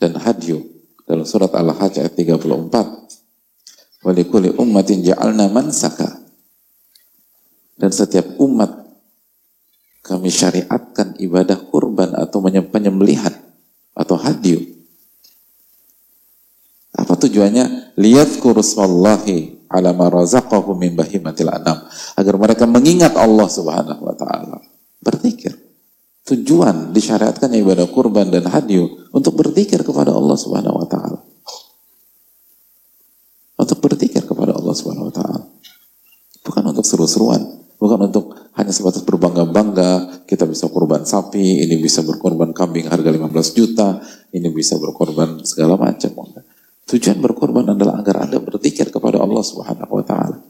dan 0.00 0.16
hadyu 0.16 0.62
dalam 1.06 1.28
surat 1.28 1.52
Al-Hajj 1.52 2.06
ayat 2.06 2.14
34. 2.16 2.99
Walikuli 4.00 4.52
ummatin 4.56 5.04
ja'alna 5.04 5.48
mansaka. 5.52 6.08
Dan 7.76 7.92
setiap 7.92 8.36
umat 8.40 8.70
kami 10.00 10.32
syariatkan 10.32 11.20
ibadah 11.20 11.56
kurban 11.68 12.16
atau 12.16 12.40
penyembelihan 12.44 13.32
atau 13.92 14.16
hadyu. 14.16 14.60
Apa 16.96 17.16
tujuannya? 17.16 17.96
Lihat 17.96 18.40
kuruswallahi 18.40 19.68
ala 19.72 19.92
ma 19.92 20.08
razaqahu 20.08 20.76
min 20.76 20.96
bahimatil 20.96 21.52
anam. 21.52 21.84
Agar 22.16 22.34
mereka 22.40 22.64
mengingat 22.64 23.16
Allah 23.16 23.48
subhanahu 23.48 24.02
wa 24.04 24.16
ta'ala. 24.16 24.58
Berzikir 25.00 25.70
tujuan 26.30 26.94
disyariatkan 26.94 27.50
ibadah 27.58 27.90
kurban 27.90 28.30
dan 28.30 28.46
hadyu 28.46 29.10
untuk 29.10 29.34
berzikir 29.34 29.82
kepada 29.82 30.14
Allah 30.14 30.38
Subhanahu 30.38 30.78
wa 30.78 30.86
taala. 30.86 31.18
Untuk 33.58 33.78
berzikir 33.82 34.22
kepada 34.22 34.54
Allah 34.54 34.70
Subhanahu 34.70 35.10
wa 35.10 35.14
taala. 35.14 35.40
Bukan 36.46 36.64
untuk 36.70 36.86
seru-seruan, 37.00 37.64
bukan 37.80 38.12
untuk 38.12 38.36
hanya 38.52 38.76
sebatas 38.76 39.00
berbangga-bangga, 39.08 40.24
kita 40.28 40.44
bisa 40.44 40.68
kurban 40.68 41.08
sapi, 41.08 41.64
ini 41.64 41.80
bisa 41.80 42.04
berkorban 42.04 42.52
kambing 42.52 42.92
harga 42.92 43.08
15 43.08 43.56
juta, 43.56 44.04
ini 44.36 44.52
bisa 44.52 44.76
berkorban 44.76 45.40
segala 45.48 45.80
macam. 45.80 46.12
Tujuan 46.84 47.16
berkorban 47.24 47.72
adalah 47.72 48.04
agar 48.04 48.28
Anda 48.28 48.36
berzikir 48.36 48.92
kepada 48.92 49.16
Allah 49.16 49.40
Subhanahu 49.40 49.96
wa 49.96 50.04
taala. 50.04 50.44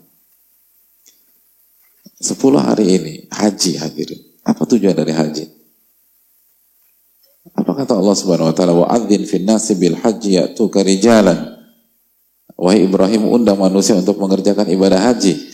Sepuluh 2.18 2.58
hari 2.58 2.98
ini 2.98 3.14
haji 3.30 3.78
hadirin. 3.78 4.20
Apa 4.42 4.66
tujuan 4.66 4.96
dari 4.96 5.14
haji? 5.14 5.44
Apa 7.54 7.72
kata 7.78 7.94
Allah 7.94 8.16
Subhanahu 8.16 8.50
wa 8.50 8.54
taala? 8.56 8.74
Wa'adzin 8.74 9.22
fin 9.28 9.46
nasi 9.46 9.78
bil 9.78 9.94
haji 9.96 10.40
ya'tuka 10.40 10.82
rijalan. 10.82 11.60
Wahai 12.60 12.84
Ibrahim 12.84 13.24
undang 13.28 13.56
manusia 13.56 13.96
untuk 13.96 14.20
mengerjakan 14.20 14.68
ibadah 14.68 15.00
haji. 15.00 15.49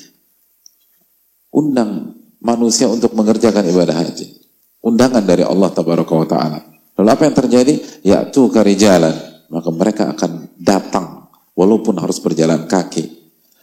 Undang 1.57 2.13
manusia 2.45 2.85
untuk 2.93 3.17
mengerjakan 3.17 3.65
ibadah 3.65 3.97
haji. 3.97 4.45
Undangan 4.85 5.25
dari 5.25 5.41
Allah 5.41 5.73
tabaraka 5.73 6.13
wa 6.13 6.29
taala. 6.29 6.59
Lalu 7.01 7.09
apa 7.09 7.23
yang 7.25 7.37
terjadi? 7.37 7.75
Ya'tuka 8.05 8.61
rijalan. 8.61 9.17
Maka 9.49 9.69
mereka 9.73 10.03
akan 10.13 10.53
datang 10.61 11.33
walaupun 11.57 11.97
harus 11.97 12.21
berjalan 12.21 12.69
kaki. 12.69 13.09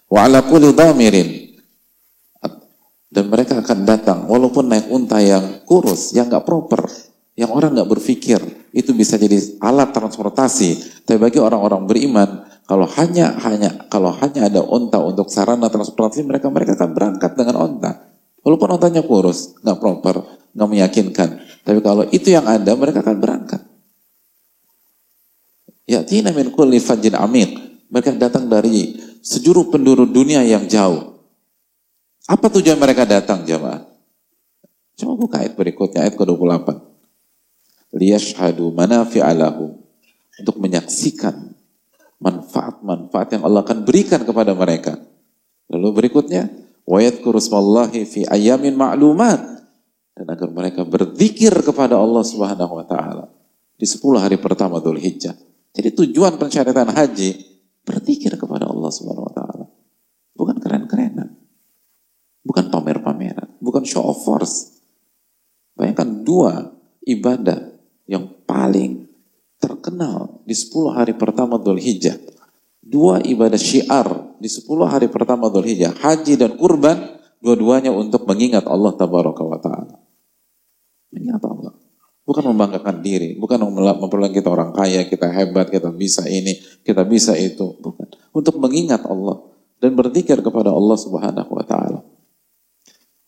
Wa 0.09 0.25
ala 0.25 0.41
kulli 0.41 0.73
dhamirin 0.73 1.53
dan 3.13 3.29
mereka 3.29 3.61
akan 3.61 3.85
datang 3.85 4.25
walaupun 4.25 4.73
naik 4.73 4.89
unta 4.89 5.21
yang 5.21 5.61
kurus, 5.69 6.17
yang 6.17 6.33
nggak 6.33 6.49
proper 6.49 6.89
yang 7.33 7.49
orang 7.49 7.73
nggak 7.73 7.89
berpikir 7.89 8.37
itu 8.73 8.93
bisa 8.93 9.17
jadi 9.17 9.37
alat 9.61 9.89
transportasi. 9.89 11.01
Tapi 11.05 11.17
bagi 11.17 11.41
orang-orang 11.41 11.85
beriman, 11.89 12.45
kalau 12.63 12.87
hanya 12.95 13.35
hanya 13.43 13.87
kalau 13.91 14.15
hanya 14.15 14.47
ada 14.47 14.63
onta 14.63 15.03
untuk 15.03 15.27
sarana 15.27 15.67
transportasi 15.67 16.23
mereka 16.23 16.47
mereka 16.47 16.79
akan 16.79 16.91
berangkat 16.95 17.31
dengan 17.35 17.55
onta. 17.59 17.91
Walaupun 18.43 18.75
ontanya 18.75 19.03
kurus, 19.03 19.55
nggak 19.63 19.79
proper, 19.79 20.23
nggak 20.51 20.69
meyakinkan. 20.71 21.29
Tapi 21.63 21.79
kalau 21.79 22.03
itu 22.11 22.35
yang 22.35 22.43
ada, 22.43 22.75
mereka 22.75 22.99
akan 22.99 23.17
berangkat. 23.23 23.61
Ya 25.87 26.03
tina 26.03 26.35
min 26.35 26.51
kulli 26.51 26.79
fajin 26.79 27.15
amik. 27.15 27.55
Mereka 27.87 28.19
datang 28.19 28.51
dari 28.51 28.99
sejuru 29.23 29.71
penduduk 29.71 30.11
dunia 30.11 30.43
yang 30.43 30.67
jauh. 30.67 31.23
Apa 32.27 32.51
tujuan 32.51 32.79
mereka 32.79 33.07
datang 33.07 33.47
jemaah? 33.47 33.83
Coba 34.99 35.13
buka 35.15 35.35
ayat 35.43 35.55
berikutnya, 35.55 36.07
ayat 36.07 36.15
ke-28 36.15 36.93
liyashhadu 37.93 38.73
manafi'alahu 38.73 39.77
untuk 40.41 40.55
menyaksikan 40.57 41.52
manfaat-manfaat 42.23 43.35
yang 43.35 43.43
Allah 43.43 43.67
akan 43.67 43.83
berikan 43.83 44.23
kepada 44.23 44.55
mereka. 44.55 44.95
Lalu 45.67 46.03
berikutnya, 46.03 46.47
wa 46.87 47.03
yadhkurusmallahi 47.03 48.07
fi 48.07 48.23
ayamin 48.31 48.79
ma'lumat 48.79 49.39
dan 50.15 50.25
agar 50.31 50.49
mereka 50.55 50.87
berzikir 50.87 51.51
kepada 51.51 51.99
Allah 51.99 52.23
Subhanahu 52.23 52.79
wa 52.79 52.85
taala 52.87 53.27
di 53.75 53.83
10 53.83 53.99
hari 54.23 54.39
pertama 54.39 54.79
Dhul 54.79 55.03
Hijjah. 55.03 55.35
Jadi 55.73 55.89
tujuan 55.91 56.39
pensyaratan 56.39 56.93
haji 56.95 57.29
berzikir 57.83 58.39
kepada 58.39 58.71
Allah 58.71 58.91
Subhanahu 58.93 59.27
wa 59.27 59.33
taala. 59.33 59.65
Bukan 60.37 60.57
keren-kerenan. 60.63 61.43
Bukan 62.43 62.67
pamer-pameran, 62.71 63.59
bukan 63.63 63.83
show 63.87 64.03
of 64.03 64.19
force. 64.19 64.83
Bayangkan 65.79 66.27
dua 66.27 66.75
ibadah 67.07 67.71
yang 68.05 68.27
paling 68.43 69.02
terkenal 69.63 70.43
di 70.43 70.51
10 70.51 70.91
hari 70.91 71.15
pertama 71.15 71.55
Dhul 71.55 71.79
Hijjah. 71.79 72.19
Dua 72.83 73.23
ibadah 73.23 73.55
syiar 73.55 74.35
di 74.43 74.51
10 74.51 74.67
hari 74.83 75.07
pertama 75.07 75.47
Dhul 75.47 75.71
Hijjah, 75.71 75.95
haji 75.95 76.35
dan 76.35 76.59
kurban, 76.59 77.15
dua-duanya 77.39 77.95
untuk 77.95 78.27
mengingat 78.27 78.67
Allah 78.67 78.91
Tabaraka 78.91 79.43
wa 79.47 79.55
Ta'ala. 79.63 79.95
Mengingat 81.15 81.43
Allah. 81.47 81.71
Bukan 82.27 82.43
membanggakan 82.51 83.03
diri, 83.03 83.39
bukan 83.39 83.63
memperlakukan 83.63 84.31
kita 84.35 84.47
orang 84.51 84.71
kaya, 84.75 85.07
kita 85.07 85.31
hebat, 85.31 85.71
kita 85.71 85.91
bisa 85.91 86.27
ini, 86.27 86.59
kita 86.83 87.07
bisa 87.07 87.35
itu. 87.39 87.79
Bukan. 87.79 88.35
Untuk 88.35 88.59
mengingat 88.59 89.07
Allah 89.07 89.43
dan 89.79 89.95
berzikir 89.95 90.39
kepada 90.43 90.71
Allah 90.71 90.95
Subhanahu 90.99 91.51
wa 91.51 91.63
Ta'ala. 91.63 91.99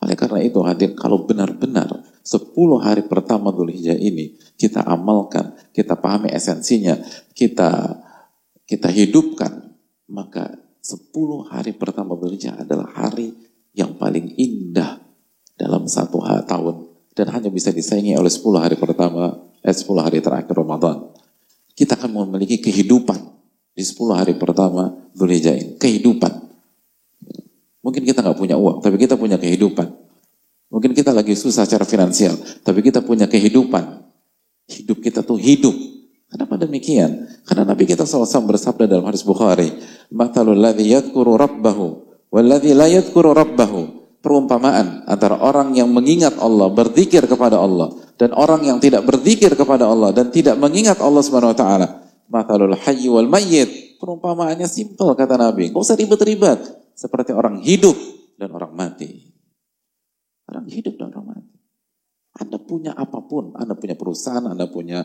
Oleh 0.04 0.16
karena 0.20 0.40
itu 0.44 0.60
hadir, 0.64 0.96
kalau 0.96 1.24
benar-benar 1.24 2.04
10 2.26 2.42
hari 2.82 3.06
pertama 3.06 3.54
Dhul 3.54 3.70
Hijjah 3.70 3.96
ini 3.96 4.34
kita 4.58 4.82
amalkan, 4.82 5.54
kita 5.70 5.94
pahami 5.94 6.34
esensinya, 6.34 6.98
kita 7.38 8.02
kita 8.66 8.90
hidupkan, 8.90 9.78
maka 10.10 10.58
10 10.82 11.50
hari 11.50 11.74
pertama 11.78 12.18
Dzulhijjah 12.18 12.66
adalah 12.66 12.90
hari 12.94 13.34
yang 13.78 13.98
paling 13.98 14.34
indah 14.38 15.02
dalam 15.54 15.86
satu 15.86 16.22
tahun 16.46 16.90
dan 17.14 17.32
hanya 17.32 17.50
bisa 17.54 17.70
disaingi 17.70 18.18
oleh 18.18 18.30
10 18.30 18.42
hari 18.58 18.76
pertama, 18.76 19.38
eh 19.62 19.74
10 19.74 19.86
hari 20.02 20.20
terakhir 20.20 20.54
Ramadan. 20.54 21.14
Kita 21.78 21.94
akan 21.94 22.26
memiliki 22.26 22.58
kehidupan 22.62 23.18
di 23.78 23.84
10 23.86 24.18
hari 24.18 24.34
pertama 24.38 24.94
Dzulhijjah 25.14 25.56
ini, 25.56 25.74
kehidupan. 25.78 26.34
Mungkin 27.86 28.02
kita 28.02 28.26
nggak 28.26 28.38
punya 28.38 28.58
uang, 28.58 28.82
tapi 28.82 28.98
kita 28.98 29.14
punya 29.14 29.38
kehidupan. 29.38 30.05
Mungkin 30.76 30.92
kita 30.92 31.16
lagi 31.16 31.40
susah 31.40 31.64
secara 31.64 31.88
finansial, 31.88 32.36
tapi 32.60 32.84
kita 32.84 33.00
punya 33.00 33.32
kehidupan. 33.32 34.04
Hidup 34.68 35.00
kita 35.00 35.24
tuh 35.24 35.40
hidup. 35.40 35.72
Kenapa 36.28 36.60
demikian? 36.60 37.32
Karena 37.48 37.64
Nabi 37.64 37.88
kita 37.88 38.04
SAW 38.04 38.28
bersabda 38.44 38.84
dalam 38.84 39.08
hadis 39.08 39.24
Bukhari, 39.24 39.72
"Matalul 40.12 40.60
ladzi 40.60 40.92
yadhkuru 40.92 41.40
rabbahu 41.40 42.04
wal 42.28 42.44
ladzi 42.44 42.76
la 42.76 42.92
yadhkuru 42.92 43.32
rabbahu." 43.32 44.04
Perumpamaan 44.20 45.08
antara 45.08 45.40
orang 45.40 45.72
yang 45.80 45.88
mengingat 45.88 46.36
Allah, 46.44 46.68
berzikir 46.68 47.24
kepada 47.24 47.56
Allah 47.56 47.96
dan 48.20 48.36
orang 48.36 48.68
yang 48.68 48.78
tidak 48.84 49.08
berzikir 49.08 49.56
kepada 49.56 49.88
Allah 49.88 50.12
dan 50.12 50.28
tidak 50.28 50.60
mengingat 50.60 51.00
Allah 51.00 51.24
Subhanahu 51.24 51.56
wa 51.56 51.60
taala. 51.62 51.88
Matalul 52.28 52.76
hayy 52.76 53.08
wal 53.08 53.32
mayyit. 53.32 53.96
Perumpamaannya 53.96 54.68
simpel 54.68 55.16
kata 55.16 55.40
Nabi. 55.40 55.72
Enggak 55.72 55.88
usah 55.88 55.96
ribet-ribet. 55.96 56.60
Seperti 57.00 57.32
orang 57.32 57.64
hidup 57.64 57.96
dan 58.36 58.52
orang 58.52 58.76
mati. 58.76 59.25
Orang 60.56 60.72
hidup 60.72 60.96
dan 60.96 61.12
orang 61.12 61.28
mati. 61.36 61.56
Anda 62.36 62.60
punya 62.60 62.92
apa 62.96 63.20
pun, 63.28 63.52
Anda 63.60 63.76
punya 63.76 63.96
perusahaan, 64.00 64.44
Anda 64.44 64.72
punya 64.72 65.04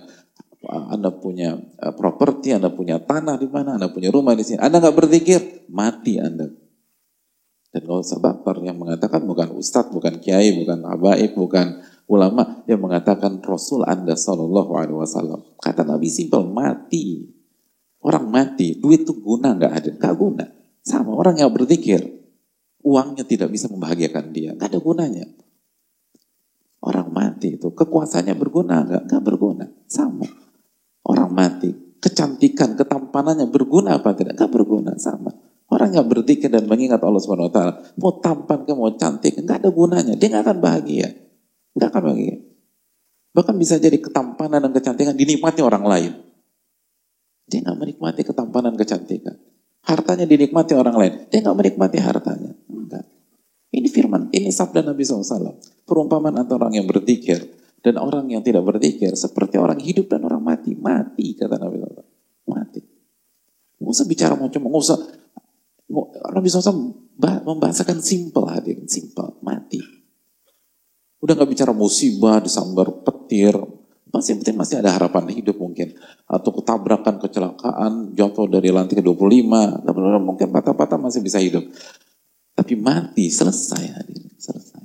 anda 0.69 1.09
punya 1.09 1.57
uh, 1.57 1.95
properti, 1.97 2.53
Anda 2.53 2.69
punya 2.69 3.01
tanah 3.01 3.41
di 3.41 3.49
mana, 3.49 3.81
Anda 3.81 3.89
punya 3.89 4.13
rumah 4.13 4.37
di 4.37 4.45
sini. 4.45 4.61
Anda 4.61 4.77
nggak 4.77 4.93
berzikir, 4.93 5.41
mati 5.73 6.21
Anda. 6.21 6.53
Dan 7.71 7.81
kalau 7.87 8.05
usah 8.05 8.21
yang 8.61 8.77
mengatakan 8.77 9.25
bukan 9.25 9.57
ustadz, 9.57 9.89
bukan 9.89 10.21
kiai, 10.21 10.53
bukan 10.53 10.85
habaib, 10.85 11.33
bukan 11.33 11.81
ulama 12.11 12.61
yang 12.69 12.83
mengatakan 12.83 13.41
Rasul 13.41 13.89
Anda 13.89 14.19
Shallallahu 14.19 14.73
Alaihi 14.77 14.99
Wasallam. 15.01 15.41
Kata 15.57 15.87
Nabi 15.87 16.13
simpel 16.13 16.45
mati. 16.45 17.31
Orang 18.05 18.29
mati, 18.29 18.77
duit 18.77 19.05
itu 19.09 19.17
guna 19.17 19.57
nggak 19.57 19.73
ada, 19.73 19.91
nggak 19.97 20.15
guna. 20.17 20.45
Sama 20.85 21.13
orang 21.13 21.37
yang 21.41 21.53
berzikir, 21.53 22.01
uangnya 22.85 23.25
tidak 23.29 23.53
bisa 23.53 23.69
membahagiakan 23.69 24.25
dia, 24.33 24.57
nggak 24.57 24.69
ada 24.73 24.81
gunanya. 24.81 25.27
Orang 26.81 27.13
mati 27.13 27.61
itu 27.61 27.77
kekuasaannya 27.77 28.35
berguna 28.41 28.89
nggak? 28.89 29.03
Nggak 29.05 29.23
berguna. 29.25 29.69
Sama. 29.85 30.25
Orang 31.05 31.37
mati, 31.37 31.69
kecantikan, 32.01 32.73
ketampanannya 32.73 33.53
berguna 33.53 34.01
apa 34.01 34.17
tidak? 34.17 34.41
Nggak 34.41 34.53
berguna. 34.53 34.93
Sama. 34.97 35.29
Orang 35.71 35.95
yang 35.95 36.09
berzikir 36.09 36.51
dan 36.51 36.67
mengingat 36.67 36.99
Allah 37.05 37.21
Subhanahu 37.21 37.53
Wa 37.53 37.55
Taala, 37.55 37.73
mau 38.01 38.19
tampan 38.19 38.67
ke 38.67 38.73
mau 38.75 38.91
cantik, 38.97 39.39
nggak 39.39 39.63
ada 39.63 39.71
gunanya. 39.71 40.15
Dia 40.17 40.29
nggak 40.33 40.45
akan 40.49 40.59
bahagia. 40.59 41.09
Nggak 41.77 41.89
akan 41.95 42.03
bahagia. 42.11 42.37
Bahkan 43.31 43.55
bisa 43.61 43.79
jadi 43.79 43.95
ketampanan 44.01 44.67
dan 44.67 44.73
kecantikan 44.75 45.15
dinikmati 45.15 45.61
orang 45.63 45.85
lain. 45.87 46.13
Dia 47.47 47.61
nggak 47.63 47.79
menikmati 47.79 48.21
ketampanan 48.27 48.75
kecantikan. 48.75 49.39
Hartanya 49.87 50.27
dinikmati 50.27 50.73
orang 50.75 50.97
lain. 50.97 51.13
Dia 51.31 51.39
nggak 51.45 51.57
menikmati 51.57 51.99
hartanya. 52.03 52.53
Ini 53.71 53.87
firman, 53.87 54.35
ini 54.35 54.51
sabda 54.51 54.83
Nabi 54.83 55.07
SAW. 55.07 55.87
Perumpamaan 55.87 56.35
antara 56.43 56.67
orang 56.67 56.79
yang 56.79 56.87
berzikir 56.87 57.39
Dan 57.81 57.97
orang 57.97 58.29
yang 58.29 58.45
tidak 58.45 58.61
berzikir 58.61 59.17
seperti 59.17 59.57
orang 59.57 59.81
hidup 59.81 60.13
dan 60.13 60.21
orang 60.29 60.45
mati. 60.45 60.77
Mati 60.77 61.33
kata 61.33 61.57
Nabi 61.57 61.81
SAW. 61.81 62.09
Mati. 62.53 62.81
Nggak 63.81 63.93
usah 63.97 64.07
bicara 64.07 64.35
macam, 64.37 64.61
nggak 64.61 64.83
usah. 64.85 64.99
Nabi 66.37 66.47
SAW 66.53 66.93
membahasakan 67.21 68.05
simpel 68.05 68.45
hadir, 68.53 68.77
simpel, 68.85 69.41
mati. 69.41 69.81
Udah 71.25 71.33
nggak 71.33 71.51
bicara 71.53 71.73
musibah, 71.73 72.37
disambar 72.45 73.01
petir, 73.01 73.57
masih 74.13 74.37
penting 74.41 74.61
masih 74.61 74.85
ada 74.85 74.93
harapan 74.93 75.33
hidup 75.33 75.57
mungkin. 75.57 75.97
Atau 76.29 76.53
ketabrakan, 76.61 77.17
kecelakaan, 77.17 78.13
jatuh 78.13 78.45
dari 78.45 78.69
lantai 78.69 79.01
ke 79.01 79.05
25, 79.05 79.81
mungkin 80.21 80.49
patah-patah 80.53 81.01
masih 81.01 81.25
bisa 81.25 81.41
hidup. 81.41 81.65
Tapi 82.61 82.77
mati, 82.77 83.33
selesai 83.33 83.85
hadir, 83.97 84.29
selesai. 84.37 84.85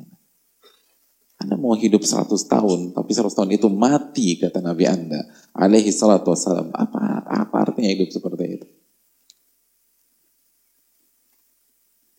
Anda 1.43 1.59
mau 1.59 1.76
hidup 1.76 2.07
100 2.07 2.32
tahun, 2.47 2.95
tapi 2.95 3.11
100 3.11 3.36
tahun 3.36 3.51
itu 3.51 3.67
mati, 3.67 4.39
kata 4.39 4.63
Nabi 4.63 4.88
Anda. 4.88 5.28
Alaihi 5.51 5.91
salatu 5.91 6.32
wassalam. 6.32 6.71
Apa, 6.71 7.28
apa 7.28 7.55
artinya 7.67 7.91
hidup 7.91 8.15
seperti 8.15 8.43
itu? 8.47 8.67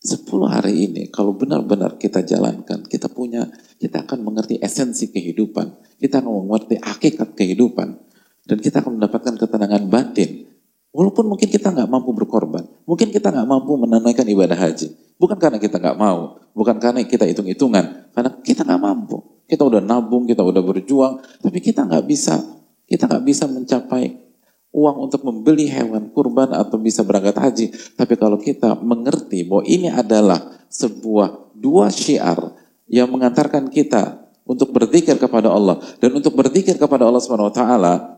10 0.05 0.29
hari 0.45 0.93
ini, 0.93 1.09
kalau 1.09 1.33
benar-benar 1.33 1.97
kita 1.97 2.21
jalankan, 2.21 2.85
kita 2.85 3.09
punya, 3.09 3.49
kita 3.81 4.05
akan 4.05 4.29
mengerti 4.29 4.61
esensi 4.61 5.09
kehidupan. 5.09 5.97
Kita 5.97 6.21
akan 6.21 6.53
mengerti 6.53 6.77
hakikat 6.85 7.33
kehidupan. 7.33 7.97
Dan 8.45 8.61
kita 8.61 8.85
akan 8.85 9.01
mendapatkan 9.01 9.41
ketenangan 9.41 9.89
batin. 9.89 10.56
Walaupun 10.97 11.29
mungkin 11.29 11.53
kita 11.53 11.77
nggak 11.77 11.93
mampu 11.93 12.17
berkorban. 12.17 12.65
Mungkin 12.89 13.13
kita 13.13 13.29
nggak 13.29 13.45
mampu 13.45 13.77
menunaikan 13.77 14.25
ibadah 14.25 14.57
haji. 14.57 14.97
Bukan 15.21 15.37
karena 15.37 15.61
kita 15.61 15.77
nggak 15.77 15.97
mau, 16.01 16.41
bukan 16.57 16.81
karena 16.81 17.05
kita 17.05 17.29
hitung-hitungan, 17.29 18.09
karena 18.17 18.33
kita 18.41 18.65
nggak 18.65 18.81
mampu. 18.81 19.21
Kita 19.45 19.61
udah 19.69 19.85
nabung, 19.85 20.25
kita 20.25 20.41
udah 20.41 20.65
berjuang, 20.65 21.21
tapi 21.45 21.61
kita 21.61 21.85
nggak 21.85 22.05
bisa, 22.09 22.41
kita 22.89 23.05
nggak 23.13 23.25
bisa 23.29 23.45
mencapai 23.45 24.25
uang 24.73 24.97
untuk 25.09 25.21
membeli 25.25 25.69
hewan 25.69 26.09
kurban 26.17 26.53
atau 26.57 26.81
bisa 26.81 27.05
berangkat 27.05 27.37
haji. 27.37 27.67
Tapi 27.97 28.15
kalau 28.17 28.41
kita 28.41 28.77
mengerti 28.81 29.45
bahwa 29.45 29.69
ini 29.69 29.93
adalah 29.93 30.65
sebuah 30.73 31.53
dua 31.57 31.93
syiar 31.93 32.57
yang 32.89 33.13
mengantarkan 33.13 33.69
kita 33.69 34.33
untuk 34.49 34.73
berzikir 34.73 35.21
kepada 35.21 35.53
Allah 35.53 35.77
dan 36.01 36.13
untuk 36.17 36.33
berzikir 36.37 36.77
kepada 36.81 37.05
Allah 37.05 37.21
Subhanahu 37.21 37.51
wa 37.51 37.57
taala 37.57 38.16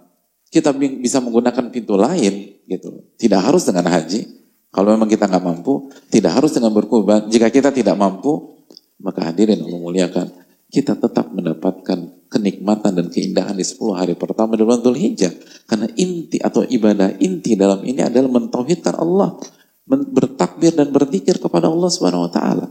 kita 0.49 0.73
bisa 0.77 1.21
menggunakan 1.21 1.69
pintu 1.69 1.95
lain 1.97 2.65
gitu. 2.65 3.05
Tidak 3.21 3.41
harus 3.41 3.69
dengan 3.69 3.89
haji, 3.89 4.39
kalau 4.69 4.93
memang 4.93 5.09
kita 5.09 5.25
nggak 5.25 5.45
mampu, 5.45 5.89
tidak 6.13 6.41
harus 6.41 6.53
dengan 6.53 6.73
berkorban. 6.77 7.29
Jika 7.29 7.49
kita 7.49 7.73
tidak 7.73 7.97
mampu, 7.97 8.61
maka 9.01 9.33
hadirin 9.33 9.65
Allah 9.65 9.81
muliakan, 9.81 10.27
kita 10.69 11.01
tetap 11.01 11.33
mendapatkan 11.33 12.29
kenikmatan 12.29 12.93
dan 12.93 13.07
keindahan 13.09 13.57
di 13.57 13.65
10 13.65 13.97
hari 13.97 14.13
pertama 14.13 14.53
di 14.57 14.63
bulan 14.69 14.85
Hijjah. 14.85 15.33
Karena 15.65 15.89
inti 15.97 16.37
atau 16.37 16.61
ibadah 16.65 17.17
inti 17.17 17.57
dalam 17.57 17.81
ini 17.89 18.05
adalah 18.05 18.29
mentauhidkan 18.29 19.01
Allah, 19.01 19.41
bertakbir 19.89 20.77
dan 20.77 20.93
berzikir 20.93 21.41
kepada 21.41 21.73
Allah 21.73 21.89
Subhanahu 21.89 22.29
wa 22.29 22.33
taala. 22.33 22.69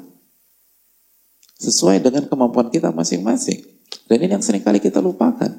Sesuai 1.57 2.05
dengan 2.05 2.29
kemampuan 2.29 2.69
kita 2.69 2.93
masing-masing. 2.93 3.65
Dan 4.05 4.21
ini 4.21 4.37
yang 4.37 4.45
sering 4.45 4.61
kali 4.61 4.77
kita 4.77 5.01
lupakan. 5.01 5.57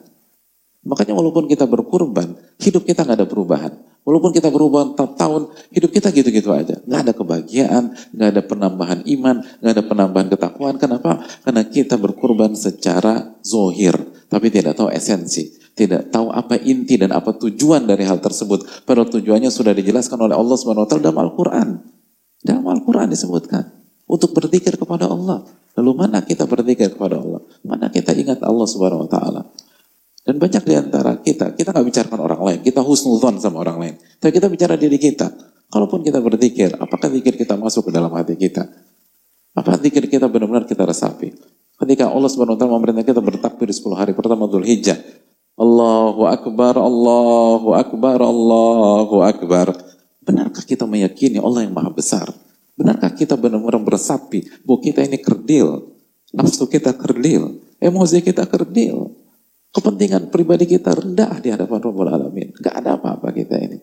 Makanya 0.89 1.13
walaupun 1.13 1.45
kita 1.45 1.69
berkurban, 1.69 2.41
hidup 2.57 2.89
kita 2.89 3.05
nggak 3.05 3.21
ada 3.21 3.29
perubahan. 3.29 3.77
Walaupun 4.09 4.33
kita 4.33 4.49
berubah 4.49 4.97
tahun, 4.97 5.53
hidup 5.69 5.93
kita 5.93 6.09
gitu-gitu 6.09 6.49
aja. 6.49 6.81
Nggak 6.89 7.01
ada 7.05 7.13
kebahagiaan, 7.13 7.85
nggak 8.17 8.29
ada 8.33 8.43
penambahan 8.49 9.01
iman, 9.05 9.45
nggak 9.61 9.73
ada 9.77 9.85
penambahan 9.85 10.29
ketakwaan. 10.33 10.81
Kenapa? 10.81 11.21
Karena 11.45 11.69
kita 11.69 12.01
berkurban 12.01 12.57
secara 12.57 13.37
zohir, 13.45 13.93
tapi 14.33 14.49
tidak 14.49 14.81
tahu 14.81 14.89
esensi. 14.89 15.61
Tidak 15.77 16.09
tahu 16.09 16.33
apa 16.33 16.57
inti 16.57 16.97
dan 16.97 17.13
apa 17.13 17.37
tujuan 17.37 17.85
dari 17.85 18.09
hal 18.09 18.19
tersebut. 18.19 18.83
Padahal 18.89 19.13
tujuannya 19.13 19.53
sudah 19.53 19.77
dijelaskan 19.77 20.19
oleh 20.25 20.35
Allah 20.35 20.57
SWT 20.57 20.99
dalam 20.99 21.21
Al-Quran. 21.23 21.69
Dalam 22.43 22.65
Al-Quran 22.65 23.13
disebutkan. 23.13 23.77
Untuk 24.09 24.33
berzikir 24.35 24.75
kepada 24.81 25.07
Allah. 25.07 25.45
Lalu 25.79 25.93
mana 25.95 26.25
kita 26.27 26.51
berzikir 26.51 26.99
kepada 26.99 27.23
Allah? 27.23 27.45
Mana 27.63 27.87
kita 27.93 28.11
ingat 28.11 28.43
Allah 28.43 28.67
Wa 28.67 29.07
Taala? 29.07 29.47
Dan 30.29 30.37
banyak 30.37 30.61
di 30.61 30.77
antara 30.77 31.17
kita, 31.25 31.57
kita 31.57 31.73
nggak 31.73 31.87
bicarakan 31.89 32.21
orang 32.21 32.41
lain, 32.45 32.59
kita 32.61 32.85
husnuzon 32.85 33.41
sama 33.41 33.65
orang 33.65 33.81
lain. 33.81 33.95
Tapi 34.21 34.29
kita 34.29 34.53
bicara 34.53 34.77
diri 34.77 35.01
kita. 35.01 35.33
Kalaupun 35.73 36.05
kita 36.05 36.21
berzikir, 36.21 36.77
apakah 36.77 37.09
zikir 37.09 37.33
kita 37.33 37.57
masuk 37.57 37.89
ke 37.89 37.97
dalam 37.97 38.13
hati 38.13 38.37
kita? 38.37 38.69
Apa 39.57 39.81
zikir 39.81 40.05
kita 40.05 40.29
benar-benar 40.29 40.69
kita 40.69 40.85
resapi? 40.85 41.33
Ketika 41.81 42.13
Allah 42.13 42.29
Subhanahu 42.29 42.57
wa 42.57 42.61
taala 42.61 42.77
memerintah 42.77 43.09
kita 43.09 43.25
bertakbir 43.25 43.73
di 43.73 43.77
10 43.77 43.97
hari 43.97 44.13
pertama 44.13 44.45
Dhul 44.45 44.69
Hijjah. 44.69 45.01
Allahu 45.57 46.29
Akbar, 46.29 46.77
Allahu 46.77 47.69
Akbar, 47.73 48.21
Allahu 48.21 49.17
Akbar. 49.25 49.73
Benarkah 50.21 50.61
kita 50.61 50.85
meyakini 50.85 51.41
Allah 51.41 51.65
yang 51.65 51.73
maha 51.73 51.89
besar? 51.89 52.29
Benarkah 52.77 53.17
kita 53.17 53.33
benar-benar 53.33 53.81
bersapi 53.81 54.45
bahwa 54.61 54.79
kita 54.85 55.09
ini 55.09 55.17
kerdil? 55.25 55.89
Nafsu 56.37 56.69
kita 56.69 56.93
kerdil, 56.93 57.65
emosi 57.81 58.21
kita 58.21 58.45
kerdil. 58.45 59.18
Kepentingan 59.69 60.33
pribadi 60.33 60.65
kita 60.65 60.97
rendah 60.97 61.39
di 61.45 61.53
hadapan 61.53 61.79
Rabbul 61.79 62.09
Alamin. 62.09 62.57
Gak 62.57 62.75
ada 62.83 62.97
apa-apa 62.97 63.29
kita 63.37 63.61
ini. 63.61 63.79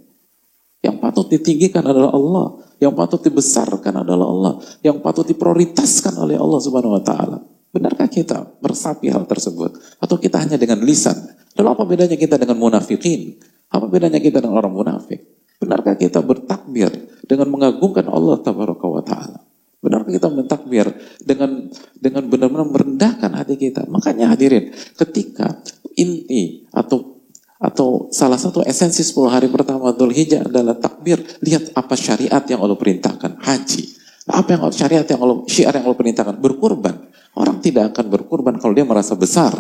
Yang 0.81 0.97
patut 1.01 1.25
ditinggikan 1.29 1.86
adalah 1.86 2.13
Allah. 2.13 2.47
Yang 2.77 2.93
patut 2.93 3.21
dibesarkan 3.25 4.05
adalah 4.05 4.27
Allah. 4.29 4.53
Yang 4.86 4.97
patut 5.01 5.25
diprioritaskan 5.29 6.13
oleh 6.21 6.38
Allah 6.38 6.59
Subhanahu 6.61 6.97
wa 6.97 7.03
taala. 7.05 7.38
Benarkah 7.73 8.07
kita 8.07 8.61
meresapi 8.61 9.09
hal 9.09 9.25
tersebut? 9.25 9.99
Atau 9.99 10.21
kita 10.21 10.39
hanya 10.41 10.55
dengan 10.55 10.79
lisan? 10.86 11.15
Lalu 11.57 11.67
apa 11.73 11.83
bedanya 11.83 12.17
kita 12.17 12.39
dengan 12.39 12.55
munafikin? 12.61 13.36
Apa 13.67 13.89
bedanya 13.89 14.21
kita 14.21 14.39
dengan 14.39 14.61
orang 14.61 14.73
munafik? 14.73 15.21
Benarkah 15.59 15.95
kita 15.97 16.21
bertakbir 16.21 16.91
dengan 17.25 17.49
mengagungkan 17.51 18.05
Allah 18.07 18.39
Tabaraka 18.43 18.86
wa 18.88 19.03
Ta'ala? 19.03 19.39
Benarkah 19.83 20.11
kita 20.11 20.29
mentakbir 20.33 20.86
dengan 21.21 21.69
dengan 21.93 22.25
benar-benar 22.25 22.67
merendahkan 22.69 23.31
hati 23.38 23.55
kita? 23.59 23.86
Makanya 23.86 24.33
hadirin, 24.33 24.73
ketika 24.97 25.61
inti 25.95 26.67
atau 26.71 27.15
atau 27.55 28.11
salah 28.11 28.35
satu 28.35 28.61
esensi 28.67 29.01
10 29.01 29.31
hari 29.31 29.47
pertama 29.47 29.89
Dhul 29.95 30.11
Hijjah 30.11 30.45
adalah 30.45 30.75
takbir, 30.75 31.23
lihat 31.39 31.71
apa 31.71 31.95
syariat 31.95 32.43
yang 32.45 32.59
Allah 32.61 32.75
perintahkan, 32.75 33.41
haji. 33.41 33.83
Apa 34.27 34.57
yang 34.57 34.61
syariat 34.75 35.07
yang 35.07 35.21
Allah, 35.23 35.37
syiar 35.47 35.73
yang 35.73 35.85
Allah 35.87 35.97
perintahkan, 35.97 36.35
berkurban. 36.37 36.95
Orang 37.35 37.63
tidak 37.63 37.95
akan 37.95 38.11
berkurban 38.11 38.55
kalau 38.59 38.73
dia 38.75 38.83
merasa 38.83 39.15
besar. 39.15 39.55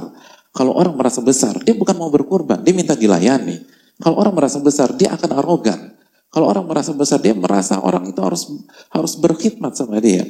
Kalau 0.55 0.75
orang 0.75 0.95
merasa 0.95 1.23
besar, 1.23 1.55
dia 1.63 1.75
bukan 1.75 1.95
mau 1.95 2.11
berkurban, 2.11 2.63
dia 2.63 2.71
minta 2.75 2.95
dilayani. 2.95 3.63
Kalau 3.99 4.19
orang 4.19 4.35
merasa 4.35 4.59
besar, 4.59 4.91
dia 4.95 5.15
akan 5.15 5.31
arogan. 5.39 5.95
Kalau 6.31 6.51
orang 6.51 6.67
merasa 6.67 6.91
besar, 6.91 7.23
dia 7.23 7.31
merasa 7.31 7.79
orang 7.79 8.11
itu 8.11 8.19
harus 8.19 8.43
harus 8.91 9.13
berkhidmat 9.15 9.71
sama 9.71 10.03
dia. 10.03 10.23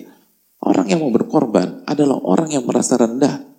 Orang 0.61 0.85
yang 0.89 1.01
mau 1.01 1.09
berkorban 1.09 1.81
adalah 1.85 2.17
orang 2.21 2.53
yang 2.53 2.65
merasa 2.65 2.97
rendah. 2.97 3.54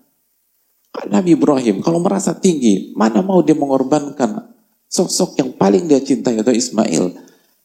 Nabi 1.10 1.36
Ibrahim, 1.36 1.84
kalau 1.84 2.00
merasa 2.00 2.32
tinggi, 2.32 2.96
mana 2.96 3.20
mau 3.20 3.44
dia 3.44 3.52
mengorbankan 3.52 4.56
sosok 4.88 5.36
yang 5.36 5.50
paling 5.52 5.84
dia 5.90 6.00
cintai 6.00 6.40
yaitu 6.40 6.56
Ismail 6.56 7.12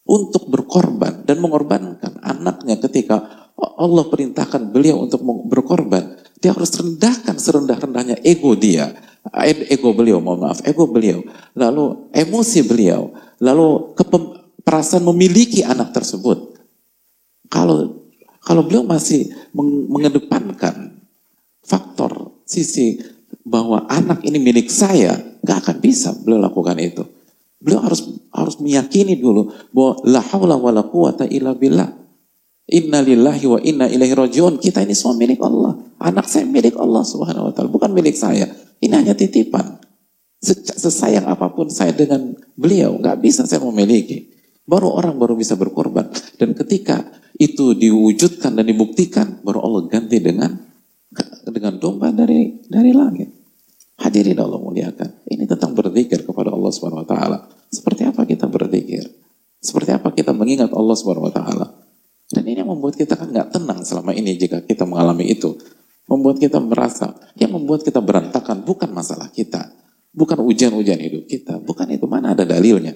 untuk 0.03 0.49
berkorban 0.51 1.23
dan 1.23 1.39
mengorbankan 1.39 2.19
anaknya 2.19 2.81
ketika 2.81 3.47
Allah 3.55 4.09
perintahkan 4.09 4.73
beliau 4.73 5.05
untuk 5.05 5.21
berkorban. 5.47 6.17
Dia 6.41 6.57
harus 6.57 6.73
rendahkan 6.73 7.37
serendah-rendahnya 7.37 8.25
ego 8.25 8.57
dia, 8.57 8.89
ego 9.69 9.93
beliau, 9.93 10.17
mohon 10.17 10.49
maaf, 10.49 10.65
ego 10.65 10.89
beliau, 10.89 11.21
lalu 11.53 12.09
emosi 12.09 12.65
beliau, 12.65 13.13
lalu 13.37 13.93
perasaan 14.65 15.05
memiliki 15.05 15.61
anak 15.61 15.93
tersebut. 15.93 16.57
Kalau 17.45 18.01
kalau 18.41 18.65
beliau 18.65 18.81
masih 18.81 19.29
mengedepankan 19.53 20.97
faktor 21.61 22.41
sisi 22.41 22.97
bahwa 23.45 23.89
anak 23.89 24.21
ini 24.25 24.37
milik 24.37 24.69
saya, 24.69 25.17
nggak 25.41 25.57
akan 25.65 25.77
bisa 25.81 26.13
beliau 26.13 26.41
lakukan 26.41 26.77
itu. 26.77 27.03
Beliau 27.61 27.81
harus 27.85 28.01
harus 28.33 28.57
meyakini 28.57 29.17
dulu 29.21 29.53
bahwa 29.69 30.01
la 30.05 30.21
haula 30.21 30.55
wala 30.57 30.81
quwata 30.85 31.29
illa 31.29 31.53
billah. 31.53 31.89
Inna 32.71 33.03
lillahi 33.03 33.45
wa 33.45 33.59
inna 33.61 33.85
ilaihi 33.85 34.15
rajiun. 34.15 34.57
Kita 34.57 34.81
ini 34.81 34.95
semua 34.97 35.17
milik 35.17 35.41
Allah. 35.43 35.77
Anak 36.01 36.25
saya 36.25 36.47
milik 36.47 36.73
Allah 36.79 37.03
Subhanahu 37.05 37.49
wa 37.49 37.53
taala, 37.53 37.69
bukan 37.69 37.93
milik 37.93 38.17
saya. 38.17 38.49
Ini 38.81 38.93
hanya 38.97 39.13
titipan. 39.13 39.77
Sesayang 40.41 41.29
apa 41.29 41.53
pun 41.53 41.69
saya 41.69 41.93
dengan 41.93 42.33
beliau, 42.57 42.97
nggak 42.97 43.21
bisa 43.21 43.45
saya 43.45 43.61
memiliki. 43.61 44.33
Baru 44.65 44.89
orang 44.89 45.21
baru 45.21 45.37
bisa 45.37 45.53
berkorban. 45.53 46.09
Dan 46.41 46.57
ketika 46.57 47.05
itu 47.37 47.77
diwujudkan 47.77 48.57
dan 48.57 48.65
dibuktikan, 48.65 49.41
baru 49.45 49.61
Allah 49.61 49.81
ganti 49.85 50.17
dengan 50.17 50.70
dengan 51.49 51.81
domba 51.81 52.13
dari 52.13 52.61
dari 52.67 52.91
langit. 52.93 53.29
Hadirin 54.01 54.37
Allah 54.41 54.57
muliakan. 54.57 55.29
Ini 55.29 55.45
tentang 55.45 55.77
berzikir 55.77 56.25
kepada 56.25 56.49
Allah 56.49 56.71
Subhanahu 56.73 57.05
wa 57.05 57.07
taala. 57.07 57.37
Seperti 57.69 58.01
apa 58.09 58.25
kita 58.25 58.49
berzikir? 58.49 59.05
Seperti 59.61 59.93
apa 59.93 60.09
kita 60.09 60.33
mengingat 60.33 60.73
Allah 60.73 60.97
Subhanahu 60.97 61.29
wa 61.29 61.33
taala? 61.33 61.67
Dan 62.31 62.47
ini 62.49 62.65
yang 62.65 62.71
membuat 62.73 62.97
kita 62.97 63.13
kan 63.13 63.29
nggak 63.29 63.53
tenang 63.53 63.85
selama 63.85 64.15
ini 64.15 64.33
jika 64.39 64.63
kita 64.65 64.87
mengalami 64.89 65.29
itu. 65.29 65.53
membuat 66.11 66.43
kita 66.43 66.59
merasa, 66.59 67.15
yang 67.39 67.55
membuat 67.55 67.87
kita 67.87 68.03
berantakan 68.03 68.67
bukan 68.67 68.91
masalah 68.91 69.31
kita, 69.31 69.71
bukan 70.11 70.43
ujian-ujian 70.43 70.99
hidup 70.99 71.23
kita, 71.23 71.55
bukan 71.63 71.87
itu 71.87 72.03
mana 72.03 72.35
ada 72.35 72.43
dalilnya. 72.43 72.91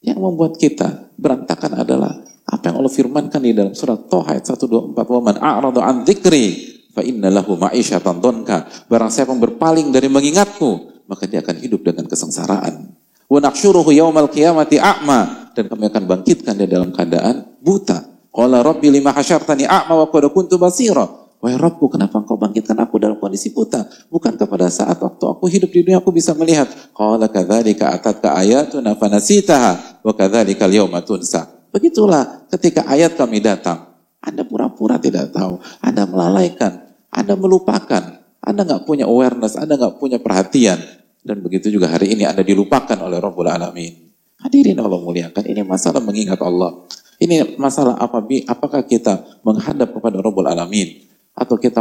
Yang 0.00 0.16
membuat 0.16 0.56
kita 0.56 1.12
berantakan 1.20 1.84
adalah 1.84 2.24
apa 2.44 2.64
yang 2.64 2.80
Allah 2.80 2.88
firmankan 2.88 3.40
di 3.44 3.52
dalam 3.52 3.76
surat 3.76 4.08
Toha 4.08 4.36
ayat 4.36 4.48
124 4.48 4.96
wa 4.96 5.20
man 5.20 5.36
a'radu 5.36 5.84
an 5.84 6.08
dzikri 6.08 6.73
fa 6.94 7.02
inna 7.02 7.28
lahu 7.28 7.58
ma'isyatan 7.58 8.22
donka. 8.22 8.70
Barang 8.86 9.10
siapa 9.10 9.34
yang 9.34 9.42
berpaling 9.42 9.90
dari 9.90 10.06
mengingatku, 10.06 11.02
maka 11.10 11.26
dia 11.26 11.42
akan 11.42 11.58
hidup 11.58 11.82
dengan 11.82 12.06
kesengsaraan. 12.06 12.94
Wa 13.26 13.42
nahsyuruhu 13.42 13.90
yaumal 13.90 14.30
qiyamati 14.30 14.78
a'ma 14.78 15.50
dan 15.52 15.66
kami 15.66 15.90
akan 15.90 16.02
bangkitkan 16.06 16.54
dia 16.54 16.70
dalam 16.70 16.94
keadaan 16.94 17.58
buta. 17.58 18.30
Qala 18.30 18.62
rabbi 18.62 18.94
lima 18.94 19.10
hasyartani 19.10 19.66
a'ma 19.66 19.98
wa 19.98 20.06
qad 20.08 20.30
kuntu 20.30 20.54
basira. 20.56 21.24
Wahai 21.44 21.60
Rabbku, 21.60 21.92
kenapa 21.92 22.24
engkau 22.24 22.40
bangkitkan 22.40 22.72
aku 22.80 22.96
dalam 22.96 23.20
kondisi 23.20 23.52
buta? 23.52 23.84
Bukan 24.08 24.32
kepada 24.40 24.72
saat 24.72 24.96
waktu 24.96 25.24
aku 25.28 25.44
hidup 25.52 25.68
di 25.76 25.84
dunia 25.84 26.00
aku 26.00 26.08
bisa 26.08 26.32
melihat. 26.32 26.64
Qala 26.96 27.28
kadzalika 27.28 27.92
atatka 27.92 28.32
ayatuna 28.32 28.96
fanasitaha 28.96 30.00
wa 30.00 30.12
kadzalika 30.16 30.64
al-yawma 30.64 31.04
tunsa. 31.04 31.68
Begitulah 31.68 32.48
ketika 32.48 32.88
ayat 32.88 33.12
kami 33.20 33.44
datang. 33.44 33.92
Anda 34.24 34.40
pura-pura 34.84 35.00
tidak 35.00 35.32
tahu. 35.32 35.56
Anda 35.80 36.04
melalaikan. 36.04 36.92
Anda 37.08 37.32
melupakan. 37.40 38.20
Anda 38.44 38.60
nggak 38.68 38.84
punya 38.84 39.08
awareness. 39.08 39.56
Anda 39.56 39.80
nggak 39.80 39.96
punya 39.96 40.20
perhatian. 40.20 40.76
Dan 41.24 41.40
begitu 41.40 41.72
juga 41.72 41.88
hari 41.88 42.12
ini 42.12 42.28
Anda 42.28 42.44
dilupakan 42.44 43.00
oleh 43.00 43.16
Rabbul 43.16 43.48
Alamin. 43.48 44.12
Hadirin 44.44 44.76
Allah 44.76 45.00
muliakan. 45.00 45.40
Ini 45.40 45.64
masalah 45.64 46.04
mengingat 46.04 46.36
Allah. 46.44 46.84
Ini 47.16 47.56
masalah 47.56 47.96
apakah 47.96 48.84
kita 48.84 49.40
menghadap 49.40 49.96
kepada 49.96 50.20
Rabbul 50.20 50.44
Alamin 50.44 51.08
atau 51.32 51.56
kita 51.56 51.80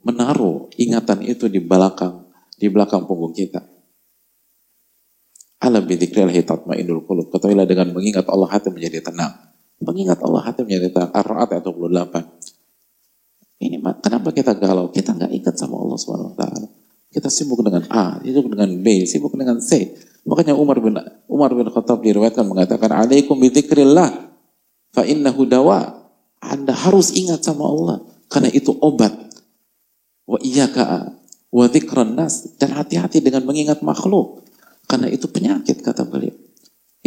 menaruh 0.00 0.72
ingatan 0.80 1.26
itu 1.26 1.50
di 1.52 1.60
belakang 1.60 2.24
di 2.56 2.72
belakang 2.72 3.04
punggung 3.04 3.36
kita. 3.36 3.60
Alam 5.58 5.84
bidikrillahi 5.84 6.46
tatmainul 6.46 7.02
qulub. 7.04 7.34
Ketahuilah 7.34 7.66
dengan 7.66 7.90
mengingat 7.90 8.30
Allah 8.30 8.46
hati 8.46 8.70
menjadi 8.70 9.02
tenang. 9.10 9.47
Mengingat 9.78 10.18
Allah 10.22 10.42
hati 10.42 10.66
menjadi 10.66 10.90
tenang. 10.90 11.12
Ar-Ra'at 11.14 11.48
ayat 11.54 11.64
28. 11.66 12.48
Ini 13.58 13.82
kenapa 13.98 14.30
kita 14.30 14.54
galau? 14.54 14.90
Kita 14.94 15.18
nggak 15.18 15.34
ingat 15.34 15.54
sama 15.58 15.82
Allah 15.82 15.98
taala. 16.38 16.68
Kita 17.10 17.26
sibuk 17.26 17.58
dengan 17.66 17.82
A, 17.90 18.22
sibuk 18.22 18.46
dengan 18.46 18.70
B, 18.78 19.02
sibuk 19.02 19.34
dengan 19.34 19.58
C. 19.58 19.98
Makanya 20.22 20.54
Umar 20.54 20.78
bin 20.78 20.94
Umar 21.26 21.50
bin 21.56 21.66
Khattab 21.66 22.04
diriwayatkan 22.04 22.46
mengatakan, 22.46 22.94
"Alaikum 22.94 23.34
bidzikrillah 23.40 24.30
fa 24.94 25.02
innahu 25.02 25.42
dawa." 25.48 26.06
Anda 26.38 26.70
harus 26.70 27.10
ingat 27.18 27.42
sama 27.42 27.66
Allah. 27.66 27.98
Karena 28.30 28.54
itu 28.54 28.70
obat. 28.78 29.10
Wa 30.22 30.38
iyyaka 30.38 31.18
wa 31.50 31.64
dzikran 31.66 32.14
nas 32.14 32.54
dan 32.62 32.78
hati-hati 32.78 33.18
dengan 33.18 33.42
mengingat 33.42 33.82
makhluk. 33.82 34.46
Karena 34.86 35.10
itu 35.10 35.26
penyakit 35.26 35.82
kata 35.82 36.06
beliau. 36.06 36.37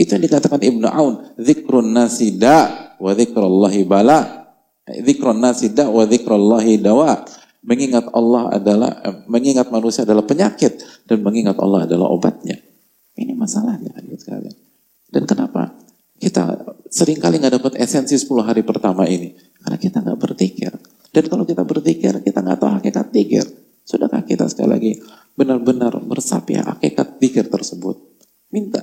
Itu 0.02 0.18
yang 0.18 0.26
dikatakan 0.26 0.58
Ibnu 0.58 0.90
Aun, 0.90 1.38
dzikrun 1.38 1.94
nasi 1.94 2.34
da 2.34 2.98
wa 2.98 3.14
dzikrallahi 3.14 3.86
bala. 3.86 4.50
Dzikrun 4.90 5.38
nasi 5.38 5.70
da 5.70 5.94
wa 5.94 6.10
dzikrallahi 6.10 6.82
dawa. 6.82 7.22
Mengingat 7.62 8.10
Allah 8.10 8.58
adalah 8.58 8.92
mengingat 9.30 9.70
manusia 9.70 10.02
adalah 10.02 10.26
penyakit 10.26 10.82
dan 11.06 11.22
mengingat 11.22 11.62
Allah 11.62 11.86
adalah 11.86 12.10
obatnya. 12.10 12.58
Ini 13.14 13.38
masalahnya 13.38 13.94
hadirin 13.94 14.18
sekalian. 14.18 14.58
Dan 15.06 15.30
kenapa 15.30 15.70
kita 16.18 16.66
sering 16.90 17.22
kali 17.22 17.38
nggak 17.38 17.62
dapat 17.62 17.78
esensi 17.78 18.18
10 18.18 18.42
hari 18.42 18.66
pertama 18.66 19.06
ini? 19.06 19.38
Karena 19.62 19.78
kita 19.78 20.02
nggak 20.02 20.18
berpikir. 20.18 20.74
Dan 21.14 21.30
kalau 21.30 21.46
kita 21.46 21.62
berpikir, 21.62 22.26
kita 22.26 22.42
nggak 22.42 22.58
tahu 22.58 22.72
hakikat 22.82 23.14
pikir. 23.14 23.46
Sudahkah 23.86 24.26
kita 24.26 24.50
sekali 24.50 24.70
lagi 24.74 24.92
benar-benar 25.38 26.02
meresapi 26.02 26.58
hakikat 26.58 27.22
pikir 27.22 27.46
tersebut? 27.54 28.02
Minta 28.50 28.82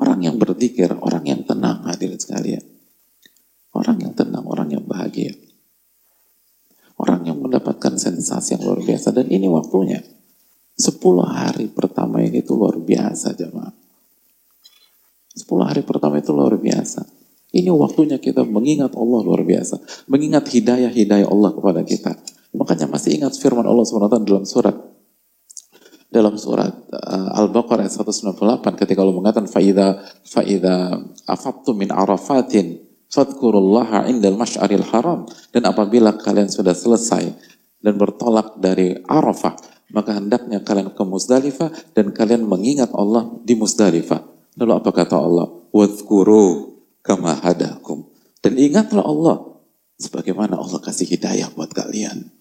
orang 0.00 0.18
yang 0.24 0.36
berzikir, 0.40 0.90
orang 0.96 1.24
yang 1.28 1.40
tenang 1.44 1.84
hadirin 1.84 2.18
sekalian. 2.18 2.64
Orang 3.70 4.02
yang 4.02 4.16
tenang, 4.16 4.42
orang 4.48 4.72
yang 4.72 4.82
bahagia. 4.82 5.36
Orang 6.98 7.24
yang 7.24 7.38
mendapatkan 7.38 7.96
sensasi 7.96 8.58
yang 8.58 8.66
luar 8.66 8.80
biasa. 8.82 9.14
Dan 9.14 9.30
ini 9.30 9.46
waktunya. 9.46 10.02
Sepuluh 10.74 11.28
hari 11.28 11.68
pertama 11.68 12.24
ini 12.24 12.40
itu 12.40 12.56
luar 12.56 12.80
biasa 12.80 13.36
jemaah. 13.36 13.72
Sepuluh 15.36 15.68
hari 15.68 15.84
pertama 15.86 16.18
itu 16.18 16.32
luar 16.34 16.56
biasa. 16.56 17.06
Ini 17.50 17.70
waktunya 17.70 18.18
kita 18.18 18.42
mengingat 18.42 18.96
Allah 18.96 19.20
luar 19.22 19.44
biasa. 19.46 19.78
Mengingat 20.10 20.50
hidayah-hidayah 20.50 21.28
Allah 21.28 21.50
kepada 21.54 21.80
kita. 21.86 22.16
Makanya 22.56 22.90
masih 22.90 23.14
ingat 23.14 23.38
firman 23.38 23.62
Allah 23.62 23.86
SWT 23.86 24.26
dalam 24.26 24.42
surat 24.42 24.89
dalam 26.10 26.34
surat 26.34 26.74
uh, 26.90 27.38
Al-Baqarah 27.38 27.86
ayat 27.86 27.94
198 27.94 28.82
ketika 28.82 28.98
Allah 29.00 29.16
mengatakan 29.16 29.46
faida 29.46 30.02
faida 30.26 30.98
afabtu 31.24 31.72
min 31.72 31.94
arafatin 31.94 32.82
fadkurullaha 33.10 34.10
indal 34.10 34.34
mash'aril 34.34 34.84
haram 34.90 35.24
dan 35.54 35.66
apabila 35.70 36.14
kalian 36.18 36.50
sudah 36.50 36.74
selesai 36.74 37.30
dan 37.80 37.94
bertolak 37.96 38.58
dari 38.58 38.98
Arafah 39.06 39.56
maka 39.90 40.14
hendaknya 40.18 40.60
kalian 40.62 40.92
ke 40.94 41.02
Musdalifah 41.02 41.94
dan 41.94 42.10
kalian 42.10 42.46
mengingat 42.46 42.90
Allah 42.92 43.30
di 43.46 43.54
Musdalifah 43.54 44.20
lalu 44.58 44.72
apa 44.76 44.90
kata 44.90 45.16
Allah 45.16 45.46
wadhkuru 45.70 46.70
kama 47.00 47.38
hadakum. 47.40 48.06
Dan 48.40 48.56
ingatlah 48.56 49.04
Allah 49.04 49.60
sebagaimana 50.00 50.56
Allah 50.56 50.80
kasih 50.80 51.08
hidayah 51.08 51.52
buat 51.52 51.72
kalian. 51.72 52.32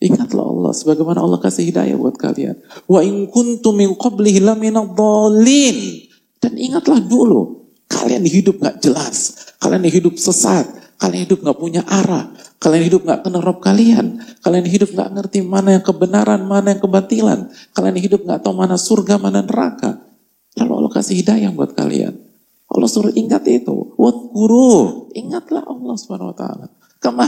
Ingatlah 0.00 0.44
Allah 0.48 0.72
sebagaimana 0.72 1.20
Allah 1.20 1.36
kasih 1.44 1.68
hidayah 1.68 1.92
buat 2.00 2.16
kalian. 2.16 2.56
Wa 2.88 3.04
in 3.04 3.28
kuntum 3.28 3.76
min 3.76 3.92
qablihi 3.92 4.40
laminadhdallin. 4.40 6.08
Dan 6.40 6.56
ingatlah 6.56 7.04
dulu, 7.04 7.68
kalian 7.84 8.24
hidup 8.24 8.64
gak 8.64 8.80
jelas, 8.80 9.52
kalian 9.60 9.84
hidup 9.84 10.16
sesat, 10.16 10.64
kalian 10.96 11.28
hidup 11.28 11.44
gak 11.44 11.60
punya 11.60 11.84
arah, 11.84 12.32
kalian 12.56 12.88
hidup 12.88 13.04
gak 13.04 13.28
kenal 13.28 13.44
Rob 13.44 13.60
kalian, 13.60 14.24
kalian 14.40 14.64
hidup 14.64 14.88
gak 14.96 15.12
ngerti 15.12 15.44
mana 15.44 15.76
yang 15.76 15.84
kebenaran, 15.84 16.40
mana 16.48 16.72
yang 16.72 16.80
kebatilan, 16.80 17.52
kalian 17.76 17.96
hidup 18.00 18.24
gak 18.24 18.40
tahu 18.40 18.56
mana 18.56 18.80
surga, 18.80 19.20
mana 19.20 19.44
neraka. 19.44 20.00
Lalu 20.56 20.72
Allah 20.80 20.92
kasih 20.96 21.20
hidayah 21.20 21.52
buat 21.52 21.76
kalian. 21.76 22.16
Allah 22.70 22.88
suruh 22.88 23.10
ingat 23.12 23.44
itu. 23.50 23.94
Wadkuru. 23.98 25.10
Ingatlah 25.12 25.66
Allah 25.66 25.94
subhanahu 25.98 26.30
wa 26.30 26.36
ta'ala. 26.38 26.66
Kama 27.02 27.26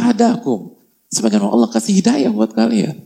Sebagaimana 1.12 1.52
Allah 1.52 1.68
kasih 1.68 2.00
hidayah 2.00 2.32
buat 2.32 2.56
kalian. 2.56 2.96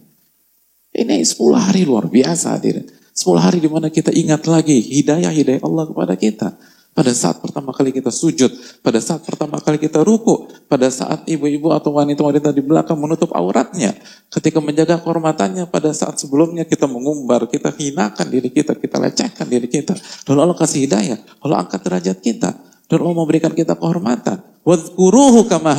Ini 0.95 1.21
10 1.27 1.37
hari 1.59 1.83
luar 1.83 2.07
biasa 2.07 2.55
hadirin. 2.55 2.87
10 3.13 3.43
hari 3.43 3.59
di 3.59 3.67
mana 3.67 3.91
kita 3.91 4.15
ingat 4.15 4.47
lagi 4.47 4.79
hidayah-hidayah 4.79 5.61
Allah 5.67 5.85
kepada 5.91 6.15
kita. 6.15 6.49
Pada 6.97 7.13
saat 7.13 7.45
pertama 7.45 7.77
kali 7.77 7.93
kita 7.93 8.09
sujud, 8.09 8.49
pada 8.81 8.97
saat 9.05 9.21
pertama 9.21 9.61
kali 9.61 9.77
kita 9.77 10.01
ruku, 10.01 10.49
pada 10.65 10.89
saat 10.89 11.29
ibu-ibu 11.29 11.69
atau 11.69 11.93
wanita-wanita 11.93 12.57
di 12.57 12.65
belakang 12.65 12.97
menutup 12.97 13.37
auratnya, 13.37 13.93
ketika 14.33 14.65
menjaga 14.65 15.05
kehormatannya, 15.05 15.69
pada 15.69 15.93
saat 15.93 16.17
sebelumnya 16.17 16.65
kita 16.65 16.89
mengumbar, 16.89 17.53
kita 17.53 17.69
hinakan 17.69 18.33
diri 18.33 18.49
kita, 18.49 18.73
kita 18.81 18.97
lecehkan 18.97 19.45
diri 19.45 19.69
kita. 19.69 19.93
Lalu 20.33 20.39
Allah 20.41 20.57
kasih 20.57 20.89
hidayah, 20.89 21.21
Allah 21.45 21.69
angkat 21.69 21.85
derajat 21.85 22.17
kita, 22.25 22.51
dan 22.89 22.97
Allah 22.97 23.17
memberikan 23.21 23.53
kita 23.53 23.77
kehormatan. 23.77 24.41
Wadkuruhu 24.65 25.53
kama. 25.53 25.77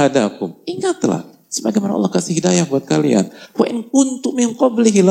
Ingatlah, 0.70 1.26
sebagaimana 1.48 1.96
Allah 1.96 2.12
kasih 2.12 2.38
hidayah 2.38 2.68
buat 2.68 2.84
kalian. 2.84 3.28
Wa 3.56 3.66
in 3.68 3.88
kuntum 3.88 4.36
min 4.36 4.54
qablihi 4.54 5.04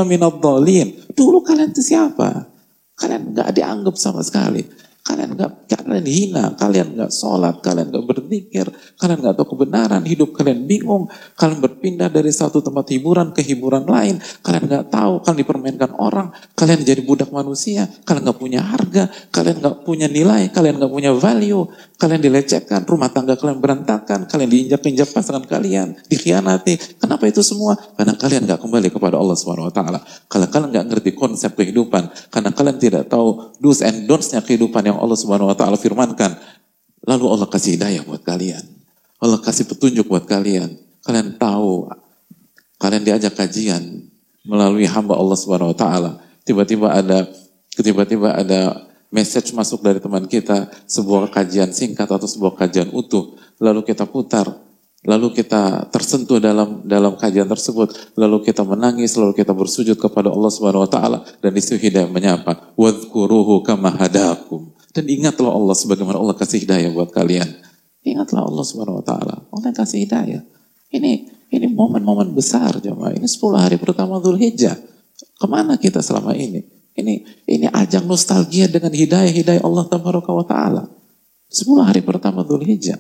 Dulu 1.17 1.39
kalian 1.43 1.73
itu 1.73 1.83
siapa? 1.83 2.49
Kalian 2.97 3.33
nggak 3.37 3.49
dianggap 3.57 3.95
sama 3.97 4.25
sekali. 4.25 4.65
Kalian 5.07 5.39
nggak 5.39 5.71
kalian 5.87 6.07
hina, 6.11 6.45
kalian 6.59 6.99
nggak 6.99 7.13
sholat, 7.15 7.63
kalian 7.63 7.95
nggak 7.95 8.05
berzikir, 8.11 8.67
kalian 8.99 9.23
nggak 9.23 9.39
tahu 9.39 9.55
kebenaran, 9.55 10.03
hidup 10.03 10.35
kalian 10.35 10.67
bingung, 10.67 11.07
kalian 11.39 11.63
berpindah 11.63 12.11
dari 12.11 12.35
satu 12.35 12.59
tempat 12.59 12.91
hiburan 12.91 13.31
ke 13.31 13.39
hiburan 13.47 13.87
lain, 13.87 14.19
kalian 14.43 14.67
nggak 14.67 14.91
tahu, 14.91 15.23
kalian 15.23 15.39
dipermainkan 15.47 15.95
orang, 16.03 16.35
kalian 16.59 16.83
jadi 16.83 17.07
budak 17.07 17.31
manusia, 17.31 17.87
kalian 18.03 18.27
nggak 18.27 18.39
punya 18.43 18.61
harga, 18.67 19.07
kalian 19.31 19.63
nggak 19.63 19.77
punya 19.87 20.11
nilai, 20.11 20.51
kalian 20.51 20.75
nggak 20.83 20.91
punya 20.91 21.15
value, 21.15 21.63
kalian 22.03 22.21
dilecehkan, 22.21 22.83
rumah 22.83 23.09
tangga 23.15 23.39
kalian 23.39 23.63
berantakan, 23.63 24.27
kalian 24.27 24.51
diinjak-injak 24.51 25.15
pasangan 25.15 25.47
kalian, 25.47 25.95
dikhianati. 26.11 26.99
Kenapa 26.99 27.31
itu 27.31 27.47
semua? 27.47 27.79
Karena 27.95 28.19
kalian 28.19 28.43
nggak 28.43 28.59
kembali 28.59 28.89
kepada 28.91 29.17
Allah 29.23 29.39
Subhanahu 29.39 29.71
Wa 29.71 29.75
Taala. 29.75 30.01
Kalau 30.27 30.47
kalian 30.51 30.69
nggak 30.75 30.87
ngerti 30.91 31.11
konsep 31.15 31.55
kehidupan, 31.55 32.11
karena 32.35 32.51
kalian 32.51 32.77
tidak 32.83 33.07
tahu 33.07 33.55
do's 33.63 33.87
and 33.87 34.11
don'ts-nya 34.11 34.43
kehidupan 34.43 34.83
yang 34.83 34.96
yang 34.97 35.05
Allah 35.05 35.19
Subhanahu 35.21 35.53
wa 35.53 35.57
taala 35.57 35.77
firmankan. 35.77 36.33
Lalu 37.05 37.25
Allah 37.29 37.47
kasih 37.53 37.77
hidayah 37.77 38.03
buat 38.03 38.25
kalian. 38.25 38.65
Allah 39.21 39.39
kasih 39.45 39.69
petunjuk 39.69 40.09
buat 40.09 40.25
kalian. 40.25 40.81
Kalian 41.05 41.37
tahu 41.37 41.93
kalian 42.81 43.05
diajak 43.05 43.37
kajian 43.37 44.09
melalui 44.43 44.89
hamba 44.89 45.15
Allah 45.21 45.37
Subhanahu 45.37 45.77
wa 45.77 45.79
taala. 45.79 46.13
Tiba-tiba 46.49 46.91
ada 46.91 47.29
tiba-tiba 47.77 48.33
ada 48.33 48.89
message 49.13 49.55
masuk 49.55 49.85
dari 49.85 50.03
teman 50.03 50.25
kita, 50.27 50.71
sebuah 50.89 51.31
kajian 51.31 51.71
singkat 51.71 52.09
atau 52.11 52.27
sebuah 52.27 52.59
kajian 52.59 52.91
utuh, 52.91 53.39
lalu 53.63 53.87
kita 53.87 54.05
putar, 54.05 54.51
lalu 55.07 55.33
kita 55.33 55.89
tersentuh 55.89 56.43
dalam 56.43 56.83
dalam 56.85 57.15
kajian 57.17 57.47
tersebut, 57.47 58.13
lalu 58.19 58.45
kita 58.45 58.67
menangis, 58.67 59.15
lalu 59.15 59.33
kita 59.33 59.55
bersujud 59.57 59.97
kepada 59.97 60.29
Allah 60.29 60.51
Subhanahu 60.53 60.85
wa 60.85 60.91
taala 60.91 61.19
dan 61.41 61.51
di 61.55 61.61
situ 61.65 61.81
hidayah 61.81 62.11
menyapa, 62.11 62.77
"Wadhkuruhu 62.77 63.65
kama 63.65 63.95
hadakum." 63.95 64.76
Dan 64.97 65.05
ingatlah 65.13 65.53
Allah 65.53 65.77
sebagaimana 65.77 66.17
Allah 66.17 66.33
kasih 66.33 66.65
hidayah 66.65 66.89
buat 66.89 67.13
kalian. 67.13 67.45
Ingatlah 68.01 68.49
Allah 68.49 68.65
Subhanahu 68.65 69.05
wa 69.05 69.05
taala. 69.05 69.45
Allah 69.53 69.77
kasih 69.77 70.09
hidayah. 70.09 70.41
Ini 70.89 71.13
ini 71.53 71.67
momen-momen 71.69 72.33
besar 72.33 72.81
jemaah. 72.81 73.13
Ini 73.13 73.29
10 73.29 73.61
hari 73.61 73.77
pertama 73.77 74.17
Dzulhijjah. 74.17 74.73
Ke 75.37 75.45
mana 75.45 75.77
kita 75.77 76.01
selama 76.01 76.33
ini? 76.33 76.65
Ini 76.97 77.45
ini 77.45 77.67
ajang 77.69 78.09
nostalgia 78.09 78.73
dengan 78.73 78.89
hidayah-hidayah 78.89 79.61
Allah 79.61 79.85
Taala. 80.49 80.83
10 81.53 81.61
hari 81.85 82.01
pertama 82.01 82.41
Dzulhijjah. 82.41 82.97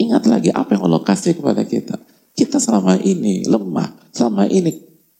Ingat 0.00 0.24
lagi 0.24 0.48
apa 0.56 0.72
yang 0.72 0.88
Allah 0.88 1.04
kasih 1.04 1.36
kepada 1.36 1.60
kita. 1.68 2.00
Kita 2.32 2.56
selama 2.56 2.96
ini 3.00 3.44
lemah, 3.44 3.92
selama 4.12 4.48
ini 4.48 4.72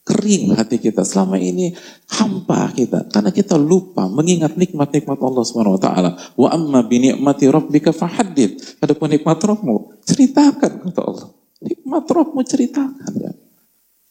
kering 0.07 0.55
hati 0.55 0.79
kita, 0.79 1.03
selama 1.03 1.35
ini 1.35 1.75
hampa 2.07 2.71
kita 2.71 3.11
karena 3.11 3.35
kita 3.35 3.59
lupa 3.59 4.07
mengingat 4.07 4.55
nikmat-nikmat 4.55 5.19
Allah 5.19 5.43
Subhanahu 5.43 5.75
wa 5.75 5.81
taala. 5.83 6.11
Wa 6.39 6.55
amma 6.55 6.87
bi 6.87 7.03
ni'mati 7.03 7.51
rabbika 7.51 7.91
fahaddid. 7.91 8.79
Adapun 8.79 9.11
nikmat 9.11 9.35
Rabbmu, 9.43 9.99
ceritakan 10.07 10.87
kata 10.87 11.01
Allah. 11.03 11.27
Nikmat 11.59 12.07
Rabbmu 12.07 12.39
ceritakan 12.47 13.11
ya. 13.19 13.31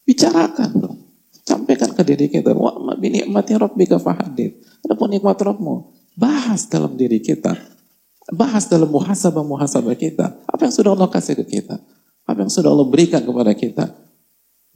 Bicarakan 0.04 0.70
dong. 0.76 0.98
Sampaikan 1.48 1.96
ke 1.96 2.04
diri 2.04 2.28
kita. 2.28 2.52
Wa 2.52 2.76
amma 2.76 2.92
bi 3.00 3.16
ni'mati 3.16 3.56
rabbika 3.56 3.96
fahaddid. 3.96 4.84
Adapun 4.84 5.16
nikmat 5.16 5.40
Rabbmu, 5.40 5.74
bahas 6.20 6.68
dalam 6.68 6.92
diri 7.00 7.24
kita 7.24 7.76
Bahas 8.34 8.66
dalam 8.66 8.90
muhasabah-muhasabah 8.90 9.94
kita. 9.94 10.34
Apa 10.50 10.66
yang 10.66 10.74
sudah 10.74 10.98
Allah 10.98 11.06
kasih 11.06 11.38
ke 11.38 11.44
kita? 11.46 11.78
Apa 12.26 12.42
yang 12.42 12.50
sudah 12.50 12.74
Allah 12.74 12.86
berikan 12.90 13.22
kepada 13.22 13.54
kita? 13.54 13.86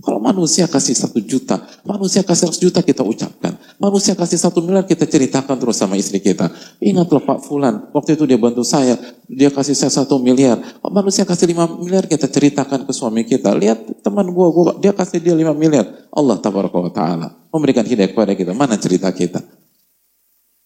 Kalau 0.01 0.21
manusia 0.21 0.65
kasih 0.65 0.97
satu 0.97 1.21
juta, 1.21 1.61
manusia 1.85 2.25
kasih 2.25 2.49
seratus 2.49 2.61
juta 2.61 2.81
kita 2.81 3.05
ucapkan. 3.05 3.53
Manusia 3.77 4.17
kasih 4.17 4.41
satu 4.41 4.65
miliar 4.65 4.89
kita 4.89 5.05
ceritakan 5.05 5.61
terus 5.61 5.77
sama 5.77 6.01
istri 6.01 6.21
kita. 6.25 6.49
Ingatlah 6.81 7.21
Pak 7.21 7.39
Fulan, 7.45 7.93
waktu 7.93 8.17
itu 8.17 8.25
dia 8.25 8.41
bantu 8.41 8.65
saya, 8.65 8.97
dia 9.29 9.53
kasih 9.53 9.77
saya 9.77 9.93
satu 9.93 10.17
miliar. 10.17 10.57
Manusia 10.81 11.29
kasih 11.29 11.53
lima 11.53 11.69
miliar 11.69 12.09
kita 12.09 12.29
ceritakan 12.29 12.89
ke 12.89 12.93
suami 12.97 13.29
kita. 13.29 13.53
Lihat 13.53 14.01
teman 14.01 14.25
gua, 14.33 14.49
gua 14.49 14.73
dia 14.81 14.97
kasih 14.97 15.21
dia 15.21 15.37
lima 15.37 15.53
miliar. 15.53 15.85
Allah 16.09 16.41
ta'ala 16.41 17.29
memberikan 17.53 17.85
hidayah 17.85 18.11
kepada 18.11 18.33
kita. 18.33 18.57
Mana 18.57 18.81
cerita 18.81 19.13
kita? 19.13 19.60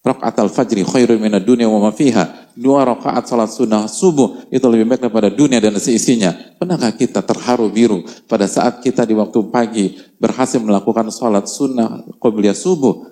Rakaat 0.05 0.37
al-fajri 0.37 0.85
khairun 0.85 1.17
minad 1.17 1.41
dunia 1.41 1.65
wa 1.65 1.89
ma 1.89 1.89
fiha. 1.89 2.53
Dua 2.53 2.85
rakaat 2.85 3.25
salat 3.25 3.49
sunnah 3.49 3.89
subuh 3.89 4.45
itu 4.53 4.61
lebih 4.69 4.85
baik 4.85 5.09
daripada 5.09 5.33
dunia 5.33 5.57
dan 5.57 5.73
seisinya. 5.81 6.29
Pernahkah 6.61 6.93
kita 6.93 7.25
terharu 7.25 7.73
biru 7.73 8.05
pada 8.29 8.45
saat 8.45 8.85
kita 8.85 9.01
di 9.01 9.17
waktu 9.17 9.49
pagi 9.49 9.97
berhasil 10.21 10.61
melakukan 10.61 11.09
salat 11.09 11.49
sunnah 11.49 12.05
qabliyah 12.21 12.53
subuh. 12.53 13.09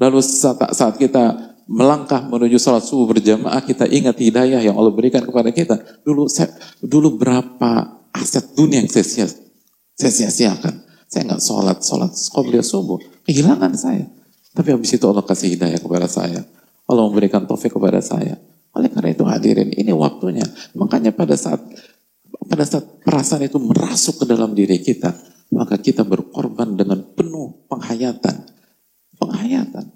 Lalu 0.00 0.24
saat, 0.24 0.96
kita 0.96 1.52
melangkah 1.68 2.24
menuju 2.24 2.56
salat 2.56 2.88
subuh 2.88 3.12
berjamaah 3.12 3.60
kita 3.60 3.84
ingat 3.84 4.16
hidayah 4.16 4.64
yang 4.64 4.80
Allah 4.80 4.96
berikan 4.96 5.20
kepada 5.20 5.52
kita. 5.52 6.00
Dulu 6.00 6.32
saya, 6.32 6.48
dulu 6.80 7.20
berapa 7.20 8.02
aset 8.16 8.56
dunia 8.56 8.80
yang 8.80 8.88
saya 8.88 9.04
sia, 9.04 9.28
saya 9.92 10.12
sia-siakan. 10.16 10.80
Saya 11.12 11.28
nggak 11.28 11.42
sholat, 11.44 11.78
sholat 11.84 12.10
qabliyah 12.32 12.64
subuh. 12.64 12.98
Kehilangan 13.28 13.72
saya. 13.76 14.15
Tapi 14.56 14.68
habis 14.72 14.96
itu 14.96 15.04
Allah 15.04 15.20
kasih 15.20 15.52
hidayah 15.52 15.76
kepada 15.76 16.08
saya. 16.08 16.40
Allah 16.88 17.02
memberikan 17.04 17.44
taufik 17.44 17.76
kepada 17.76 18.00
saya. 18.00 18.40
Oleh 18.72 18.88
karena 18.88 19.12
itu 19.12 19.24
hadirin, 19.28 19.68
ini 19.76 19.92
waktunya. 19.92 20.44
Makanya 20.72 21.12
pada 21.12 21.36
saat 21.36 21.60
pada 22.46 22.64
saat 22.64 23.04
perasaan 23.04 23.44
itu 23.44 23.60
merasuk 23.60 24.22
ke 24.22 24.24
dalam 24.24 24.56
diri 24.56 24.80
kita, 24.80 25.12
maka 25.52 25.76
kita 25.76 26.08
berkorban 26.08 26.72
dengan 26.72 27.04
penuh 27.04 27.68
penghayatan. 27.68 28.48
Penghayatan. 29.20 29.95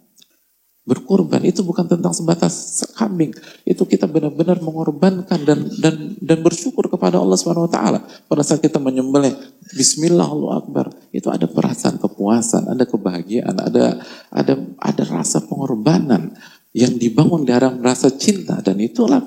Berkorban 0.90 1.46
itu 1.46 1.62
bukan 1.62 1.86
tentang 1.86 2.10
sebatas 2.10 2.82
kambing. 2.98 3.30
Itu 3.62 3.86
kita 3.86 4.10
benar-benar 4.10 4.58
mengorbankan 4.58 5.38
dan 5.46 5.70
dan 5.78 6.18
dan 6.18 6.38
bersyukur 6.42 6.90
kepada 6.90 7.22
Allah 7.22 7.38
Subhanahu 7.38 7.70
wa 7.70 7.72
taala. 7.72 8.02
Pada 8.26 8.42
saat 8.42 8.58
kita 8.58 8.82
menyembelih 8.82 9.30
bismillah 9.70 10.26
Allahu 10.26 10.66
akbar, 10.66 10.90
itu 11.14 11.30
ada 11.30 11.46
perasaan 11.46 12.02
kepuasan, 12.02 12.74
ada 12.74 12.82
kebahagiaan, 12.82 13.54
ada 13.54 14.02
ada 14.34 14.58
ada 14.82 15.02
rasa 15.06 15.38
pengorbanan 15.46 16.34
yang 16.74 16.98
dibangun 16.98 17.46
dalam 17.46 17.78
rasa 17.78 18.10
cinta 18.10 18.58
dan 18.58 18.74
itulah 18.82 19.22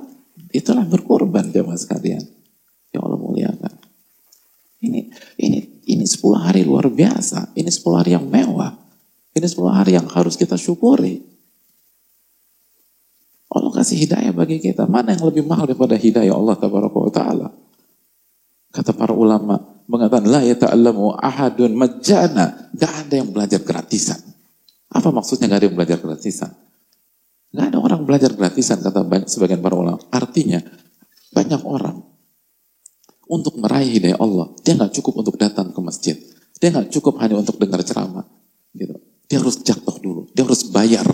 itulah 0.51 0.83
berkorban 0.83 1.47
jemaah 1.47 1.79
sekalian. 1.79 2.27
Ya 2.91 2.99
Allah 2.99 3.15
muliakan. 3.23 3.73
Ini 4.83 4.99
ini 5.39 5.59
ini 5.87 6.03
10 6.03 6.19
hari 6.35 6.67
luar 6.67 6.91
biasa. 6.91 7.55
Ini 7.55 7.71
10 7.71 7.99
hari 7.99 8.11
yang 8.19 8.27
mewah. 8.27 8.75
Ini 9.33 9.47
10 9.47 9.71
hari 9.71 9.91
yang 9.95 10.07
harus 10.11 10.35
kita 10.35 10.59
syukuri. 10.59 11.32
Allah 13.53 13.69
kasih 13.69 14.09
hidayah 14.09 14.33
bagi 14.33 14.57
kita. 14.57 14.89
Mana 14.89 15.13
yang 15.13 15.29
lebih 15.29 15.45
mahal 15.45 15.69
daripada 15.69 15.93
hidayah 15.93 16.33
Allah 16.33 16.57
Taala? 17.13 17.47
Kata 18.73 18.91
para 18.97 19.13
ulama 19.13 19.61
mengatakan 19.85 20.25
la 20.25 20.41
yata'allamu 20.41 21.13
ahadun 21.21 21.77
majana. 21.77 22.73
Gak 22.73 22.93
ada 23.05 23.13
yang 23.21 23.29
belajar 23.29 23.61
gratisan. 23.61 24.17
Apa 24.89 25.13
maksudnya 25.13 25.45
gak 25.53 25.61
ada 25.61 25.65
yang 25.69 25.77
belajar 25.77 25.97
gratisan? 26.01 26.49
Gak 27.53 27.65
ada 27.69 27.77
orang 27.77 28.01
belajar 28.01 28.33
gratisan 28.33 28.81
kata 28.81 29.05
sebagian 29.29 29.61
para 29.61 29.77
ulama. 29.77 30.01
Artinya 30.09 30.57
banyak 31.29 31.61
orang 31.61 32.01
untuk 33.29 33.57
meraih 33.61 33.89
hidayah 33.89 34.19
Allah, 34.19 34.51
dia 34.61 34.77
nggak 34.77 34.93
cukup 34.99 35.25
untuk 35.25 35.35
datang 35.41 35.71
ke 35.73 35.79
masjid. 35.81 36.17
Dia 36.59 36.69
nggak 36.69 36.93
cukup 36.93 37.17
hanya 37.23 37.41
untuk 37.41 37.57
dengar 37.57 37.81
ceramah. 37.81 38.25
Gitu. 38.73 38.93
Dia 39.29 39.37
harus 39.41 39.57
jatuh 39.61 39.97
dulu, 40.01 40.29
dia 40.33 40.45
harus 40.45 40.65
bayar 40.69 41.05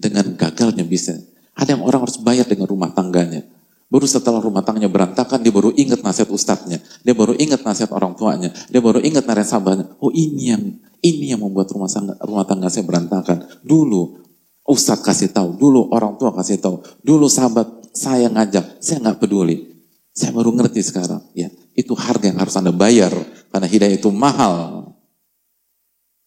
dengan 0.00 0.32
gagalnya 0.34 0.82
bisnis. 0.82 1.28
Ada 1.52 1.76
yang 1.76 1.84
orang 1.84 2.08
harus 2.08 2.16
bayar 2.24 2.48
dengan 2.48 2.66
rumah 2.66 2.88
tangganya. 2.96 3.44
Baru 3.90 4.06
setelah 4.06 4.38
rumah 4.38 4.62
tangganya 4.62 4.86
berantakan, 4.86 5.42
dia 5.42 5.50
baru 5.50 5.74
ingat 5.74 6.00
nasihat 6.00 6.30
ustadznya. 6.30 6.78
Dia 7.02 7.10
baru 7.12 7.34
ingat 7.34 7.66
nasihat 7.66 7.90
orang 7.90 8.14
tuanya. 8.14 8.54
Dia 8.70 8.78
baru 8.78 9.02
ingat 9.02 9.26
nasihat 9.26 9.58
sahabatnya. 9.58 9.92
Oh 9.98 10.14
ini 10.14 10.54
yang 10.54 10.62
ini 11.02 11.34
yang 11.34 11.42
membuat 11.42 11.68
rumah 11.74 11.90
tangga, 11.90 12.14
rumah 12.22 12.46
tangga 12.46 12.70
saya 12.70 12.86
berantakan. 12.86 13.50
Dulu 13.66 14.22
ustadz 14.62 15.02
kasih 15.02 15.34
tahu, 15.34 15.58
dulu 15.58 15.90
orang 15.90 16.14
tua 16.16 16.30
kasih 16.30 16.62
tahu, 16.62 16.78
dulu 17.02 17.26
sahabat 17.26 17.66
saya 17.90 18.30
ngajak, 18.30 18.78
saya 18.78 19.02
nggak 19.02 19.18
peduli. 19.18 19.68
Saya 20.14 20.30
baru 20.34 20.54
ngerti 20.54 20.80
sekarang, 20.86 21.22
ya 21.34 21.50
itu 21.74 21.90
harga 21.94 22.30
yang 22.30 22.38
harus 22.38 22.54
anda 22.54 22.70
bayar 22.70 23.10
karena 23.50 23.66
hidayah 23.66 23.96
itu 23.98 24.10
mahal. 24.14 24.86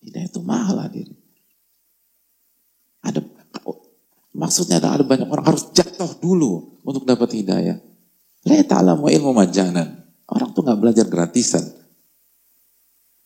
Hidayah 0.03 0.27
itu 0.27 0.41
mahal 0.43 0.83
hadir. 0.83 1.07
Ada 3.03 3.23
Maksudnya 4.33 4.81
ada, 4.81 5.05
banyak 5.05 5.29
orang 5.29 5.45
harus 5.45 5.69
jatuh 5.77 6.17
dulu 6.17 6.81
untuk 6.81 7.05
dapat 7.05 7.37
hidayah. 7.37 7.77
La 8.49 8.59
ta'lamu 8.65 9.07
ilmu 9.07 9.31
majanan. 9.31 10.03
Orang 10.25 10.57
tuh 10.57 10.65
nggak 10.65 10.79
belajar 10.81 11.05
gratisan. 11.05 11.61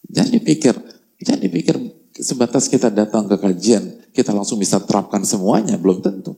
Jangan 0.08 0.32
dipikir, 0.36 0.76
jangan 1.24 1.42
dipikir 1.42 1.76
sebatas 2.16 2.68
kita 2.68 2.92
datang 2.92 3.28
ke 3.28 3.36
kajian, 3.40 4.08
kita 4.12 4.32
langsung 4.36 4.60
bisa 4.60 4.80
terapkan 4.84 5.24
semuanya, 5.24 5.76
belum 5.80 6.04
tentu. 6.04 6.36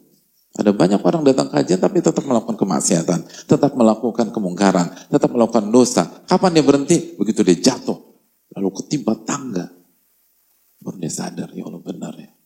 Ada 0.58 0.74
banyak 0.74 1.02
orang 1.06 1.22
datang 1.22 1.48
kajian 1.54 1.78
tapi 1.78 2.02
tetap 2.02 2.26
melakukan 2.26 2.58
kemaksiatan, 2.58 3.20
tetap 3.46 3.72
melakukan 3.78 4.34
kemungkaran, 4.34 4.90
tetap 5.08 5.30
melakukan 5.30 5.70
dosa. 5.70 6.26
Kapan 6.26 6.58
dia 6.58 6.66
berhenti? 6.66 6.98
Begitu 7.16 7.46
dia 7.46 7.58
jatuh, 7.74 7.98
lalu 8.58 8.70
ketimpa 8.82 9.14
tangga. 9.24 9.70
Baru 10.82 10.98
dia 10.98 11.14
sadar, 11.14 11.54
ya 11.54 11.64
Allah 11.70 11.82
benar 11.82 12.14
ya. 12.18 12.39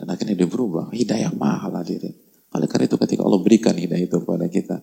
Dan 0.00 0.08
akhirnya 0.08 0.32
dia 0.32 0.48
berubah. 0.48 0.88
Hidayah 0.88 1.36
mahal 1.36 1.76
hadirin. 1.76 2.16
Oleh 2.56 2.64
karena 2.64 2.88
itu 2.88 2.96
ketika 2.96 3.20
Allah 3.20 3.36
berikan 3.44 3.76
hidayah 3.76 4.08
itu 4.08 4.16
kepada 4.16 4.48
kita. 4.48 4.80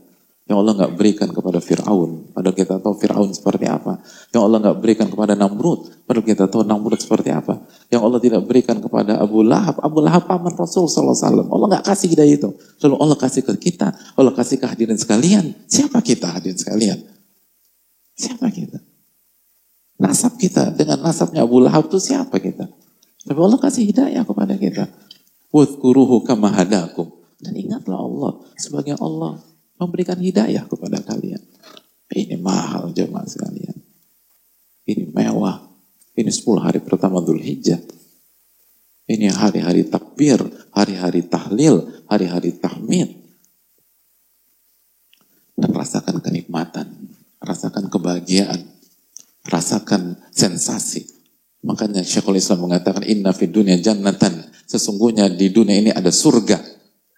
Yang 0.47 0.57
Allah 0.63 0.73
nggak 0.79 0.93
berikan 0.95 1.29
kepada 1.33 1.59
Fir'aun. 1.59 2.31
Padahal 2.31 2.55
kita 2.55 2.79
tahu 2.79 2.95
Fir'aun 2.95 3.33
seperti 3.35 3.67
apa. 3.67 3.99
Yang 4.31 4.41
Allah 4.47 4.57
nggak 4.63 4.77
berikan 4.79 5.07
kepada 5.11 5.33
Namrud. 5.35 6.07
Padahal 6.07 6.23
kita 6.23 6.47
tahu 6.47 6.63
Namrud 6.63 7.01
seperti 7.01 7.33
apa. 7.33 7.65
Yang 7.91 8.01
Allah 8.05 8.19
tidak 8.21 8.41
berikan 8.45 8.77
kepada 8.79 9.19
Abu 9.19 9.43
Lahab. 9.43 9.81
Abu 9.83 9.99
Lahab 9.99 10.29
paman 10.29 10.53
Rasul 10.55 10.87
SAW. 10.87 11.51
Allah 11.51 11.67
nggak 11.75 11.83
kasih 11.83 12.07
hidayah 12.13 12.35
itu. 12.39 12.49
Lalu 12.85 12.95
Allah 12.95 13.17
kasih 13.19 13.41
ke 13.43 13.53
kita. 13.59 13.91
Allah 14.15 14.31
kasih 14.31 14.55
ke 14.61 14.69
hadirin 14.69 14.95
sekalian. 14.95 15.51
Siapa 15.67 15.99
kita 15.99 16.39
hadirin 16.39 16.55
sekalian? 16.55 17.01
Siapa 18.15 18.47
kita? 18.47 18.79
Nasab 19.97 20.37
kita 20.37 20.71
dengan 20.77 21.01
nasabnya 21.01 21.43
Abu 21.43 21.57
Lahab 21.57 21.89
itu 21.89 21.99
siapa 21.99 22.37
kita? 22.37 22.69
Tapi 23.27 23.39
Allah 23.43 23.59
kasih 23.59 23.83
hidayah 23.83 24.23
kepada 24.23 24.55
kita. 24.55 24.87
Wadkuruhu 25.51 26.23
kama 26.27 26.51
hadakum. 26.51 27.11
Dan 27.37 27.53
ingatlah 27.53 28.01
Allah 28.01 28.33
sebagai 28.57 28.97
Allah 28.97 29.37
memberikan 29.77 30.17
hidayah 30.17 30.65
kepada 30.65 30.97
kalian. 31.05 31.41
Ini 32.09 32.39
mahal 32.41 32.89
jemaah 32.95 33.27
sekalian. 33.29 33.77
Ini 34.87 35.11
mewah. 35.13 35.67
Ini 36.17 36.33
10 36.33 36.57
hari 36.57 36.79
pertama 36.81 37.21
Dhul 37.21 37.43
Hijjah. 37.43 37.77
Ini 39.07 39.31
hari-hari 39.31 39.85
takbir, 39.85 40.41
hari-hari 40.73 41.23
tahlil, 41.29 41.85
hari-hari 42.09 42.57
tahmid. 42.57 43.27
dan 45.57 45.73
rasakan 45.73 46.21
kenikmatan, 46.21 46.85
rasakan 47.41 47.89
kebahagiaan, 47.89 48.61
rasakan 49.49 50.21
sensasi. 50.29 51.09
Makanya 51.65 52.05
Syekhul 52.05 52.37
Islam 52.37 52.69
mengatakan 52.69 53.01
inna 53.01 53.33
fid 53.33 53.49
dunya 53.49 53.81
jannatan. 53.81 54.46
Sesungguhnya 54.67 55.31
di 55.31 55.47
dunia 55.47 55.79
ini 55.79 55.91
ada 55.95 56.11
surga. 56.11 56.59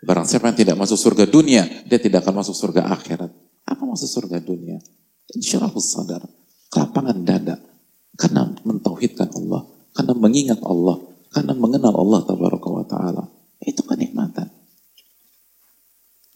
Barang 0.06 0.24
siapa 0.24 0.54
yang 0.54 0.58
tidak 0.62 0.78
masuk 0.78 0.96
surga 0.96 1.26
dunia, 1.28 1.66
dia 1.90 2.00
tidak 2.00 2.24
akan 2.24 2.46
masuk 2.46 2.56
surga 2.56 2.88
akhirat. 2.94 3.34
Apa 3.66 3.82
maksud 3.84 4.08
surga 4.08 4.38
dunia? 4.40 4.78
Insyaallah 5.34 5.74
sadar. 5.82 6.24
Kelapangan 6.70 7.18
dada. 7.26 7.58
Karena 8.14 8.50
mentauhidkan 8.66 9.30
Allah. 9.34 9.66
Karena 9.94 10.14
mengingat 10.14 10.62
Allah. 10.62 11.02
Karena 11.30 11.54
mengenal 11.58 11.94
Allah 11.94 12.26
wa 12.26 12.86
ta'ala. 12.86 13.24
Itu 13.62 13.86
kenikmatan. 13.86 14.50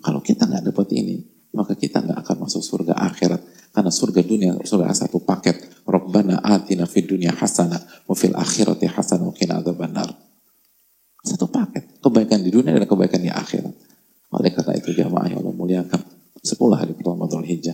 Kalau 0.04 0.20
kita 0.20 0.46
nggak 0.46 0.70
dapat 0.70 0.88
ini, 0.94 1.24
maka 1.56 1.74
kita 1.74 2.04
nggak 2.04 2.20
akan 2.22 2.38
masuk 2.46 2.62
surga 2.62 2.94
akhirat. 3.00 3.42
Karena 3.74 3.90
surga 3.90 4.22
dunia 4.22 4.52
surga 4.62 4.94
satu 4.94 5.26
paket. 5.26 5.82
Rabbana 5.90 6.46
atina 6.46 6.86
fid 6.86 7.10
dunia 7.10 7.34
hasanah 7.34 8.06
wa 8.06 8.14
fil 8.14 8.38
akhirati 8.38 8.86
hasanah 8.86 9.26
wa 9.26 9.34
qina 9.34 9.58
adzabannar. 9.58 10.13
Kebaikan 12.14 12.46
di 12.46 12.54
dunia 12.54 12.78
dan 12.78 12.86
kebaikan 12.86 13.26
di 13.26 13.34
akhirat. 13.34 13.74
Oleh 14.38 14.54
karena 14.54 14.74
itu 14.78 14.94
jamaah 14.94 15.34
yang 15.34 15.42
Allah 15.42 15.58
muliakan. 15.58 16.02
10 16.46 16.54
hari 16.78 16.94
pertama 16.94 17.26
Dhul 17.26 17.42
Hijjah. 17.42 17.74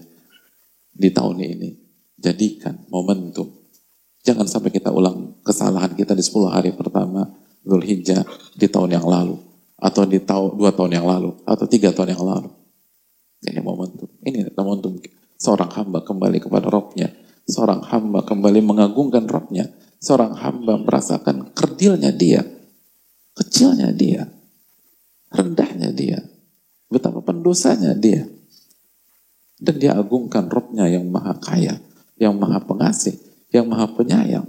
Di 0.96 1.12
tahun 1.12 1.44
ini. 1.44 1.76
Jadikan 2.16 2.88
momentum. 2.88 3.52
Jangan 4.24 4.48
sampai 4.48 4.72
kita 4.72 4.96
ulang 4.96 5.44
kesalahan 5.44 5.92
kita 5.92 6.16
di 6.16 6.24
10 6.24 6.56
hari 6.56 6.72
pertama 6.72 7.28
Dhul 7.68 7.84
Hijjah 7.84 8.24
di 8.56 8.72
tahun 8.72 8.96
yang 8.96 9.04
lalu 9.04 9.36
atau 9.80 10.04
di 10.04 10.20
tahun 10.24 10.60
dua 10.60 10.76
tahun 10.76 10.92
yang 11.00 11.08
lalu 11.08 11.36
atau 11.48 11.66
tiga 11.68 11.92
tahun 11.96 12.16
yang 12.16 12.24
lalu. 12.24 12.50
Ini 13.44 13.60
momentum. 13.64 14.08
Ini 14.24 14.52
momentum 14.56 15.00
seorang 15.40 15.72
hamba 15.72 16.04
kembali 16.04 16.44
kepada 16.44 16.68
Robnya. 16.68 17.12
Seorang 17.48 17.88
hamba 17.88 18.24
kembali 18.24 18.60
mengagungkan 18.64 19.28
Robnya. 19.28 19.68
Seorang 20.00 20.36
hamba 20.40 20.80
merasakan 20.80 21.52
kerdilnya 21.56 22.12
dia. 22.12 22.44
Kecilnya 23.40 23.96
dia. 23.96 24.28
Rendahnya 25.32 25.96
dia. 25.96 26.20
Betapa 26.92 27.24
pendosanya 27.24 27.96
dia. 27.96 28.28
Dan 29.56 29.80
dia 29.80 29.96
agungkan 29.96 30.52
Robnya 30.52 30.92
yang 30.92 31.08
maha 31.08 31.40
kaya. 31.40 31.80
Yang 32.20 32.36
maha 32.36 32.60
pengasih. 32.60 33.16
Yang 33.56 33.66
maha 33.72 33.88
penyayang. 33.96 34.48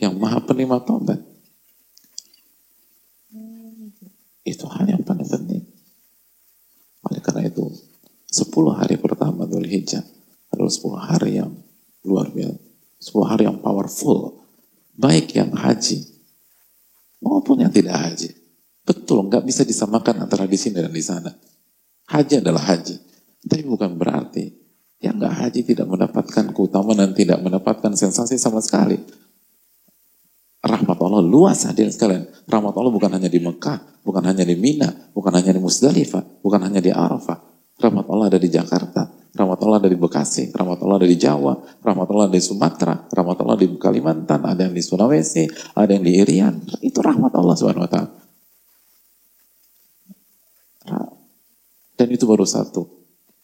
Yang 0.00 0.14
maha 0.16 0.40
penerima 0.40 0.80
tobat. 0.88 1.20
Itu 4.48 4.64
hal 4.72 4.88
yang 4.88 5.04
paling 5.04 5.28
penting. 5.28 5.68
Oleh 7.04 7.20
karena 7.20 7.44
itu, 7.44 7.68
10 8.32 8.48
hari 8.72 8.96
pertama 8.96 9.44
Dhul 9.44 9.68
Hijjah 9.68 10.00
adalah 10.48 10.72
10 10.72 10.96
hari 10.96 11.36
yang 11.36 11.52
luar 12.08 12.32
biasa. 12.32 12.56
10 13.04 13.28
hari 13.28 13.42
yang 13.44 13.60
powerful. 13.60 14.40
Baik 14.96 15.36
yang 15.36 15.52
haji 15.52 16.17
maupun 17.22 17.62
yang 17.62 17.72
tidak 17.72 17.98
haji. 17.98 18.30
Betul, 18.82 19.28
nggak 19.28 19.44
bisa 19.44 19.62
disamakan 19.68 20.24
antara 20.24 20.48
di 20.48 20.56
sini 20.56 20.80
dan 20.80 20.92
di 20.92 21.04
sana. 21.04 21.28
Haji 22.08 22.40
adalah 22.40 22.64
haji. 22.72 22.96
Tapi 23.44 23.62
bukan 23.68 23.94
berarti 24.00 24.48
yang 24.98 25.20
nggak 25.20 25.34
haji 25.34 25.60
tidak 25.62 25.86
mendapatkan 25.86 26.44
keutamaan 26.50 26.98
dan 26.98 27.10
tidak 27.14 27.38
mendapatkan 27.44 27.92
sensasi 27.94 28.40
sama 28.40 28.58
sekali. 28.64 28.98
Rahmat 30.58 30.98
Allah 30.98 31.22
luas 31.22 31.68
hadirin 31.68 31.94
sekalian. 31.94 32.26
Rahmat 32.50 32.74
Allah 32.74 32.90
bukan 32.90 33.10
hanya 33.14 33.30
di 33.30 33.38
Mekah, 33.38 34.02
bukan 34.02 34.24
hanya 34.26 34.42
di 34.42 34.58
Mina, 34.58 34.90
bukan 35.14 35.30
hanya 35.38 35.54
di 35.54 35.60
Musdalifah, 35.62 36.42
bukan 36.42 36.60
hanya 36.66 36.82
di 36.82 36.90
Arafah. 36.90 37.57
Rahmat 37.78 38.06
Allah 38.10 38.26
ada 38.26 38.40
di 38.42 38.50
Jakarta, 38.50 39.06
rahmat 39.38 39.58
Allah 39.62 39.78
ada 39.78 39.90
di 39.90 39.94
Bekasi, 39.94 40.50
rahmat 40.50 40.82
Allah 40.82 40.98
ada 40.98 41.06
di 41.06 41.14
Jawa, 41.14 41.54
rahmat 41.78 42.06
Allah 42.10 42.26
ada 42.26 42.34
di 42.34 42.42
Sumatera, 42.42 43.06
rahmat 43.06 43.38
Allah 43.38 43.54
di 43.54 43.70
Kalimantan, 43.78 44.42
ada 44.42 44.66
yang 44.66 44.74
di 44.74 44.82
Sulawesi, 44.82 45.46
ada 45.78 45.94
yang 45.94 46.02
di 46.02 46.18
Irian. 46.18 46.58
Itu 46.82 46.98
rahmat 46.98 47.30
Allah 47.38 47.54
Subhanahu 47.54 47.86
wa 47.86 47.90
taala. 47.90 48.10
Dan 51.98 52.14
itu 52.14 52.26
baru 52.30 52.46
satu. 52.46 52.86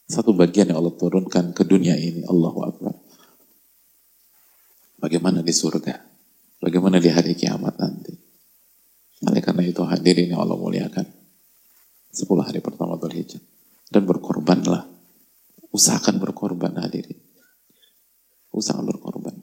Satu 0.06 0.30
bagian 0.30 0.70
yang 0.70 0.78
Allah 0.78 0.94
turunkan 0.94 1.50
ke 1.50 1.66
dunia 1.66 1.98
ini. 1.98 2.22
Allahu 2.22 2.58
Akbar. 2.62 2.94
Bagaimana 5.02 5.42
di 5.42 5.50
surga? 5.50 5.94
Bagaimana 6.62 7.02
di 7.02 7.10
hari 7.10 7.34
kiamat 7.34 7.74
nanti. 7.82 8.14
Oleh 9.26 9.42
karena 9.42 9.66
itu 9.66 9.82
hadirin 9.82 10.30
yang 10.30 10.42
Allah 10.42 10.54
muliakan. 10.54 11.06
Sepuluh 12.14 12.46
hari 12.46 12.62
pertama 12.62 12.94
berhijab. 12.94 13.42
Dan 13.94 14.10
berkorbanlah. 14.10 14.90
Usahakan 15.70 16.18
berkorban 16.18 16.74
hadirin. 16.82 17.14
Usahakan 18.50 18.90
berkorban. 18.90 19.38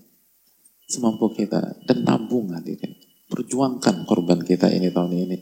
Semampu 0.91 1.31
kita. 1.31 1.79
Dan 1.87 2.03
tabung 2.03 2.51
hadirin. 2.51 2.99
Perjuangkan 3.31 4.03
korban 4.03 4.43
kita 4.43 4.67
ini 4.67 4.91
tahun 4.91 5.15
ini. 5.15 5.37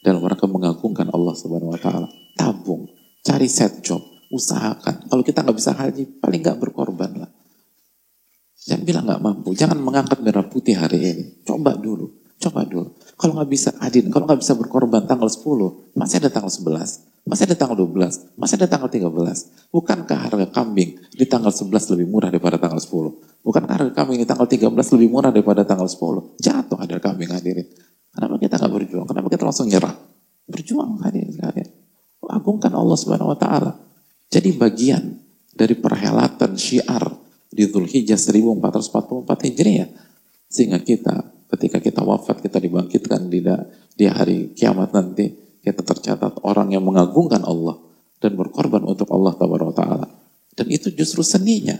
Dalam 0.00 0.24
rangka 0.24 0.48
mengagungkan 0.48 1.12
Allah 1.12 1.36
subhanahu 1.36 1.76
wa 1.76 1.80
ta'ala. 1.80 2.08
Tabung. 2.32 2.88
Cari 3.20 3.44
set 3.44 3.84
job. 3.84 4.00
Usahakan. 4.32 5.04
Kalau 5.12 5.20
kita 5.20 5.44
nggak 5.44 5.56
bisa 5.60 5.76
haji, 5.76 6.16
paling 6.16 6.40
nggak 6.40 6.56
berkorban 6.56 7.12
lah. 7.12 7.30
Jangan 8.64 8.82
bilang 8.88 9.04
nggak 9.04 9.20
mampu. 9.20 9.52
Jangan 9.52 9.76
mengangkat 9.84 10.24
merah 10.24 10.48
putih 10.48 10.80
hari 10.80 10.98
ini. 11.04 11.24
Coba 11.44 11.76
dulu. 11.76 12.24
Coba 12.40 12.64
dulu. 12.64 12.96
Kalau 13.16 13.32
nggak 13.32 13.48
bisa 13.48 13.72
adin, 13.80 14.12
kalau 14.12 14.28
nggak 14.28 14.44
bisa 14.44 14.52
berkorban 14.52 15.08
tanggal 15.08 15.24
10, 15.24 15.96
masih 15.96 16.20
ada 16.20 16.28
tanggal 16.28 16.52
11, 16.52 17.24
masih 17.24 17.44
ada 17.48 17.56
tanggal 17.56 17.76
12, 17.80 18.36
masih 18.36 18.54
ada 18.60 18.68
tanggal 18.68 18.88
13. 18.92 19.72
Bukankah 19.72 20.18
harga 20.28 20.46
kambing 20.52 21.00
di 21.16 21.24
tanggal 21.24 21.48
11 21.48 21.96
lebih 21.96 22.06
murah 22.12 22.28
daripada 22.28 22.60
tanggal 22.60 22.76
10? 22.76 23.40
Bukankah 23.40 23.72
harga 23.72 23.92
kambing 23.96 24.20
di 24.20 24.26
tanggal 24.28 24.44
13 24.44 24.68
lebih 24.68 25.08
murah 25.08 25.32
daripada 25.32 25.64
tanggal 25.64 25.88
10? 25.88 26.36
Jatuh 26.44 26.76
harga 26.76 26.98
kambing 27.00 27.32
hadirin. 27.32 27.66
Kenapa 28.12 28.36
kita 28.36 28.54
nggak 28.60 28.72
berjuang? 28.72 29.06
Kenapa 29.08 29.28
kita 29.32 29.44
langsung 29.48 29.68
nyerah? 29.68 29.96
Berjuang 30.44 31.00
hadirin 31.00 31.32
sekalian. 31.32 31.68
Agungkan 32.26 32.72
Allah 32.76 32.96
Subhanahu 33.00 33.32
wa 33.32 33.38
taala. 33.38 33.80
Jadi 34.28 34.52
bagian 34.56 35.20
dari 35.56 35.72
perhelatan 35.72 36.58
syiar 36.60 37.16
di 37.48 37.64
Zulhijjah 37.64 38.20
1444 38.20 39.46
Hijriah. 39.48 39.88
Sehingga 40.46 40.78
kita 40.84 41.35
ketika 41.56 41.80
kita 41.80 42.04
wafat, 42.04 42.44
kita 42.44 42.60
dibangkitkan 42.60 43.32
di, 43.32 43.40
di 43.96 44.04
hari 44.04 44.52
kiamat 44.52 44.92
nanti, 44.92 45.32
kita 45.64 45.80
tercatat 45.80 46.44
orang 46.44 46.70
yang 46.76 46.84
mengagungkan 46.84 47.42
Allah 47.42 47.80
dan 48.20 48.36
berkorban 48.36 48.84
untuk 48.84 49.08
Allah 49.10 49.32
Taala. 49.72 50.06
Dan 50.52 50.66
itu 50.68 50.92
justru 50.92 51.24
seninya. 51.24 51.74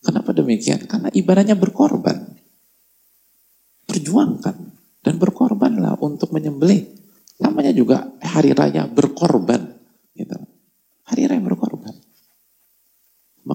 Kenapa 0.00 0.30
demikian? 0.30 0.86
Karena 0.86 1.10
ibadahnya 1.10 1.58
berkorban. 1.58 2.38
Perjuangkan 3.86 4.56
dan 5.02 5.14
berkorbanlah 5.18 5.98
untuk 5.98 6.30
menyembelih. 6.30 6.86
Namanya 7.42 7.74
juga 7.74 8.16
hari 8.22 8.54
raya 8.54 8.86
berkorban. 8.86 9.76
Gitu. 10.14 10.38
Hari 11.06 11.22
raya 11.28 11.42
berkorban. 11.42 11.75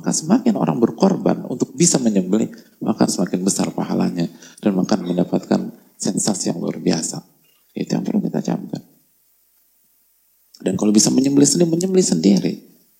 Maka 0.01 0.17
semakin 0.17 0.57
orang 0.57 0.81
berkorban 0.81 1.45
untuk 1.45 1.77
bisa 1.77 2.01
menyembelih, 2.01 2.49
maka 2.81 3.05
semakin 3.05 3.45
besar 3.45 3.69
pahalanya 3.69 4.25
dan 4.57 4.73
akan 4.73 5.05
mendapatkan 5.05 5.69
sensasi 5.93 6.49
yang 6.49 6.57
luar 6.57 6.81
biasa. 6.81 7.21
Itu 7.77 7.93
yang 7.93 8.01
perlu 8.01 8.17
kita 8.25 8.41
camkan. 8.41 8.81
Dan 10.57 10.73
kalau 10.73 10.89
bisa 10.89 11.13
menyembelih 11.13 11.45
sendiri, 11.45 11.69
menyembelih 11.69 12.07
sendiri. 12.17 12.53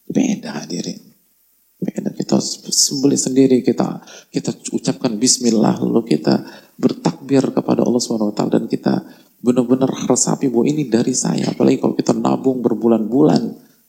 Beda 0.06 0.62
hadirin. 0.62 1.02
Beda 1.82 2.14
kita 2.14 2.38
sembelih 2.70 3.18
sendiri, 3.18 3.66
kita 3.66 4.06
kita 4.30 4.54
ucapkan 4.70 5.18
bismillah, 5.18 5.82
lalu 5.82 6.06
kita 6.06 6.46
bertakbir 6.78 7.50
kepada 7.50 7.82
Allah 7.82 7.98
SWT 7.98 8.46
dan 8.46 8.70
kita 8.70 9.02
benar-benar 9.42 9.90
resapi 10.06 10.54
bahwa 10.54 10.70
ini 10.70 10.86
dari 10.86 11.18
saya. 11.18 11.50
Apalagi 11.50 11.82
kalau 11.82 11.98
kita 11.98 12.14
nabung 12.14 12.62
berbulan-bulan, 12.62 13.42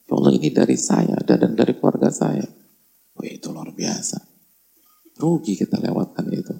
ya 0.09 0.11
Allah 0.17 0.33
ini 0.33 0.49
dari 0.49 0.73
saya 0.81 1.13
dan 1.21 1.53
dari 1.53 1.77
keluarga 1.77 2.09
saya. 2.09 2.62
Oh 3.23 3.31
itu 3.31 3.55
luar 3.55 3.71
biasa. 3.71 4.19
Rugi 5.15 5.55
kita 5.55 5.79
lewatkan 5.79 6.27
itu. 6.27 6.51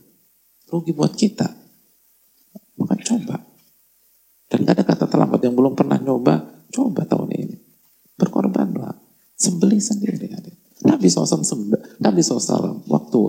Rugi 0.71 0.95
buat 0.95 1.11
kita. 1.11 1.43
Maka 2.79 2.95
coba. 3.03 3.35
Dan 4.47 4.63
gak 4.63 4.79
ada 4.79 4.83
kata 4.87 5.05
terlambat 5.11 5.43
yang 5.43 5.59
belum 5.59 5.75
pernah 5.75 5.99
nyoba, 5.99 6.63
coba 6.71 7.03
tahun 7.03 7.35
ini. 7.35 7.57
Berkorbanlah. 8.15 8.95
Sembeli 9.35 9.83
sendiri. 9.83 10.31
Nabi 10.87 11.11
SAW, 11.11 11.43
Nabi 11.99 12.19
SAW 12.23 12.87
waktu 12.87 13.19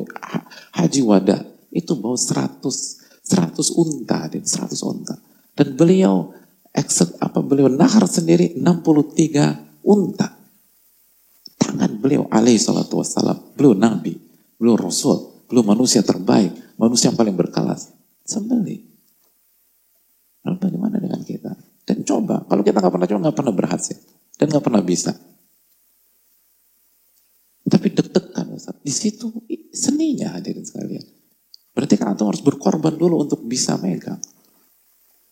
haji 0.79 1.01
wada 1.03 1.43
itu 1.75 1.99
bawa 1.99 2.15
100 2.15 2.63
100 2.63 3.51
unta, 3.75 4.31
100 4.31 4.79
unta. 4.87 5.19
Dan 5.59 5.75
beliau 5.75 6.31
exit 6.71 7.19
apa 7.19 7.43
beliau 7.43 7.67
nahar 7.67 8.07
sendiri 8.07 8.55
63 8.63 9.83
unta 9.83 10.44
tangan 11.75 11.99
beliau 11.99 12.31
alaihi 12.31 12.63
salatu 12.63 13.03
wassalam. 13.03 13.35
Beliau 13.59 13.75
nabi, 13.75 14.15
beliau 14.55 14.79
rasul, 14.79 15.45
beliau 15.51 15.67
manusia 15.67 16.07
terbaik, 16.07 16.55
manusia 16.79 17.11
yang 17.11 17.19
paling 17.19 17.35
berkelas. 17.35 17.91
Sembeli. 18.23 18.79
Lalu 20.47 20.57
bagaimana 20.63 21.03
dengan 21.03 21.19
kita? 21.27 21.51
Dan 21.83 22.07
coba, 22.07 22.47
kalau 22.47 22.63
kita 22.63 22.79
nggak 22.79 22.95
pernah 22.95 23.09
coba, 23.11 23.21
nggak 23.29 23.37
pernah 23.37 23.55
berhasil. 23.59 23.99
Dan 24.39 24.55
nggak 24.55 24.65
pernah 24.65 24.83
bisa. 24.87 25.13
Tapi 27.67 27.89
deg-degan. 27.91 28.47
Di 28.85 28.93
situ 28.95 29.35
seninya 29.75 30.39
hadirin 30.39 30.63
sekalian. 30.63 31.03
Berarti 31.75 31.99
kan 31.99 32.15
antum 32.15 32.31
harus 32.31 32.45
berkorban 32.45 32.95
dulu 32.95 33.19
untuk 33.19 33.43
bisa 33.43 33.75
megang. 33.83 34.23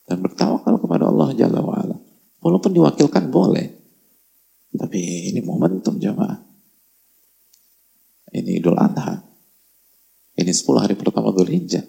Dan 0.03 0.19
bertawakal 0.19 0.75
kepada 0.83 1.07
Allah 1.07 1.31
Jalla 1.39 1.63
wa'ala. 1.63 1.97
Walaupun 2.43 2.75
diwakilkan 2.75 3.31
boleh. 3.31 3.82
Tapi 4.73 5.29
ini 5.29 5.41
momentum 5.45 6.01
jamaah. 6.01 6.41
Ini 8.33 8.51
Idul 8.57 8.81
Adha. 8.81 9.21
Ini 10.33 10.49
10 10.49 10.81
hari 10.81 10.97
pertama 10.97 11.29
Dhul 11.29 11.53
Hijjah. 11.53 11.85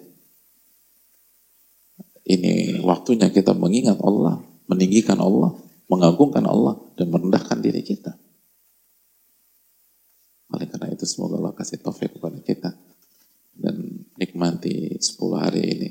Ini 2.24 2.80
waktunya 2.84 3.32
kita 3.32 3.56
mengingat 3.56 4.00
Allah, 4.04 4.44
meninggikan 4.68 5.16
Allah, 5.16 5.56
mengagungkan 5.88 6.44
Allah, 6.44 6.76
dan 6.96 7.08
merendahkan 7.08 7.64
diri 7.64 7.80
kita. 7.80 8.12
Oleh 10.52 10.68
karena 10.68 10.92
itu 10.92 11.08
semoga 11.08 11.40
Allah 11.40 11.56
kasih 11.56 11.80
taufik 11.80 12.20
kepada 12.20 12.36
kita 12.44 12.76
dan 13.56 14.04
nikmati 14.20 15.00
10 15.00 15.40
hari 15.40 15.62
ini 15.64 15.90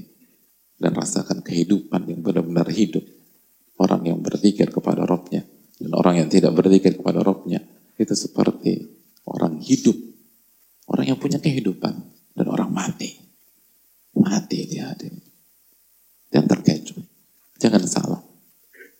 dan 0.77 0.93
rasakan 0.93 1.41
kehidupan 1.41 2.05
yang 2.05 2.21
benar-benar 2.21 2.69
hidup. 2.69 3.01
Orang 3.81 4.05
yang 4.05 4.21
berzikir 4.21 4.69
kepada 4.69 5.01
Robnya 5.09 5.41
dan 5.83 5.91
orang 5.91 6.23
yang 6.23 6.29
tidak 6.31 6.55
berzikir 6.55 6.95
kepada 6.95 7.19
Robnya 7.19 7.59
itu 7.99 8.15
seperti 8.15 8.87
orang 9.27 9.59
hidup, 9.59 9.99
orang 10.87 11.11
yang 11.11 11.19
punya 11.19 11.43
kehidupan 11.43 11.93
dan 12.31 12.45
orang 12.47 12.71
mati. 12.71 13.19
Mati 14.15 14.63
dia 14.63 14.87
hadir. 14.87 15.11
Dan 16.31 16.47
terkecoh. 16.47 17.03
Jangan 17.59 17.83
salah. 17.83 18.21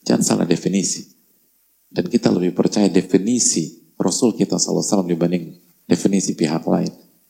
Jangan 0.03 0.23
salah 0.23 0.45
definisi. 0.45 1.07
Dan 1.87 2.11
kita 2.11 2.33
lebih 2.33 2.51
percaya 2.51 2.89
definisi 2.91 3.93
Rasul 3.95 4.35
kita 4.35 4.57
SAW 4.57 5.05
dibanding 5.07 5.53
definisi 5.87 6.35
pihak 6.35 6.65
lain. 6.65 6.89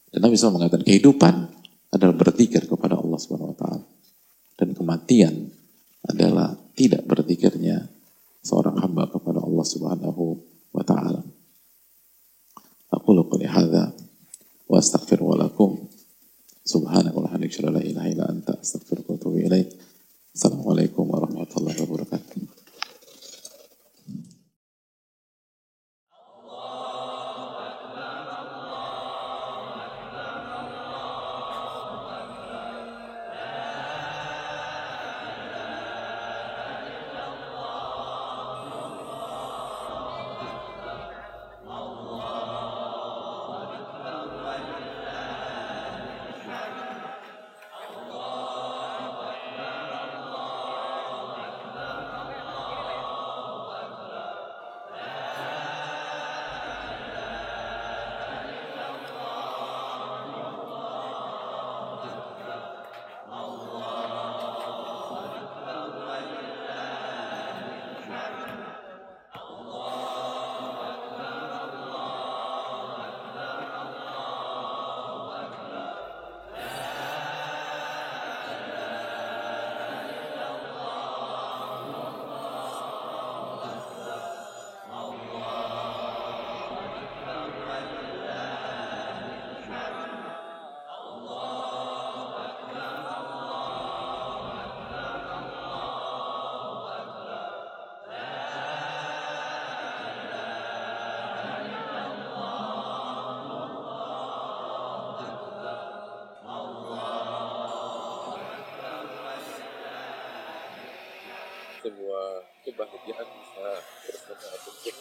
Dan 0.09 0.19
Nabi 0.23 0.39
SAW 0.39 0.57
mengatakan 0.57 0.87
kehidupan 0.87 1.35
adalah 1.93 2.15
berzikir 2.15 2.65
kepada 2.65 2.97
Allah 2.97 3.19
Subhanahu 3.19 3.53
Wa 3.53 3.57
Taala 3.59 3.85
dan 4.57 4.71
kematian 4.71 5.42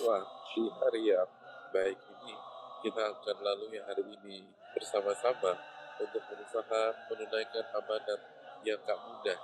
ikhwah 0.02 0.26
di 0.50 0.66
hari 0.82 1.14
yang 1.14 1.30
baik 1.70 1.94
ini 1.94 2.34
kita 2.82 3.06
akan 3.06 3.38
lalui 3.38 3.78
hari 3.86 4.02
ini 4.02 4.50
bersama-sama 4.74 5.54
untuk 6.02 6.18
berusaha 6.26 7.06
menunaikan 7.06 7.62
amanat 7.70 8.20
yang 8.66 8.82
tak 8.82 8.98
mudah 8.98 9.38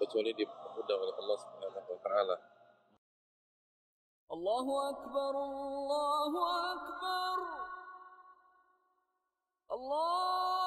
kecuali 0.00 0.32
dipermudah 0.32 0.96
oleh 1.04 1.14
Allah 1.20 1.36
Subhanahu 1.36 1.84
wa 1.84 2.00
taala. 2.00 2.36
Allahu 4.32 4.72
akbar 4.88 5.32
Allahu 5.36 6.40
akbar 6.48 7.38
Allah 9.68 10.59